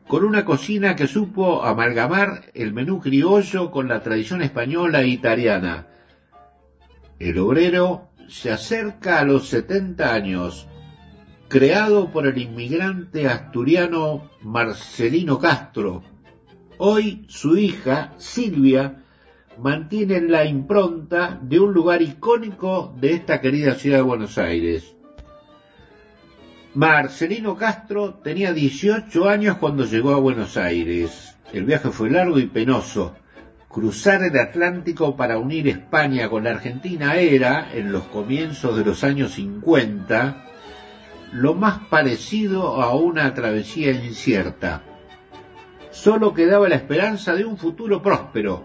con 0.08 0.24
una 0.24 0.44
cocina 0.44 0.96
que 0.96 1.06
supo 1.06 1.62
amalgamar 1.62 2.50
el 2.54 2.72
menú 2.72 2.98
criollo 2.98 3.70
con 3.70 3.86
la 3.86 4.02
tradición 4.02 4.42
española 4.42 5.02
e 5.02 5.06
italiana. 5.06 5.86
El 7.20 7.38
obrero 7.38 8.10
se 8.26 8.50
acerca 8.50 9.20
a 9.20 9.24
los 9.24 9.46
70 9.46 10.12
años, 10.12 10.66
creado 11.46 12.10
por 12.10 12.26
el 12.26 12.36
inmigrante 12.36 13.28
asturiano 13.28 14.28
Marcelino 14.40 15.38
Castro. 15.38 16.02
Hoy 16.84 17.26
su 17.28 17.56
hija, 17.56 18.12
Silvia, 18.18 19.04
mantiene 19.56 20.20
la 20.22 20.44
impronta 20.44 21.38
de 21.40 21.60
un 21.60 21.72
lugar 21.72 22.02
icónico 22.02 22.92
de 23.00 23.12
esta 23.12 23.40
querida 23.40 23.76
ciudad 23.76 23.98
de 23.98 24.02
Buenos 24.02 24.36
Aires. 24.36 24.92
Marcelino 26.74 27.56
Castro 27.56 28.14
tenía 28.14 28.52
18 28.52 29.28
años 29.28 29.58
cuando 29.58 29.84
llegó 29.84 30.10
a 30.10 30.18
Buenos 30.18 30.56
Aires. 30.56 31.36
El 31.52 31.66
viaje 31.66 31.90
fue 31.90 32.10
largo 32.10 32.40
y 32.40 32.46
penoso. 32.46 33.14
Cruzar 33.68 34.24
el 34.24 34.36
Atlántico 34.36 35.14
para 35.14 35.38
unir 35.38 35.68
España 35.68 36.28
con 36.28 36.42
la 36.42 36.50
Argentina 36.50 37.14
era, 37.14 37.72
en 37.72 37.92
los 37.92 38.02
comienzos 38.06 38.76
de 38.76 38.84
los 38.84 39.04
años 39.04 39.34
50, 39.34 40.46
lo 41.30 41.54
más 41.54 41.78
parecido 41.88 42.82
a 42.82 42.92
una 42.96 43.32
travesía 43.34 43.92
incierta. 43.92 44.82
Solo 45.92 46.32
quedaba 46.32 46.68
la 46.70 46.76
esperanza 46.76 47.34
de 47.34 47.44
un 47.44 47.58
futuro 47.58 48.02
próspero. 48.02 48.64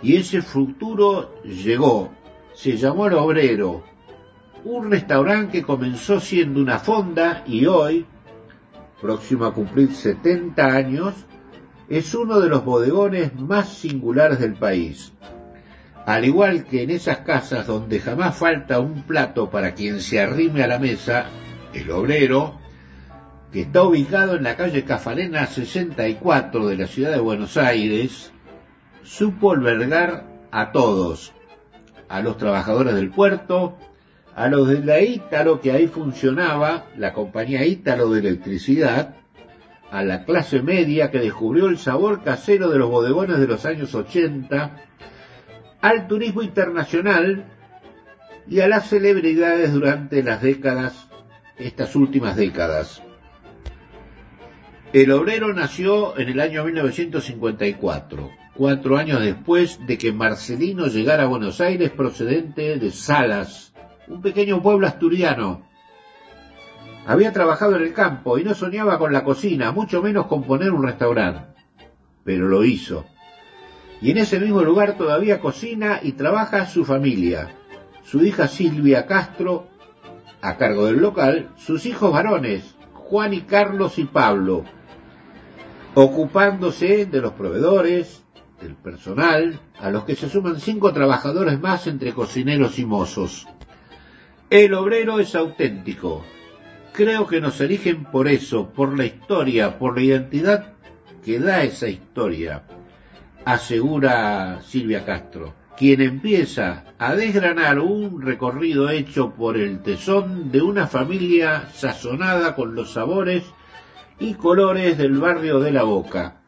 Y 0.00 0.16
ese 0.16 0.40
futuro 0.40 1.42
llegó. 1.42 2.10
Se 2.54 2.76
llamó 2.76 3.08
El 3.08 3.14
Obrero, 3.14 3.82
un 4.64 4.90
restaurante 4.90 5.58
que 5.58 5.64
comenzó 5.64 6.20
siendo 6.20 6.60
una 6.60 6.78
fonda 6.78 7.42
y 7.46 7.66
hoy, 7.66 8.06
próximo 9.00 9.46
a 9.46 9.52
cumplir 9.52 9.92
70 9.92 10.64
años, 10.64 11.14
es 11.88 12.14
uno 12.14 12.38
de 12.38 12.48
los 12.48 12.64
bodegones 12.64 13.34
más 13.34 13.68
singulares 13.68 14.38
del 14.38 14.54
país. 14.54 15.12
Al 16.06 16.24
igual 16.24 16.64
que 16.64 16.84
en 16.84 16.90
esas 16.90 17.18
casas 17.18 17.66
donde 17.66 18.00
jamás 18.00 18.36
falta 18.36 18.80
un 18.80 19.02
plato 19.02 19.50
para 19.50 19.74
quien 19.74 20.00
se 20.00 20.20
arrime 20.20 20.62
a 20.62 20.68
la 20.68 20.78
mesa, 20.78 21.26
el 21.74 21.90
obrero, 21.90 22.58
que 23.52 23.62
está 23.62 23.82
ubicado 23.82 24.36
en 24.36 24.42
la 24.42 24.56
calle 24.56 24.84
Cafalena 24.84 25.46
64 25.46 26.66
de 26.66 26.76
la 26.76 26.86
ciudad 26.86 27.12
de 27.12 27.20
Buenos 27.20 27.56
Aires, 27.56 28.32
supo 29.02 29.52
albergar 29.52 30.26
a 30.50 30.70
todos, 30.70 31.32
a 32.08 32.20
los 32.20 32.36
trabajadores 32.36 32.94
del 32.94 33.10
puerto, 33.10 33.78
a 34.34 34.48
los 34.48 34.68
de 34.68 34.84
la 34.84 35.00
Ítalo 35.00 35.60
que 35.60 35.72
ahí 35.72 35.86
funcionaba, 35.86 36.86
la 36.96 37.14
compañía 37.14 37.64
Ítalo 37.64 38.10
de 38.10 38.20
electricidad, 38.20 39.16
a 39.90 40.02
la 40.02 40.24
clase 40.24 40.60
media 40.60 41.10
que 41.10 41.18
descubrió 41.18 41.68
el 41.68 41.78
sabor 41.78 42.22
casero 42.22 42.68
de 42.68 42.78
los 42.78 42.90
bodegones 42.90 43.38
de 43.38 43.46
los 43.46 43.64
años 43.64 43.94
80, 43.94 44.76
al 45.80 46.06
turismo 46.06 46.42
internacional 46.42 47.46
y 48.46 48.60
a 48.60 48.68
las 48.68 48.90
celebridades 48.90 49.72
durante 49.72 50.22
las 50.22 50.42
décadas, 50.42 51.08
estas 51.56 51.96
últimas 51.96 52.36
décadas. 52.36 53.02
El 54.92 55.12
obrero 55.12 55.52
nació 55.52 56.18
en 56.18 56.30
el 56.30 56.40
año 56.40 56.64
1954, 56.64 58.30
cuatro 58.54 58.96
años 58.96 59.20
después 59.20 59.86
de 59.86 59.98
que 59.98 60.14
Marcelino 60.14 60.86
llegara 60.86 61.24
a 61.24 61.26
Buenos 61.26 61.60
Aires 61.60 61.90
procedente 61.90 62.78
de 62.78 62.90
Salas, 62.90 63.74
un 64.06 64.22
pequeño 64.22 64.62
pueblo 64.62 64.86
asturiano 64.86 65.68
había 67.06 67.34
trabajado 67.34 67.76
en 67.76 67.82
el 67.82 67.92
campo 67.92 68.38
y 68.38 68.44
no 68.44 68.54
soñaba 68.54 68.98
con 68.98 69.12
la 69.12 69.24
cocina, 69.24 69.72
mucho 69.72 70.02
menos 70.02 70.26
con 70.26 70.44
poner 70.44 70.72
un 70.72 70.82
restaurante. 70.82 71.62
Pero 72.24 72.48
lo 72.48 72.64
hizo. 72.64 73.04
Y 74.00 74.10
en 74.10 74.18
ese 74.18 74.40
mismo 74.40 74.62
lugar 74.62 74.96
todavía 74.96 75.40
cocina 75.40 76.00
y 76.02 76.12
trabaja 76.12 76.64
su 76.64 76.86
familia. 76.86 77.54
Su 78.04 78.24
hija 78.24 78.48
Silvia 78.48 79.06
Castro, 79.06 79.68
a 80.40 80.56
cargo 80.56 80.86
del 80.86 80.98
local, 80.98 81.50
sus 81.56 81.84
hijos 81.84 82.10
varones, 82.10 82.74
Juan 82.94 83.34
y 83.34 83.42
Carlos 83.42 83.98
y 83.98 84.04
Pablo, 84.04 84.64
ocupándose 85.94 87.06
de 87.06 87.20
los 87.20 87.32
proveedores, 87.32 88.22
del 88.60 88.74
personal, 88.74 89.60
a 89.78 89.90
los 89.90 90.04
que 90.04 90.16
se 90.16 90.28
suman 90.28 90.60
cinco 90.60 90.92
trabajadores 90.92 91.60
más 91.60 91.86
entre 91.86 92.12
cocineros 92.12 92.78
y 92.78 92.84
mozos. 92.84 93.46
El 94.50 94.74
obrero 94.74 95.20
es 95.20 95.34
auténtico, 95.34 96.24
creo 96.92 97.26
que 97.26 97.40
nos 97.40 97.60
eligen 97.60 98.04
por 98.04 98.28
eso, 98.28 98.70
por 98.70 98.96
la 98.96 99.04
historia, 99.04 99.78
por 99.78 99.96
la 99.96 100.02
identidad 100.02 100.72
que 101.24 101.38
da 101.38 101.62
esa 101.62 101.88
historia, 101.88 102.64
asegura 103.44 104.60
Silvia 104.62 105.04
Castro, 105.04 105.54
quien 105.76 106.00
empieza 106.00 106.84
a 106.98 107.14
desgranar 107.14 107.78
un 107.78 108.20
recorrido 108.20 108.90
hecho 108.90 109.32
por 109.34 109.56
el 109.56 109.80
tesón 109.80 110.50
de 110.50 110.60
una 110.60 110.86
familia 110.86 111.68
sazonada 111.72 112.56
con 112.56 112.74
los 112.74 112.92
sabores 112.92 113.44
y 114.20 114.34
colores 114.34 114.98
del 114.98 115.18
barrio 115.18 115.60
de 115.60 115.72
la 115.72 115.84
Boca. 115.84 116.40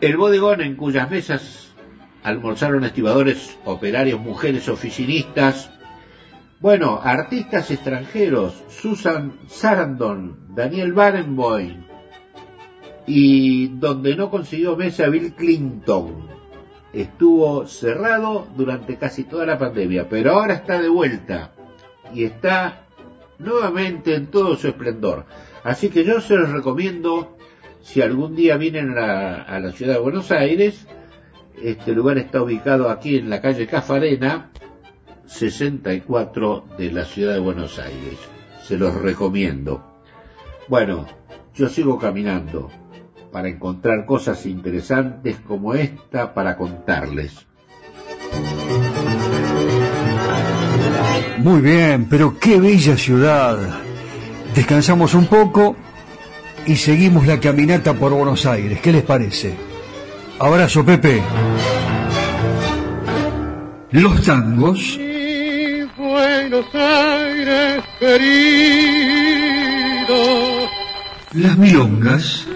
El 0.00 0.16
bodegón 0.16 0.60
en 0.60 0.76
cuyas 0.76 1.10
mesas 1.10 1.74
almorzaron 2.22 2.84
estibadores, 2.84 3.58
operarios, 3.64 4.20
mujeres, 4.20 4.68
oficinistas, 4.68 5.70
bueno, 6.60 7.00
artistas 7.02 7.70
extranjeros, 7.72 8.54
Susan 8.68 9.32
Sarandon, 9.48 10.54
Daniel 10.54 10.92
Barenboim, 10.92 11.84
y 13.06 13.66
donde 13.68 14.14
no 14.14 14.30
consiguió 14.30 14.76
mesa 14.76 15.08
Bill 15.08 15.34
Clinton. 15.34 16.28
Estuvo 16.92 17.66
cerrado 17.66 18.46
durante 18.56 18.96
casi 18.96 19.24
toda 19.24 19.46
la 19.46 19.58
pandemia, 19.58 20.08
pero 20.08 20.34
ahora 20.34 20.54
está 20.54 20.80
de 20.80 20.88
vuelta 20.88 21.52
y 22.14 22.24
está 22.24 22.86
nuevamente 23.38 24.14
en 24.14 24.28
todo 24.28 24.54
su 24.56 24.68
esplendor. 24.68 25.24
Así 25.64 25.90
que 25.90 26.04
yo 26.04 26.20
se 26.20 26.36
los 26.36 26.50
recomiendo, 26.50 27.36
si 27.82 28.02
algún 28.02 28.34
día 28.34 28.56
vienen 28.56 28.98
a, 28.98 29.58
la 29.60 29.72
ciudad 29.72 29.94
de 29.94 30.00
Buenos 30.00 30.30
Aires, 30.32 30.86
este 31.62 31.92
lugar 31.92 32.18
está 32.18 32.42
ubicado 32.42 32.90
aquí 32.90 33.16
en 33.16 33.30
la 33.30 33.40
calle 33.40 33.66
Cafarena, 33.66 34.50
64 35.26 36.64
de 36.76 36.92
la 36.92 37.04
ciudad 37.04 37.34
de 37.34 37.40
Buenos 37.40 37.78
Aires. 37.78 38.18
Se 38.62 38.76
los 38.76 38.94
recomiendo. 38.94 39.84
Bueno, 40.68 41.06
yo 41.54 41.68
sigo 41.68 41.98
caminando 41.98 42.70
para 43.30 43.48
encontrar 43.48 44.04
cosas 44.04 44.44
interesantes 44.46 45.36
como 45.46 45.74
esta 45.74 46.34
para 46.34 46.56
contarles. 46.56 47.46
Muy 51.38 51.60
bien, 51.60 52.06
pero 52.08 52.38
qué 52.38 52.60
bella 52.60 52.96
ciudad. 52.96 53.58
Descansamos 54.54 55.14
un 55.14 55.26
poco 55.26 55.76
y 56.66 56.76
seguimos 56.76 57.26
la 57.26 57.40
caminata 57.40 57.94
por 57.94 58.12
Buenos 58.12 58.44
Aires. 58.46 58.80
¿Qué 58.80 58.92
les 58.92 59.02
parece? 59.02 59.54
Abrazo, 60.38 60.84
Pepe. 60.84 61.22
los 63.92 64.22
tangos, 64.22 64.98
Buenos 65.96 66.66
Aires 66.74 67.84
querido, 68.00 68.16
las 71.34 71.56
milongas, 71.58 72.46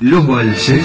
los 0.00 0.26
valses, 0.26 0.84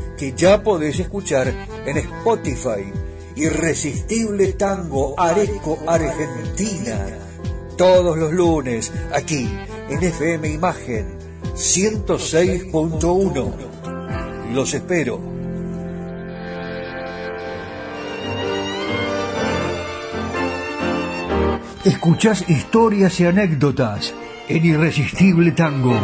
que 0.21 0.33
ya 0.33 0.61
podés 0.61 0.99
escuchar 0.99 1.51
en 1.83 1.97
Spotify. 1.97 2.93
Irresistible 3.37 4.53
Tango 4.53 5.19
Areco 5.19 5.79
Argentina. 5.87 7.07
Todos 7.75 8.15
los 8.19 8.31
lunes 8.31 8.91
aquí 9.11 9.49
en 9.89 10.03
FM 10.03 10.47
Imagen 10.47 11.17
106.1. 11.55 14.53
Los 14.53 14.75
espero. 14.75 15.19
Escuchás 21.83 22.47
historias 22.47 23.19
y 23.19 23.25
anécdotas 23.25 24.13
en 24.47 24.65
Irresistible 24.67 25.51
Tango. 25.53 25.99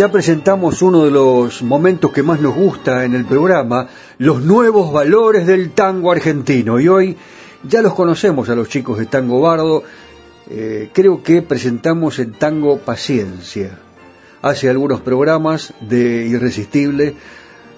Ya 0.00 0.10
presentamos 0.10 0.80
uno 0.80 1.04
de 1.04 1.10
los 1.10 1.62
momentos 1.62 2.10
que 2.10 2.22
más 2.22 2.40
nos 2.40 2.54
gusta 2.54 3.04
en 3.04 3.12
el 3.12 3.26
programa, 3.26 3.86
los 4.16 4.40
nuevos 4.40 4.94
valores 4.94 5.46
del 5.46 5.72
tango 5.72 6.10
argentino. 6.10 6.80
Y 6.80 6.88
hoy 6.88 7.18
ya 7.64 7.82
los 7.82 7.92
conocemos 7.92 8.48
a 8.48 8.54
los 8.54 8.70
chicos 8.70 8.98
de 8.98 9.04
Tango 9.04 9.42
Bardo. 9.42 9.82
Eh, 10.48 10.88
creo 10.94 11.22
que 11.22 11.42
presentamos 11.42 12.18
el 12.18 12.32
tango 12.32 12.78
Paciencia. 12.78 13.78
Hace 14.40 14.70
algunos 14.70 15.02
programas 15.02 15.74
de 15.82 16.26
Irresistible 16.26 17.14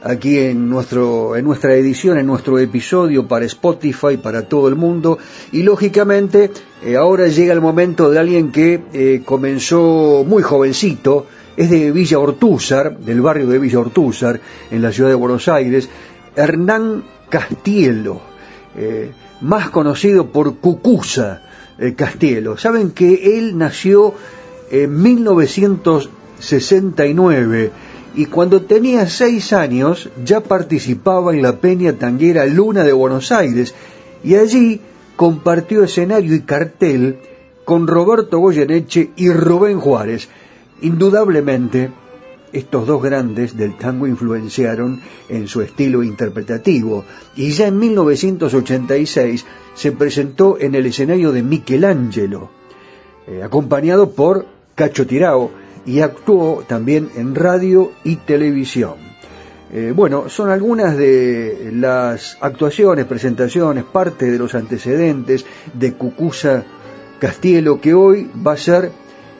aquí 0.04 0.38
en 0.38 0.68
nuestro 0.68 1.34
en 1.34 1.44
nuestra 1.44 1.74
edición, 1.74 2.18
en 2.18 2.26
nuestro 2.26 2.60
episodio 2.60 3.26
para 3.26 3.46
Spotify, 3.46 4.16
para 4.16 4.42
todo 4.42 4.68
el 4.68 4.76
mundo 4.76 5.18
y 5.50 5.64
lógicamente 5.64 6.52
eh, 6.84 6.96
ahora 6.96 7.26
llega 7.26 7.52
el 7.52 7.60
momento 7.60 8.10
de 8.10 8.18
alguien 8.20 8.52
que 8.52 8.80
eh, 8.92 9.22
comenzó 9.24 10.24
muy 10.24 10.42
jovencito, 10.42 11.26
es 11.56 11.70
de 11.70 11.92
Villa 11.92 12.18
Ortúzar, 12.18 12.98
del 12.98 13.20
barrio 13.20 13.46
de 13.46 13.58
Villa 13.58 13.80
Ortúzar, 13.80 14.40
en 14.70 14.80
la 14.82 14.92
ciudad 14.92 15.10
de 15.10 15.14
Buenos 15.14 15.48
Aires, 15.48 15.88
Hernán 16.34 17.04
Castielo, 17.28 18.22
eh, 18.76 19.12
más 19.40 19.70
conocido 19.70 20.32
por 20.32 20.56
Cucusa 20.58 21.42
Castielo. 21.96 22.58
Saben 22.58 22.92
que 22.92 23.38
él 23.38 23.58
nació 23.58 24.14
en 24.70 25.02
1969 25.02 27.72
y 28.14 28.26
cuando 28.26 28.62
tenía 28.62 29.08
seis 29.08 29.52
años 29.52 30.08
ya 30.24 30.40
participaba 30.40 31.34
en 31.34 31.42
la 31.42 31.56
peña 31.56 31.94
tanguera 31.94 32.46
Luna 32.46 32.84
de 32.84 32.92
Buenos 32.92 33.32
Aires 33.32 33.74
y 34.22 34.36
allí 34.36 34.80
compartió 35.16 35.82
escenario 35.84 36.34
y 36.34 36.40
cartel 36.40 37.18
con 37.64 37.86
Roberto 37.86 38.38
Goyeneche 38.38 39.10
y 39.16 39.30
Rubén 39.30 39.80
Juárez. 39.80 40.28
Indudablemente, 40.82 41.90
estos 42.52 42.86
dos 42.86 43.02
grandes 43.02 43.56
del 43.56 43.76
tango 43.78 44.06
influenciaron 44.06 45.00
en 45.28 45.48
su 45.48 45.62
estilo 45.62 46.02
interpretativo 46.02 47.04
y 47.34 47.50
ya 47.50 47.68
en 47.68 47.78
1986 47.78 49.46
se 49.74 49.92
presentó 49.92 50.58
en 50.60 50.74
el 50.74 50.86
escenario 50.86 51.32
de 51.32 51.42
Michelangelo, 51.42 52.50
eh, 53.26 53.42
acompañado 53.42 54.10
por 54.10 54.44
Cacho 54.74 55.06
Tirao, 55.06 55.50
y 55.86 56.00
actuó 56.00 56.64
también 56.66 57.10
en 57.16 57.34
radio 57.34 57.92
y 58.04 58.16
televisión. 58.16 58.94
Eh, 59.72 59.92
bueno, 59.94 60.28
son 60.28 60.50
algunas 60.50 60.96
de 60.96 61.70
las 61.72 62.36
actuaciones, 62.40 63.06
presentaciones, 63.06 63.84
parte 63.84 64.30
de 64.30 64.38
los 64.38 64.54
antecedentes 64.54 65.46
de 65.72 65.94
Cucusa 65.94 66.64
Castielo, 67.18 67.80
que 67.80 67.94
hoy 67.94 68.28
va 68.46 68.52
a 68.52 68.56
ser 68.56 68.92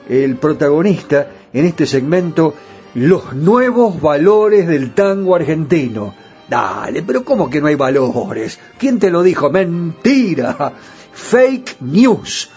el 0.09 0.35
protagonista 0.37 1.27
en 1.53 1.65
este 1.65 1.85
segmento, 1.85 2.55
los 2.95 3.33
nuevos 3.33 3.99
valores 4.01 4.67
del 4.67 4.93
tango 4.93 5.35
argentino. 5.35 6.13
Dale, 6.49 7.03
pero 7.03 7.23
¿cómo 7.23 7.49
que 7.49 7.61
no 7.61 7.67
hay 7.67 7.75
valores? 7.75 8.59
¿Quién 8.77 8.99
te 8.99 9.09
lo 9.09 9.23
dijo? 9.23 9.49
Mentira. 9.49 10.73
Fake 11.13 11.77
news 11.81 12.49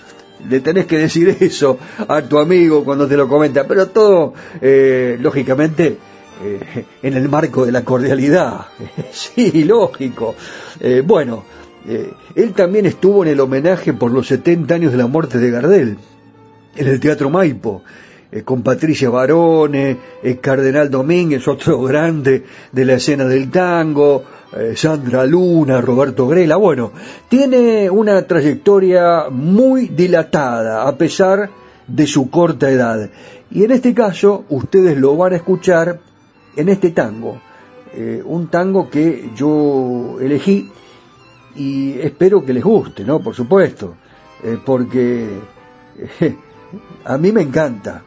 le 0.49 0.61
tenés 0.61 0.87
que 0.87 0.99
decir 0.99 1.37
eso 1.41 1.79
a 2.09 2.23
tu 2.23 2.39
amigo 2.39 2.85
cuando 2.85 3.07
te 3.07 3.17
lo 3.17 3.29
comenta, 3.29 3.67
pero 3.67 3.89
todo, 3.89 4.35
eh, 4.61 5.17
lógicamente, 5.21 5.97
eh, 6.43 6.85
en 7.03 7.15
el 7.15 7.29
marco 7.29 7.65
de 7.65 7.73
la 7.73 7.85
cordialidad. 7.85 8.67
sí, 9.13 9.65
lógico. 9.65 10.35
Eh, 10.81 11.03
bueno, 11.05 11.45
él 12.35 12.53
también 12.53 12.85
estuvo 12.87 13.23
en 13.23 13.31
el 13.31 13.41
homenaje 13.41 13.93
por 13.93 14.11
los 14.11 14.27
70 14.27 14.75
años 14.75 14.93
de 14.93 14.99
la 14.99 15.07
muerte 15.07 15.39
de 15.39 15.51
Gardel, 15.53 15.99
en 16.77 16.89
el 16.89 17.01
Teatro 17.01 17.31
Maipo. 17.31 17.83
con 18.45 18.63
Patricia 18.63 19.09
Barone, 19.09 19.97
Cardenal 20.41 20.91
Domínguez, 20.91 21.47
otro 21.49 21.81
grande 21.91 22.45
de 22.73 22.85
la 22.85 22.95
escena 22.95 23.25
del 23.25 23.51
tango, 23.51 24.25
eh, 24.57 24.75
Sandra 24.77 25.27
Luna, 25.27 25.81
Roberto 25.81 26.29
Grela, 26.29 26.57
bueno, 26.57 26.93
tiene 27.29 27.91
una 27.91 28.27
trayectoria 28.27 29.29
muy 29.29 29.89
dilatada 29.89 30.87
a 30.87 30.97
pesar 30.97 31.51
de 31.87 32.07
su 32.07 32.31
corta 32.31 32.71
edad. 32.71 33.11
Y 33.51 33.65
en 33.65 33.73
este 33.73 33.93
caso 33.93 34.45
ustedes 34.49 34.97
lo 34.97 35.17
van 35.17 35.33
a 35.33 35.37
escuchar 35.37 36.01
en 36.55 36.69
este 36.69 36.93
tango, 36.93 37.41
eh, 37.93 38.23
un 38.25 38.49
tango 38.49 38.89
que 38.89 39.31
yo 39.35 40.19
elegí 40.21 40.71
y 41.57 41.99
espero 41.99 42.45
que 42.45 42.53
les 42.53 42.65
guste, 42.65 43.05
¿no? 43.05 43.21
Por 43.21 43.35
supuesto, 43.35 43.97
eh, 44.45 44.59
porque 44.65 45.41
a 47.05 47.19
mí 47.19 47.33
me 47.33 47.43
encanta. 47.43 48.03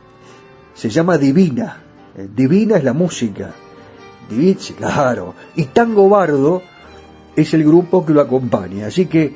Se 0.73 0.89
llama 0.89 1.17
Divina. 1.17 1.83
Divina 2.35 2.77
es 2.77 2.83
la 2.83 2.93
música 2.93 3.53
Divizzi, 4.29 4.73
claro. 4.73 5.33
Y 5.55 5.65
Tango 5.65 6.07
Bardo 6.07 6.61
es 7.35 7.53
el 7.53 7.63
grupo 7.63 8.05
que 8.05 8.13
lo 8.13 8.21
acompaña. 8.21 8.87
Así 8.87 9.07
que 9.07 9.33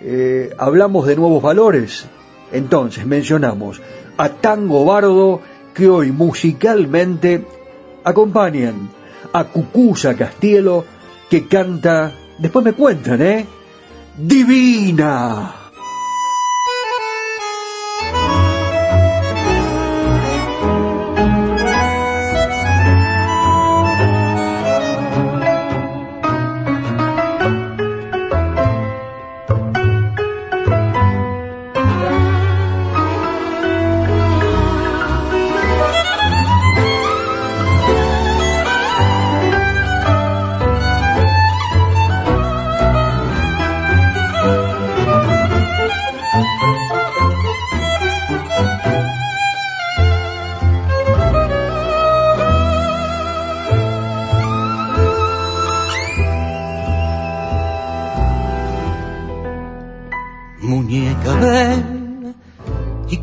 eh, 0.00 0.52
hablamos 0.58 1.06
de 1.06 1.16
nuevos 1.16 1.42
valores. 1.42 2.06
Entonces 2.52 3.06
mencionamos 3.06 3.80
a 4.16 4.28
Tango 4.28 4.84
Bardo 4.84 5.40
que 5.72 5.88
hoy 5.88 6.10
musicalmente 6.10 7.44
acompañan 8.04 8.88
a 9.32 9.44
Cucusa 9.44 10.16
Castielo 10.16 10.84
que 11.28 11.46
canta, 11.46 12.12
después 12.38 12.64
me 12.64 12.72
cuentan, 12.72 13.20
¿eh? 13.20 13.46
Divina. 14.16 15.65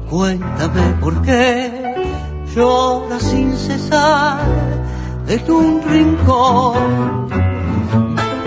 Cuéntame 0.10 0.96
por 1.02 1.22
qué 1.22 1.72
llora 2.56 3.20
sin 3.20 3.58
cesar 3.58 4.40
en 5.28 5.52
un 5.52 5.82
rincón. 5.84 7.28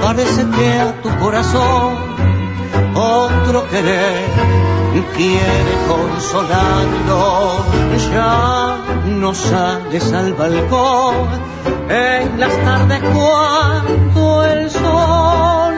Parece 0.00 0.46
que 0.56 0.80
a 0.80 1.02
tu 1.02 1.10
corazón 1.18 1.94
otro 2.94 3.68
querer 3.68 4.56
quiere 5.16 5.74
consolarlo. 5.88 7.64
Ya 8.12 8.76
no 9.20 9.34
sales 9.34 10.12
al 10.12 10.34
balcón 10.34 11.28
en 11.88 12.40
las 12.40 12.54
tardes 12.64 13.02
cuando 13.14 14.44
el 14.44 14.70
sol 14.70 15.74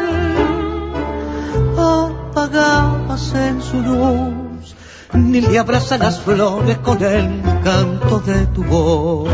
apagabas 1.77 3.35
en 3.35 3.63
su 3.63 3.81
luz, 3.81 4.38
ni 5.15 5.41
le 5.41 5.59
abrazan 5.59 6.01
las 6.01 6.21
flores 6.21 6.79
con 6.79 7.03
el 7.03 7.43
canto 7.63 8.21
de 8.21 8.47
tu 8.47 8.65
voz. 8.65 9.31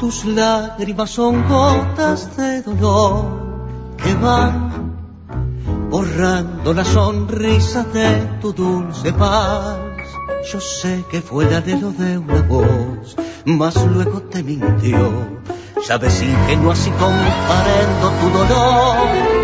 Tus 0.00 0.24
lágrimas 0.24 1.10
son 1.10 1.48
gotas 1.48 2.36
de 2.36 2.62
dolor 2.62 3.94
que 3.96 4.14
van 4.14 4.96
borrando 5.90 6.74
la 6.74 6.84
sonrisa 6.84 7.84
de 7.84 8.38
tu 8.40 8.52
dulce 8.52 9.12
paz. 9.12 9.78
Yo 10.50 10.60
sé 10.60 11.04
que 11.10 11.20
fue 11.20 11.44
el 11.44 11.54
anhelo 11.54 11.92
de 11.92 12.18
una 12.18 12.42
voz, 12.42 13.16
mas 13.44 13.76
luego 13.86 14.22
te 14.22 14.42
mintió. 14.42 14.98
Sabes 15.82 16.22
ingenuo 16.22 16.72
así 16.72 16.90
comparando 16.90 18.10
tu 18.20 18.38
dolor 18.38 19.41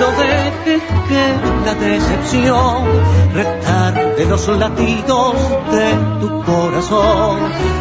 no 0.00 0.08
dejes 0.18 0.82
que 1.08 1.24
la 1.64 1.74
decepción 1.74 2.84
retarde 3.34 4.24
los 4.26 4.48
latidos 4.48 5.34
de 5.72 5.94
tu 6.20 6.42
corazón 6.42 7.38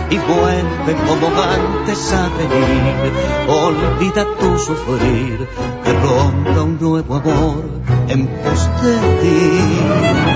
y 0.10 0.18
vuelve 0.18 0.96
como 1.08 1.28
antes 1.28 2.14
a 2.14 2.30
venir. 2.38 3.12
Olvida 3.48 4.26
tu 4.40 4.58
sufrir, 4.58 5.48
que 5.84 5.94
ronda 5.94 6.64
un 6.64 6.78
nuevo 6.80 7.16
amor 7.16 7.64
en 8.08 8.28
pos 8.28 8.70
de 8.82 8.96
ti. 9.22 10.29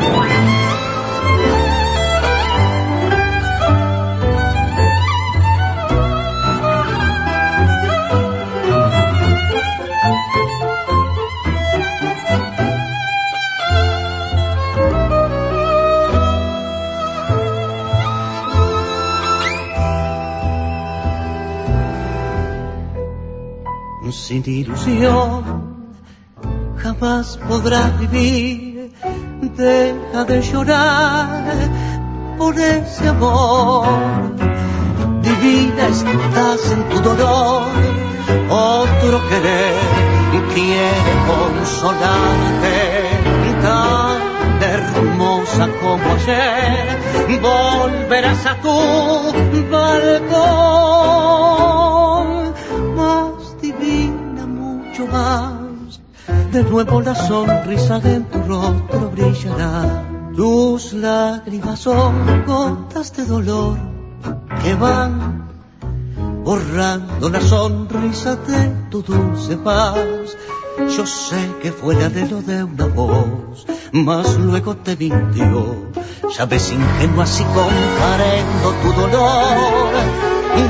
Sin 24.28 24.44
ilusión 24.46 25.44
jamás 26.78 27.38
podrás 27.50 28.00
vivir. 28.00 28.94
Deja 29.42 30.24
de 30.24 30.42
llorar 30.42 31.44
por 32.38 32.58
ese 32.58 33.10
amor. 33.10 33.86
Divina 35.22 35.88
estás 35.88 36.72
en 36.72 36.90
tu 36.90 37.02
dolor, 37.02 37.64
otro 38.50 39.30
querer 39.30 39.76
quiere 40.54 41.14
consolarte. 41.32 42.78
Tan 43.62 44.20
hermosa 44.62 45.68
como 45.82 46.06
ayer, 46.16 46.98
volverás 47.42 48.46
a 48.46 48.56
tu 48.64 48.78
balcón 49.70 51.73
De 56.52 56.64
nuevo 56.64 57.02
la 57.02 57.16
sonrisa 57.16 58.00
de 58.00 58.20
tu 58.22 58.40
rostro 58.44 59.12
brillará. 59.12 60.06
Tus 60.36 60.94
lágrimas 60.94 61.80
son 61.80 62.44
gotas 62.46 63.14
de 63.16 63.26
dolor 63.26 63.78
que 64.62 64.74
van 64.76 65.50
borrando 66.44 67.30
la 67.30 67.42
sonrisa 67.42 68.36
de 68.36 68.72
tu 68.90 69.02
dulce 69.02 69.58
paz. 69.58 70.38
Yo 70.96 71.06
sé 71.06 71.42
que 71.62 71.72
fue 71.72 71.96
el 71.96 72.04
anhelo 72.04 72.42
de 72.42 72.64
una 72.64 72.88
voz, 72.88 73.66
mas 73.92 74.38
luego 74.38 74.76
te 74.78 74.96
mintió. 74.96 75.92
Sabes 76.32 76.72
ingenua 76.72 77.24
así 77.24 77.44
comparendo 77.44 78.74
tu 78.82 78.94
dolor. 79.02 79.94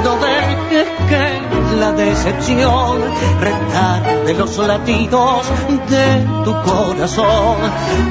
No 0.03 0.17
dejes 0.17 0.87
que 1.09 1.42
la 1.75 1.91
decepción, 1.91 3.01
de 4.25 4.33
los 4.33 4.57
latidos 4.57 5.45
de 5.89 6.25
tu 6.45 6.53
corazón 6.63 7.57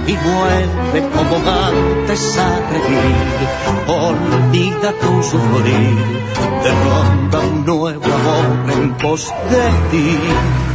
y 0.06 0.12
vuelve 0.12 1.08
como 1.14 1.36
antes 1.36 2.38
a 2.38 2.60
revivir. 2.70 3.48
Olvida 3.86 4.92
tu 5.00 5.22
sufrir, 5.22 5.96
te 6.62 6.70
ronda 6.70 7.40
un 7.40 7.64
nuevo 7.64 8.04
amor 8.04 8.70
en 8.72 8.94
pos 8.98 9.32
de 9.50 9.90
ti. 9.90 10.71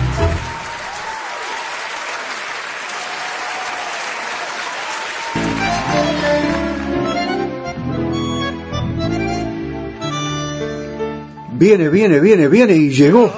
Viene, 11.57 11.89
viene, 11.89 12.19
viene, 12.19 12.47
viene 12.47 12.75
y 12.75 12.89
llegó 12.91 13.31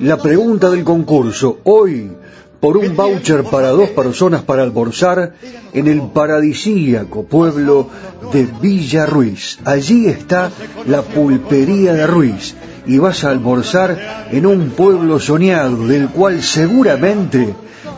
la 0.00 0.16
pregunta 0.16 0.70
del 0.70 0.82
concurso. 0.82 1.60
Hoy, 1.62 2.10
por 2.58 2.76
un 2.76 2.96
voucher 2.96 3.44
para 3.44 3.68
dos 3.68 3.90
personas 3.90 4.42
para 4.42 4.64
almorzar 4.64 5.34
en 5.72 5.86
el 5.86 6.02
paradisíaco 6.02 7.22
pueblo 7.22 7.88
de 8.32 8.48
Villa 8.60 9.06
Ruiz. 9.06 9.60
Allí 9.64 10.08
está 10.08 10.50
la 10.86 11.02
pulpería 11.02 11.94
de 11.94 12.08
Ruiz 12.08 12.56
y 12.86 12.98
vas 12.98 13.22
a 13.22 13.30
almorzar 13.30 14.26
en 14.32 14.46
un 14.46 14.70
pueblo 14.70 15.20
soñado 15.20 15.86
del 15.86 16.08
cual 16.08 16.42
seguramente 16.42 17.54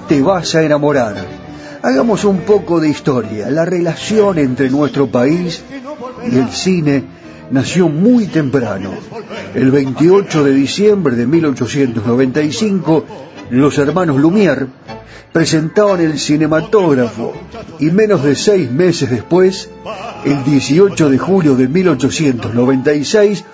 te 0.07 0.21
vas 0.21 0.55
a 0.55 0.63
enamorar. 0.63 1.17
Hagamos 1.81 2.25
un 2.25 2.41
poco 2.41 2.79
de 2.79 2.91
historia, 2.91 3.49
la 3.51 3.65
relación 3.65 4.39
entre 4.39 4.69
nuestro 4.69 5.07
país 5.07 5.63
y 6.31 6.37
el 6.37 6.51
cine 6.51 7.22
nació 7.53 7.89
muy 7.89 8.27
temprano. 8.27 8.91
El 9.55 9.71
28 9.71 10.43
de 10.43 10.53
diciembre 10.53 11.15
de 11.15 11.27
1895, 11.27 13.05
los 13.51 13.79
hermanos 13.79 14.17
Lumière 14.17 14.67
presentaban 15.33 16.01
el 16.01 16.19
cinematógrafo 16.19 17.35
y 17.79 17.91
menos 17.91 18.25
de 18.25 18.35
seis 18.35 18.71
meses 18.71 19.11
después, 19.11 19.69
el 20.25 20.45
18 20.45 21.11
de 21.11 21.19
julio 21.19 21.55
de 21.55 21.69
1896, 21.69 23.45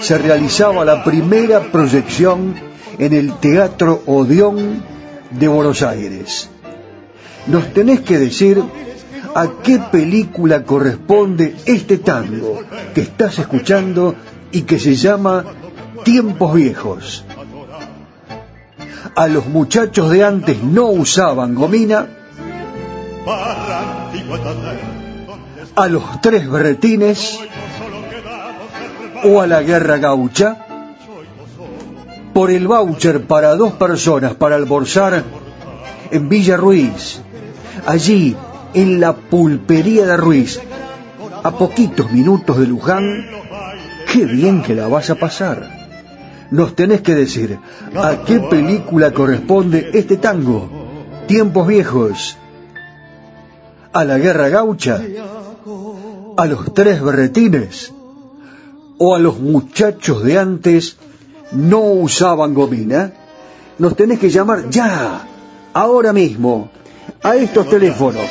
se 0.00 0.18
realizaba 0.18 0.84
la 0.84 1.02
primera 1.02 1.60
proyección 1.72 2.54
en 2.98 3.12
el 3.12 3.38
Teatro 3.38 4.02
Odeón 4.06 4.82
de 5.30 5.48
Buenos 5.48 5.82
Aires. 5.82 6.48
Nos 7.46 7.72
tenés 7.72 8.00
que 8.00 8.18
decir 8.18 8.62
a 9.34 9.48
qué 9.62 9.80
película 9.90 10.62
corresponde 10.62 11.56
este 11.66 11.98
tango 11.98 12.62
que 12.94 13.00
estás 13.00 13.38
escuchando 13.38 14.14
y 14.52 14.62
que 14.62 14.78
se 14.78 14.94
llama 14.94 15.44
Tiempos 16.04 16.54
Viejos. 16.54 17.24
A 19.16 19.26
los 19.26 19.46
muchachos 19.46 20.10
de 20.10 20.24
antes 20.24 20.62
no 20.62 20.86
usaban 20.86 21.54
gomina. 21.54 22.06
A 25.76 25.88
los 25.88 26.20
tres 26.20 26.48
berretines 26.48 27.38
o 29.24 29.40
a 29.40 29.46
la 29.46 29.62
guerra 29.62 29.98
gaucha. 29.98 30.58
Por 32.32 32.50
el 32.50 32.66
voucher 32.66 33.26
para 33.26 33.54
dos 33.54 33.72
personas 33.74 34.34
para 34.34 34.56
almorzar 34.56 35.22
en 36.10 36.28
Villa 36.28 36.56
Ruiz. 36.56 37.20
Allí 37.86 38.36
en 38.74 39.00
la 39.00 39.14
pulpería 39.14 40.04
de 40.04 40.16
Ruiz, 40.16 40.60
a 41.42 41.50
poquitos 41.52 42.10
minutos 42.10 42.58
de 42.58 42.66
Luján, 42.66 43.26
qué 44.12 44.24
bien 44.26 44.62
que 44.62 44.74
la 44.74 44.88
vas 44.88 45.10
a 45.10 45.14
pasar. 45.14 45.86
Nos 46.50 46.74
tenés 46.74 47.00
que 47.00 47.14
decir 47.14 47.58
a 47.96 48.24
qué 48.24 48.40
película 48.40 49.12
corresponde 49.12 49.90
este 49.94 50.16
tango. 50.16 50.68
Tiempos 51.26 51.66
viejos. 51.66 52.36
A 53.92 54.04
la 54.04 54.18
guerra 54.18 54.48
gaucha. 54.48 55.00
A 56.36 56.46
los 56.46 56.74
tres 56.74 57.02
berretines. 57.02 57.92
O 58.98 59.14
a 59.14 59.18
los 59.18 59.38
muchachos 59.40 60.22
de 60.22 60.38
antes 60.38 60.96
no 61.52 61.80
usaban 61.80 62.54
gomina. 62.54 63.12
Nos 63.78 63.96
tenés 63.96 64.18
que 64.18 64.30
llamar 64.30 64.70
ya, 64.70 65.26
ahora 65.72 66.12
mismo, 66.12 66.70
a 67.22 67.34
estos 67.36 67.68
teléfonos 67.68 68.28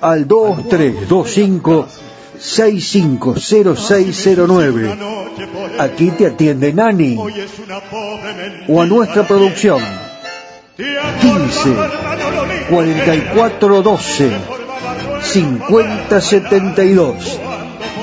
al 0.00 0.26
2325 0.26 1.86
650609. 2.38 4.96
Aquí 5.78 6.10
te 6.10 6.26
atiende 6.26 6.72
Nani. 6.72 7.18
O 8.68 8.80
a 8.80 8.86
nuestra 8.86 9.26
producción 9.26 9.82
15 10.76 11.74
44 12.70 13.82
12 13.82 14.30
50 15.22 16.20
72. 16.20 17.40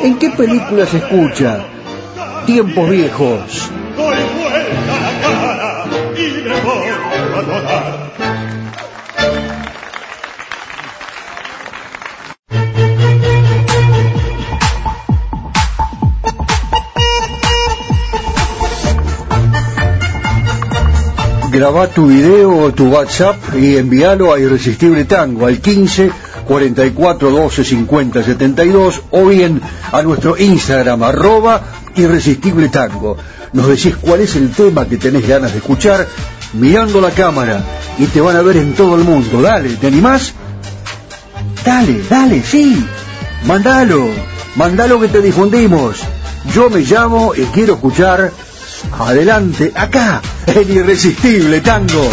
¿En 0.03 0.19
qué 0.19 0.31
película 0.31 0.85
se 0.85 0.97
escucha? 0.97 1.63
Tiempos 2.45 2.89
viejos. 2.89 3.71
Doy 3.95 4.17
vuelta 4.37 4.99
la 4.99 5.21
cara 5.21 5.85
y 6.17 6.43
me 6.43 6.59
rodar. 7.41 8.24
Graba 21.55 21.87
tu 21.87 22.07
video 22.07 22.53
o 22.53 22.73
tu 22.73 22.89
WhatsApp 22.89 23.55
y 23.55 23.77
envíalo 23.77 24.33
a 24.33 24.39
Irresistible 24.41 25.05
Tango 25.05 25.45
al 25.45 25.61
15 25.61 26.11
44 26.45 27.31
12 27.31 27.63
50 27.63 28.23
72 28.23 29.01
o 29.11 29.25
bien 29.25 29.61
a 29.93 30.01
nuestro 30.01 30.37
Instagram 30.37 31.01
arroba 31.03 31.61
Irresistible 31.95 32.67
Tango. 32.67 33.15
Nos 33.53 33.69
decís 33.69 33.95
cuál 34.01 34.19
es 34.19 34.35
el 34.35 34.51
tema 34.51 34.85
que 34.85 34.97
tenés 34.97 35.25
ganas 35.25 35.53
de 35.53 35.59
escuchar 35.59 36.05
mirando 36.51 36.99
la 36.99 37.11
cámara 37.11 37.63
y 37.97 38.07
te 38.07 38.19
van 38.19 38.35
a 38.35 38.41
ver 38.41 38.57
en 38.57 38.73
todo 38.73 38.97
el 38.97 39.05
mundo. 39.05 39.41
Dale, 39.41 39.69
¿te 39.77 39.87
animás? 39.87 40.33
Dale, 41.63 42.01
dale, 42.09 42.43
sí. 42.43 42.85
Mandalo, 43.45 44.09
mandalo 44.57 44.99
que 44.99 45.07
te 45.07 45.21
difundimos. 45.21 46.01
Yo 46.53 46.69
me 46.69 46.81
llamo 46.81 47.33
y 47.33 47.43
quiero 47.45 47.75
escuchar 47.75 48.33
adelante, 48.99 49.71
acá, 49.73 50.21
en 50.55 50.71
Irresistible 50.71 51.61
Tango. 51.61 52.09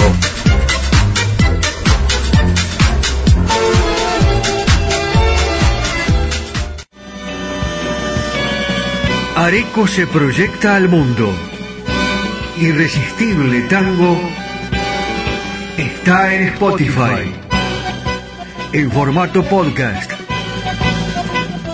Areco 9.36 9.86
se 9.86 10.06
proyecta 10.06 10.76
al 10.76 10.88
mundo. 10.88 11.32
Irresistible 12.58 13.62
Tango 13.62 14.20
está 15.76 16.34
en 16.34 16.48
Spotify. 16.48 17.34
En 18.72 18.90
formato 18.90 19.42
podcast. 19.42 20.10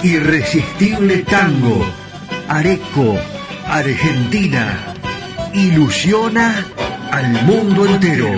Irresistible 0.03 1.19
Tango. 1.19 1.85
Areco, 2.49 3.19
Argentina. 3.67 4.98
Ilusiona 5.55 6.65
al 7.11 7.45
mundo 7.45 7.87
entero. 7.87 8.29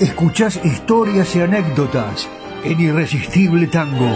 Escuchás 0.00 0.60
historias 0.64 1.36
y 1.36 1.40
anécdotas 1.40 2.28
en 2.64 2.80
Irresistible 2.80 3.66
Tango. 3.66 4.10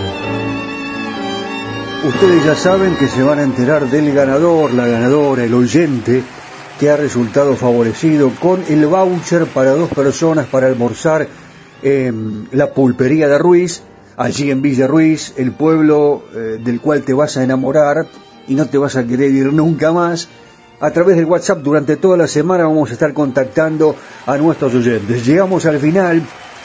Ustedes 2.05 2.45
ya 2.45 2.55
saben 2.55 2.97
que 2.97 3.09
se 3.09 3.23
van 3.23 3.41
a 3.41 3.43
enterar 3.43 3.91
del 3.91 4.13
ganador, 4.13 4.73
la 4.73 4.87
ganadora, 4.87 5.45
el 5.45 5.55
oyente 5.55 6.23
que 6.79 6.91
ha 6.91 6.97
resultado 6.97 7.57
favorecido 7.57 8.31
con 8.41 8.63
el 8.69 8.87
voucher 8.87 9.47
para 9.47 9.71
dos 9.71 9.89
personas 9.91 10.47
para 10.47 10.67
almorzar 10.67 11.27
en 11.83 12.49
la 12.53 12.73
pulpería 12.73 13.29
de 13.29 13.39
Ruiz, 13.39 13.83
allí 14.17 14.51
en 14.51 14.63
Villa 14.63 14.87
Ruiz, 14.87 15.35
el 15.37 15.53
pueblo 15.53 16.25
eh, 16.35 16.59
del 16.63 16.81
cual 16.81 17.03
te 17.03 17.13
vas 17.13 17.37
a 17.37 17.45
enamorar 17.45 18.07
y 18.47 18.55
no 18.55 18.67
te 18.67 18.79
vas 18.79 18.97
a 18.97 19.05
querer 19.05 19.31
ir 19.31 19.53
nunca 19.53 19.93
más. 19.93 20.29
A 20.79 20.91
través 20.91 21.17
del 21.17 21.25
WhatsApp 21.25 21.63
durante 21.63 21.97
toda 21.97 22.19
la 22.19 22.29
semana 22.29 22.65
vamos 22.65 22.91
a 22.91 22.93
estar 22.93 23.15
contactando 23.15 23.97
a 24.27 24.37
nuestros 24.37 24.75
oyentes. 24.75 25.25
Llegamos 25.25 25.65
al 25.65 25.79
final, 25.79 26.23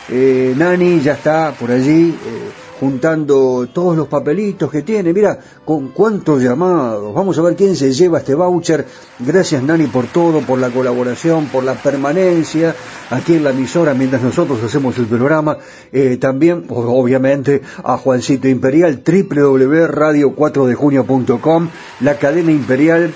eh, 0.09 0.53
Nani 0.57 0.99
ya 0.99 1.13
está 1.13 1.53
por 1.57 1.71
allí 1.71 2.09
eh, 2.09 2.60
juntando 2.81 3.69
todos 3.71 3.95
los 3.95 4.07
papelitos 4.07 4.71
que 4.71 4.81
tiene. 4.81 5.13
Mira, 5.13 5.37
con 5.63 5.89
cuántos 5.89 6.41
llamados. 6.41 7.13
Vamos 7.13 7.37
a 7.37 7.43
ver 7.43 7.55
quién 7.55 7.75
se 7.75 7.93
lleva 7.93 8.17
este 8.17 8.33
voucher. 8.33 8.87
Gracias 9.19 9.61
Nani 9.61 9.85
por 9.85 10.07
todo, 10.07 10.41
por 10.41 10.57
la 10.57 10.71
colaboración, 10.71 11.45
por 11.45 11.63
la 11.63 11.75
permanencia 11.75 12.75
aquí 13.11 13.35
en 13.35 13.43
la 13.43 13.51
emisora 13.51 13.93
mientras 13.93 14.23
nosotros 14.23 14.63
hacemos 14.63 14.97
el 14.97 15.05
programa. 15.05 15.59
Eh, 15.91 16.17
también, 16.17 16.65
obviamente, 16.69 17.61
a 17.83 17.97
Juancito 17.97 18.47
Imperial, 18.47 19.03
www.radio4dejunio.com, 19.05 21.69
la 21.99 22.17
cadena 22.17 22.51
imperial 22.51 23.13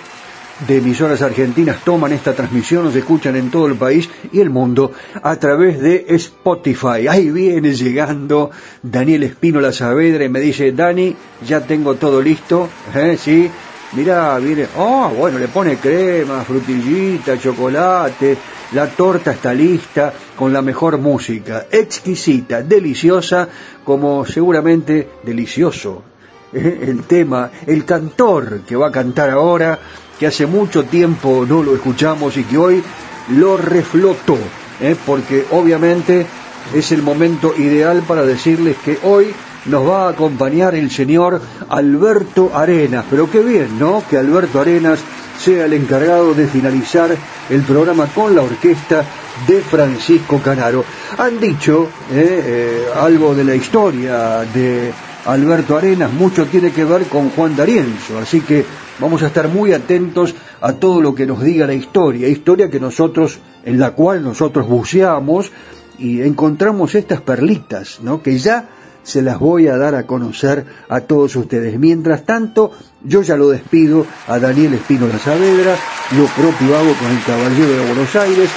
de 0.67 0.77
emisoras 0.77 1.21
argentinas 1.21 1.83
toman 1.83 2.13
esta 2.13 2.33
transmisión, 2.33 2.85
nos 2.85 2.95
escuchan 2.95 3.35
en 3.35 3.51
todo 3.51 3.67
el 3.67 3.75
país 3.75 4.09
y 4.31 4.39
el 4.39 4.49
mundo 4.49 4.91
a 5.21 5.35
través 5.35 5.81
de 5.81 6.05
Spotify. 6.09 7.07
Ahí 7.09 7.29
viene 7.29 7.73
llegando 7.73 8.51
Daniel 8.81 9.23
Espino 9.23 9.71
Saavedra 9.71 10.23
y 10.23 10.29
me 10.29 10.39
dice, 10.39 10.71
Dani, 10.71 11.15
ya 11.45 11.61
tengo 11.61 11.95
todo 11.95 12.21
listo, 12.21 12.69
¿eh? 12.93 13.17
¿Sí? 13.19 13.49
Mirá, 13.93 14.37
viene, 14.39 14.67
oh, 14.77 15.09
bueno, 15.09 15.39
le 15.39 15.47
pone 15.47 15.77
crema, 15.77 16.43
frutillita, 16.43 17.37
chocolate, 17.37 18.37
la 18.73 18.87
torta 18.87 19.31
está 19.31 19.53
lista 19.53 20.11
con 20.35 20.51
la 20.51 20.61
mejor 20.61 20.97
música, 20.97 21.67
exquisita, 21.71 22.61
deliciosa, 22.61 23.47
como 23.83 24.25
seguramente 24.25 25.09
delicioso 25.23 26.03
¿eh? 26.51 26.79
el 26.87 27.03
tema, 27.03 27.51
el 27.67 27.85
cantor 27.85 28.61
que 28.61 28.75
va 28.75 28.87
a 28.87 28.91
cantar 28.91 29.29
ahora 29.29 29.79
que 30.19 30.27
hace 30.27 30.45
mucho 30.45 30.83
tiempo 30.83 31.45
no 31.47 31.63
lo 31.63 31.75
escuchamos 31.75 32.37
y 32.37 32.43
que 32.43 32.57
hoy 32.57 32.83
lo 33.29 33.57
reflotó, 33.57 34.37
¿eh? 34.79 34.95
porque 35.05 35.45
obviamente 35.51 36.25
es 36.73 36.91
el 36.91 37.01
momento 37.01 37.53
ideal 37.57 38.03
para 38.07 38.23
decirles 38.23 38.77
que 38.83 38.99
hoy 39.03 39.33
nos 39.65 39.87
va 39.87 40.05
a 40.05 40.09
acompañar 40.09 40.75
el 40.75 40.91
señor 40.91 41.41
Alberto 41.69 42.51
Arenas. 42.53 43.05
Pero 43.09 43.29
qué 43.29 43.41
bien, 43.41 43.79
¿no? 43.79 44.03
Que 44.09 44.17
Alberto 44.17 44.61
Arenas 44.61 44.99
sea 45.39 45.65
el 45.65 45.73
encargado 45.73 46.33
de 46.33 46.47
finalizar 46.47 47.15
el 47.49 47.61
programa 47.61 48.07
con 48.07 48.35
la 48.35 48.41
orquesta 48.41 49.03
de 49.47 49.61
Francisco 49.61 50.39
Canaro. 50.39 50.85
Han 51.17 51.39
dicho 51.39 51.89
¿eh? 52.11 52.43
Eh, 52.45 52.85
algo 52.95 53.35
de 53.35 53.43
la 53.43 53.55
historia 53.55 54.45
de 54.53 54.91
Alberto 55.25 55.75
Arenas, 55.75 56.13
mucho 56.13 56.45
tiene 56.45 56.71
que 56.71 56.85
ver 56.85 57.05
con 57.07 57.31
Juan 57.31 57.55
D'Arienzo, 57.55 58.19
así 58.19 58.41
que 58.41 58.63
vamos 58.99 59.23
a 59.23 59.27
estar 59.27 59.47
muy 59.47 59.73
atentos 59.73 60.35
a 60.61 60.73
todo 60.73 61.01
lo 61.01 61.15
que 61.15 61.25
nos 61.25 61.43
diga 61.43 61.67
la 61.67 61.73
historia, 61.73 62.27
historia 62.27 62.69
que 62.69 62.79
nosotros, 62.79 63.39
en 63.63 63.79
la 63.79 63.91
cual 63.91 64.23
nosotros 64.23 64.67
buceamos 64.67 65.51
y 65.97 66.21
encontramos 66.21 66.95
estas 66.95 67.21
perlitas, 67.21 67.99
¿no? 68.01 68.21
Que 68.21 68.37
ya 68.37 68.69
se 69.03 69.21
las 69.21 69.39
voy 69.39 69.67
a 69.67 69.77
dar 69.77 69.93
a 69.95 70.07
conocer 70.07 70.65
a 70.89 71.01
todos 71.01 71.35
ustedes. 71.35 71.77
Mientras 71.79 72.25
tanto, 72.25 72.71
yo 73.03 73.21
ya 73.21 73.37
lo 73.37 73.49
despido 73.49 74.05
a 74.27 74.39
Daniel 74.39 74.73
Espino 74.73 75.07
La 75.07 75.19
Saavedra, 75.19 75.75
lo 76.17 76.25
propio 76.25 76.75
hago 76.75 76.93
con 76.95 77.11
el 77.11 77.23
Caballero 77.23 77.69
de 77.69 77.85
Buenos 77.85 78.15
Aires, 78.15 78.49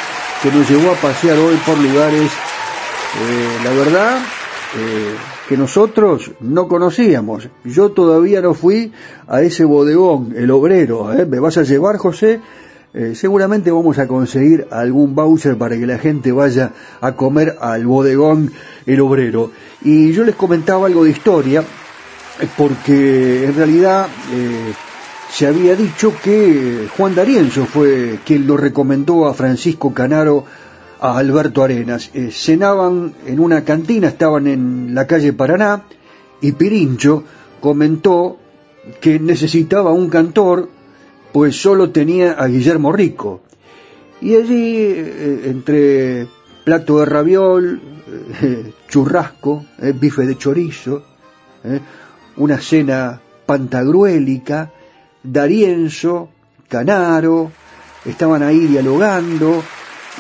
que 0.43 0.51
nos 0.51 0.69
llevó 0.69 0.93
a 0.93 0.95
pasear 0.95 1.37
hoy 1.39 1.57
por 1.67 1.77
lugares, 1.77 2.31
eh, 2.31 3.59
la 3.63 3.71
verdad, 3.71 4.19
eh, 4.79 5.15
que 5.49 5.57
nosotros 5.57 6.33
no 6.41 6.69
conocíamos. 6.69 7.49
Yo 7.65 7.91
todavía 7.93 8.43
no 8.43 8.53
fui 8.53 8.93
a 9.27 9.41
ese 9.41 9.65
bodegón, 9.65 10.35
el 10.37 10.51
obrero. 10.51 11.11
¿eh? 11.13 11.25
¿Me 11.25 11.41
vas 11.41 11.57
a 11.57 11.63
llevar, 11.63 11.97
José? 11.97 12.41
Eh, 12.93 13.15
seguramente 13.15 13.71
vamos 13.71 13.99
a 13.99 14.07
conseguir 14.07 14.67
algún 14.71 15.15
voucher 15.15 15.57
para 15.57 15.79
que 15.79 15.87
la 15.87 15.99
gente 15.99 16.33
vaya 16.33 16.73
a 17.01 17.13
comer 17.13 17.57
al 17.61 17.87
bodegón 17.87 18.53
el 18.85 19.01
obrero. 19.01 19.51
Y 19.83 20.13
yo 20.13 20.25
les 20.25 20.35
comentaba 20.35 20.87
algo 20.87 21.05
de 21.05 21.11
historia, 21.11 21.65
porque 22.59 23.45
en 23.45 23.55
realidad 23.57 24.07
eh, 24.31 24.75
se 25.31 25.47
había 25.47 25.77
dicho 25.77 26.13
que 26.23 26.89
Juan 26.95 27.15
D'Arienzo 27.15 27.65
fue 27.65 28.19
quien 28.25 28.47
lo 28.47 28.59
recomendó 28.59 29.27
a 29.27 29.35
Francisco 29.35 29.95
Canaro 29.95 30.45
a 31.01 31.19
Alberto 31.19 31.63
Arenas. 31.63 32.11
Eh, 32.15 32.31
cenaban 32.31 33.15
en 33.27 33.41
una 33.41 33.65
cantina, 33.65 34.09
estaban 34.09 34.47
en 34.47 34.95
la 34.95 35.07
calle 35.07 35.33
Paraná, 35.33 35.85
y 36.41 36.53
Pirincho 36.53 37.25
comentó 37.61 38.39
que 39.01 39.19
necesitaba 39.19 39.93
un 39.93 40.09
cantor, 40.09 40.69
pues 41.33 41.57
solo 41.57 41.91
tenía 41.91 42.33
a 42.33 42.47
Guillermo 42.47 42.93
Rico. 42.93 43.43
Y 44.21 44.35
allí, 44.35 44.77
eh, 44.77 45.43
entre 45.45 46.27
plato 46.65 47.01
de 47.01 47.05
raviol, 47.05 47.81
eh, 48.43 48.73
churrasco, 48.89 49.65
bife 49.95 50.27
de 50.27 50.37
chorizo, 50.37 51.03
una 52.37 52.59
cena 52.59 53.21
pantagruélica, 53.45 54.73
Darienzo, 55.23 56.31
Canaro, 56.69 57.51
estaban 58.05 58.43
ahí 58.43 58.61
dialogando 58.61 59.63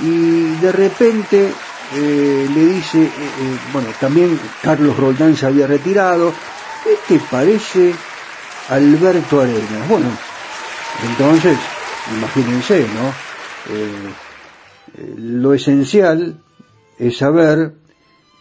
y 0.02 0.56
de 0.60 0.72
repente 0.72 1.52
eh, 1.94 2.46
le 2.54 2.66
dice, 2.66 3.02
eh, 3.02 3.08
eh, 3.08 3.58
bueno, 3.72 3.88
también 3.98 4.38
Carlos 4.62 4.96
Roldán 4.98 5.34
se 5.36 5.46
había 5.46 5.66
retirado, 5.66 6.32
¿qué 6.84 7.14
te 7.14 7.20
parece 7.30 7.94
Alberto 8.68 9.40
Arenas? 9.40 9.88
Bueno, 9.88 10.10
entonces, 11.08 11.58
imagínense, 12.16 12.86
¿no? 12.94 13.28
lo 15.18 15.52
esencial 15.52 16.40
es 16.98 17.18
saber 17.18 17.74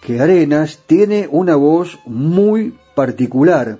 que 0.01 0.21
Arenas 0.21 0.79
tiene 0.87 1.27
una 1.29 1.55
voz 1.55 1.99
muy 2.05 2.73
particular 2.95 3.79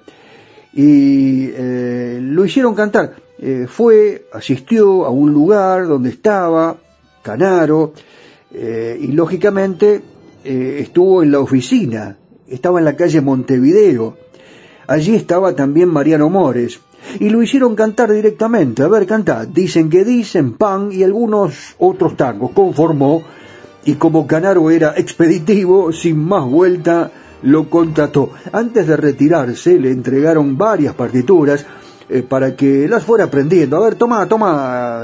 y 0.74 1.52
lo 2.20 2.46
hicieron 2.46 2.76
cantar. 2.76 3.16
fue, 3.68 4.28
asistió 4.34 5.06
a 5.06 5.10
un 5.10 5.32
lugar 5.32 5.88
donde 5.88 6.10
estaba 6.10 6.76
Canaro, 7.28 7.92
eh, 8.54 8.98
y 9.02 9.08
lógicamente 9.08 10.02
eh, 10.46 10.78
estuvo 10.80 11.22
en 11.22 11.32
la 11.34 11.42
oficina, 11.42 12.16
estaba 12.48 12.80
en 12.80 12.86
la 12.86 12.96
calle 12.96 13.20
Montevideo. 13.20 14.18
Allí 14.88 15.14
estaba 15.14 15.54
también 15.54 15.90
Mariano 15.90 16.30
Mores. 16.30 16.80
Y 17.20 17.30
lo 17.30 17.44
hicieron 17.44 17.76
cantar 17.76 18.14
directamente. 18.14 18.82
A 18.84 18.88
ver, 18.88 19.06
canta. 19.06 19.46
Dicen 19.46 19.90
que 19.90 20.06
dicen, 20.06 20.54
pan 20.54 20.90
y 20.94 21.04
algunos 21.04 21.76
otros 21.80 22.16
tangos. 22.16 22.52
Conformó. 22.52 23.24
Y 23.84 23.96
como 23.96 24.26
Canaro 24.26 24.72
era 24.72 24.94
expeditivo, 24.96 25.92
sin 25.92 26.18
más 26.18 26.46
vuelta, 26.46 27.12
lo 27.42 27.70
contrató. 27.70 28.32
Antes 28.54 28.88
de 28.88 28.96
retirarse, 28.96 29.78
le 29.78 29.92
entregaron 29.92 30.58
varias 30.58 30.94
partituras 30.96 31.66
eh, 32.10 32.24
para 32.24 32.56
que 32.56 32.88
las 32.88 33.04
fuera 33.04 33.26
aprendiendo. 33.26 33.76
A 33.76 33.82
ver, 33.82 33.96
toma, 33.96 34.26
toma. 34.28 35.04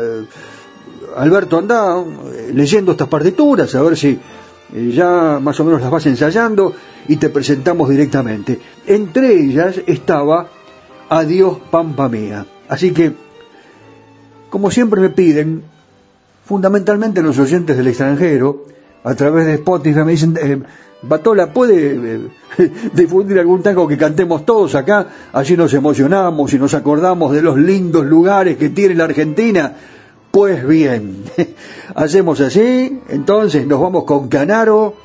Alberto, 1.16 1.58
anda 1.58 2.02
eh, 2.02 2.52
leyendo 2.54 2.94
estas 2.94 3.08
partituras, 3.08 3.74
a 3.76 3.82
ver 3.82 3.98
si 3.98 4.20
eh, 4.74 4.92
ya 4.92 5.40
más 5.42 5.60
o 5.60 5.66
menos 5.66 5.82
las 5.82 5.92
vas 5.92 6.06
ensayando 6.06 6.74
y 7.08 7.18
te 7.18 7.30
presentamos 7.30 7.90
directamente. 7.90 8.60
Entre 8.88 9.34
ellas 9.34 9.80
estaba 9.86 10.48
Adiós 11.10 11.58
Pampa 11.70 12.10
Mía. 12.10 12.46
Así 12.70 12.92
que, 12.92 13.14
como 14.50 14.72
siempre 14.72 15.00
me 15.02 15.10
piden, 15.10 15.64
fundamentalmente 16.46 17.22
los 17.22 17.38
oyentes 17.38 17.78
del 17.78 17.88
extranjero, 17.88 18.66
a 19.04 19.14
través 19.16 19.46
de 19.46 19.54
Spotify 19.56 20.00
me 20.00 20.12
dicen, 20.14 20.38
eh, 20.42 20.62
Batola, 21.04 21.52
¿puede 21.52 22.30
difundir 22.94 23.38
algún 23.38 23.62
tango 23.62 23.88
que 23.88 23.98
cantemos 23.98 24.46
todos 24.46 24.74
acá? 24.76 25.08
Allí 25.34 25.58
nos 25.58 25.74
emocionamos 25.74 26.54
y 26.54 26.60
nos 26.60 26.74
acordamos 26.74 27.34
de 27.34 27.42
los 27.42 27.58
lindos 27.58 28.06
lugares 28.06 28.58
que 28.58 28.70
tiene 28.70 28.96
la 28.96 29.04
Argentina 29.04 29.76
pues 30.34 30.68
bien, 30.68 31.26
hacemos 31.96 32.42
así, 32.42 33.02
entonces 33.08 33.68
nos 33.68 33.80
vamos 33.80 34.06
con 34.06 34.30
Canaro 34.30 34.96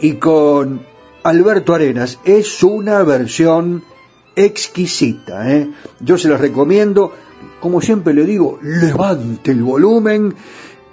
y 0.00 0.14
con 0.14 0.80
Alberto 1.24 1.74
Arenas. 1.74 2.18
Es 2.24 2.62
una 2.62 3.02
versión 3.02 3.84
exquisita, 4.34 5.52
¿eh? 5.52 5.70
yo 6.00 6.16
se 6.16 6.30
las 6.30 6.40
recomiendo, 6.40 7.12
como 7.60 7.82
siempre 7.82 8.14
le 8.14 8.24
digo, 8.24 8.58
levante 8.62 9.50
el 9.50 9.62
volumen, 9.62 10.34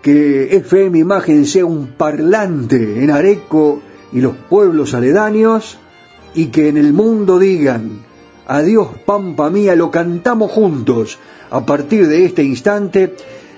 que 0.02 0.57
FM 0.57 0.99
Imagen 0.99 1.45
sea 1.45 1.65
un 1.65 1.94
parlante 1.94 3.02
en 3.02 3.11
Areco 3.11 3.80
y 4.11 4.19
los 4.19 4.35
pueblos 4.35 4.94
aledaños, 4.94 5.77
y 6.35 6.48
que 6.48 6.68
en 6.68 6.76
el 6.76 6.91
mundo 6.91 7.40
digan, 7.40 8.02
adiós 8.45 8.90
Pampa 9.06 9.49
Mía, 9.49 9.73
lo 9.77 9.90
cantamos 9.90 10.52
juntos 10.52 11.18
a 11.49 11.65
partir 11.65 12.10
de 12.10 12.26
este 12.26 12.44
instante 12.44 13.15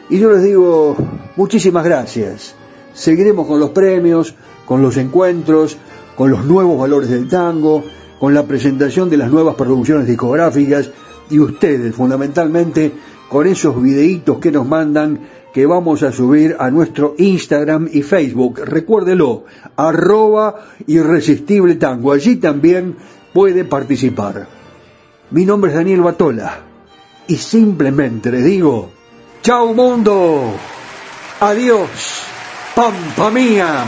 y 0.09 0.19
yo 0.19 0.31
les 0.31 0.43
digo 0.43 0.95
muchísimas 1.35 1.83
gracias. 1.83 2.55
Seguiremos 2.93 3.47
con 3.47 3.59
los 3.59 3.71
premios, 3.71 4.35
con 4.65 4.81
los 4.81 4.97
encuentros, 4.97 5.77
con 6.15 6.31
los 6.31 6.45
nuevos 6.45 6.79
valores 6.79 7.09
del 7.09 7.27
tango, 7.27 7.83
con 8.19 8.33
la 8.33 8.43
presentación 8.43 9.09
de 9.09 9.17
las 9.17 9.31
nuevas 9.31 9.55
producciones 9.55 10.07
discográficas 10.07 10.89
y 11.29 11.39
ustedes 11.39 11.95
fundamentalmente 11.95 12.91
con 13.29 13.47
esos 13.47 13.81
videitos 13.81 14.37
que 14.39 14.51
nos 14.51 14.67
mandan 14.67 15.19
que 15.53 15.65
vamos 15.65 16.03
a 16.03 16.11
subir 16.11 16.55
a 16.59 16.69
nuestro 16.69 17.15
Instagram 17.17 17.89
y 17.91 18.01
Facebook. 18.01 18.59
Recuérdelo, 18.65 19.45
arroba 19.75 20.67
irresistible 20.85 21.75
tango. 21.75 22.11
Allí 22.11 22.35
también 22.35 22.95
puede 23.33 23.63
participar. 23.63 24.47
Mi 25.31 25.45
nombre 25.45 25.71
es 25.71 25.77
Daniel 25.77 26.01
Batola 26.01 26.59
y 27.27 27.37
simplemente 27.37 28.31
les 28.31 28.43
digo 28.43 28.91
Chao 29.45 29.75
mundo. 29.75 30.57
Adiós. 31.39 32.23
Pampa 32.73 33.29
mía. 33.29 33.85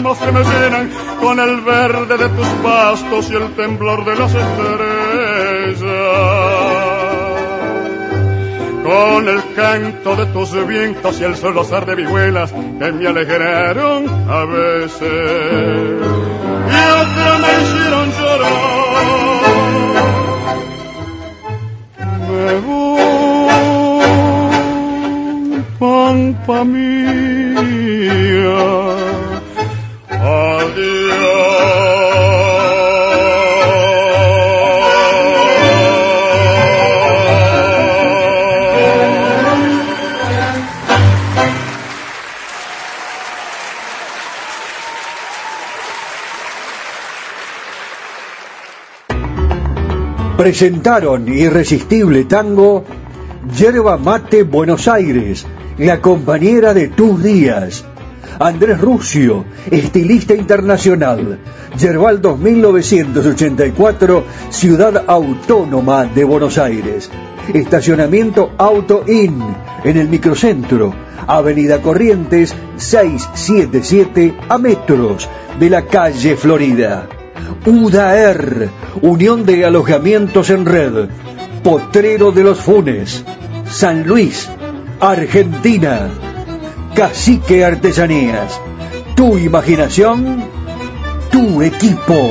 Alma 0.00 0.14
se 0.14 0.32
me 0.32 0.42
llenan 0.42 0.90
con 1.20 1.38
el 1.38 1.60
verde 1.60 2.16
de 2.16 2.28
tus 2.30 2.46
pastos 2.62 3.30
y 3.30 3.34
el 3.36 3.54
temblor 3.54 4.04
de 4.04 4.16
las 4.16 4.34
estrellas. 4.34 5.80
con 8.82 9.28
el 9.28 9.54
canto 9.54 10.16
de 10.16 10.26
tus 10.26 10.66
vientos 10.66 11.20
y 11.20 11.24
el 11.24 11.36
solozar 11.36 11.86
de 11.86 11.94
vihuelas 11.94 12.50
que 12.50 12.92
me 12.92 13.06
alegraron 13.06 14.08
a 14.28 14.44
veces 14.46 15.08
y 16.66 16.80
otras 17.02 17.40
me 17.42 17.52
hicieron 17.62 18.10
llorar. 18.18 18.60
Me 22.30 22.52
voy, 22.66 24.00
pampa 25.78 26.64
mía, 26.64 27.60
presentaron 50.40 51.28
Irresistible 51.28 52.24
Tango, 52.24 52.82
Yerba 53.58 53.98
Mate 53.98 54.44
Buenos 54.44 54.88
Aires, 54.88 55.46
la 55.76 56.00
compañera 56.00 56.72
de 56.72 56.88
tus 56.88 57.22
días. 57.22 57.84
Andrés 58.38 58.80
Rucio, 58.80 59.44
estilista 59.70 60.34
internacional. 60.34 61.40
Yerbal 61.78 62.22
2984, 62.22 64.24
Ciudad 64.48 65.04
Autónoma 65.06 66.06
de 66.06 66.24
Buenos 66.24 66.56
Aires. 66.56 67.10
Estacionamiento 67.52 68.52
Auto 68.56 69.04
In, 69.06 69.42
en 69.84 69.98
el 69.98 70.08
microcentro. 70.08 70.94
Avenida 71.26 71.82
Corrientes 71.82 72.54
677 72.78 74.34
a 74.48 74.56
metros 74.56 75.28
de 75.58 75.68
la 75.68 75.84
calle 75.84 76.34
Florida. 76.34 77.19
UDAER, 77.66 78.70
Unión 79.02 79.44
de 79.44 79.64
Alojamientos 79.64 80.50
en 80.50 80.64
Red, 80.66 81.08
Potrero 81.62 82.32
de 82.32 82.42
los 82.42 82.58
Funes, 82.58 83.24
San 83.68 84.06
Luis, 84.06 84.48
Argentina, 85.00 86.08
Cacique 86.94 87.64
Artesanías, 87.64 88.60
tu 89.14 89.38
imaginación, 89.38 90.44
tu 91.30 91.62
equipo. 91.62 92.30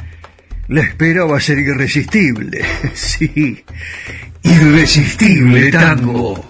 la 0.71 0.81
espera 0.81 1.25
va 1.25 1.37
a 1.37 1.41
ser 1.41 1.59
irresistible. 1.59 2.61
Sí, 2.93 3.63
irresistible 4.43 5.69
tango. 5.71 6.45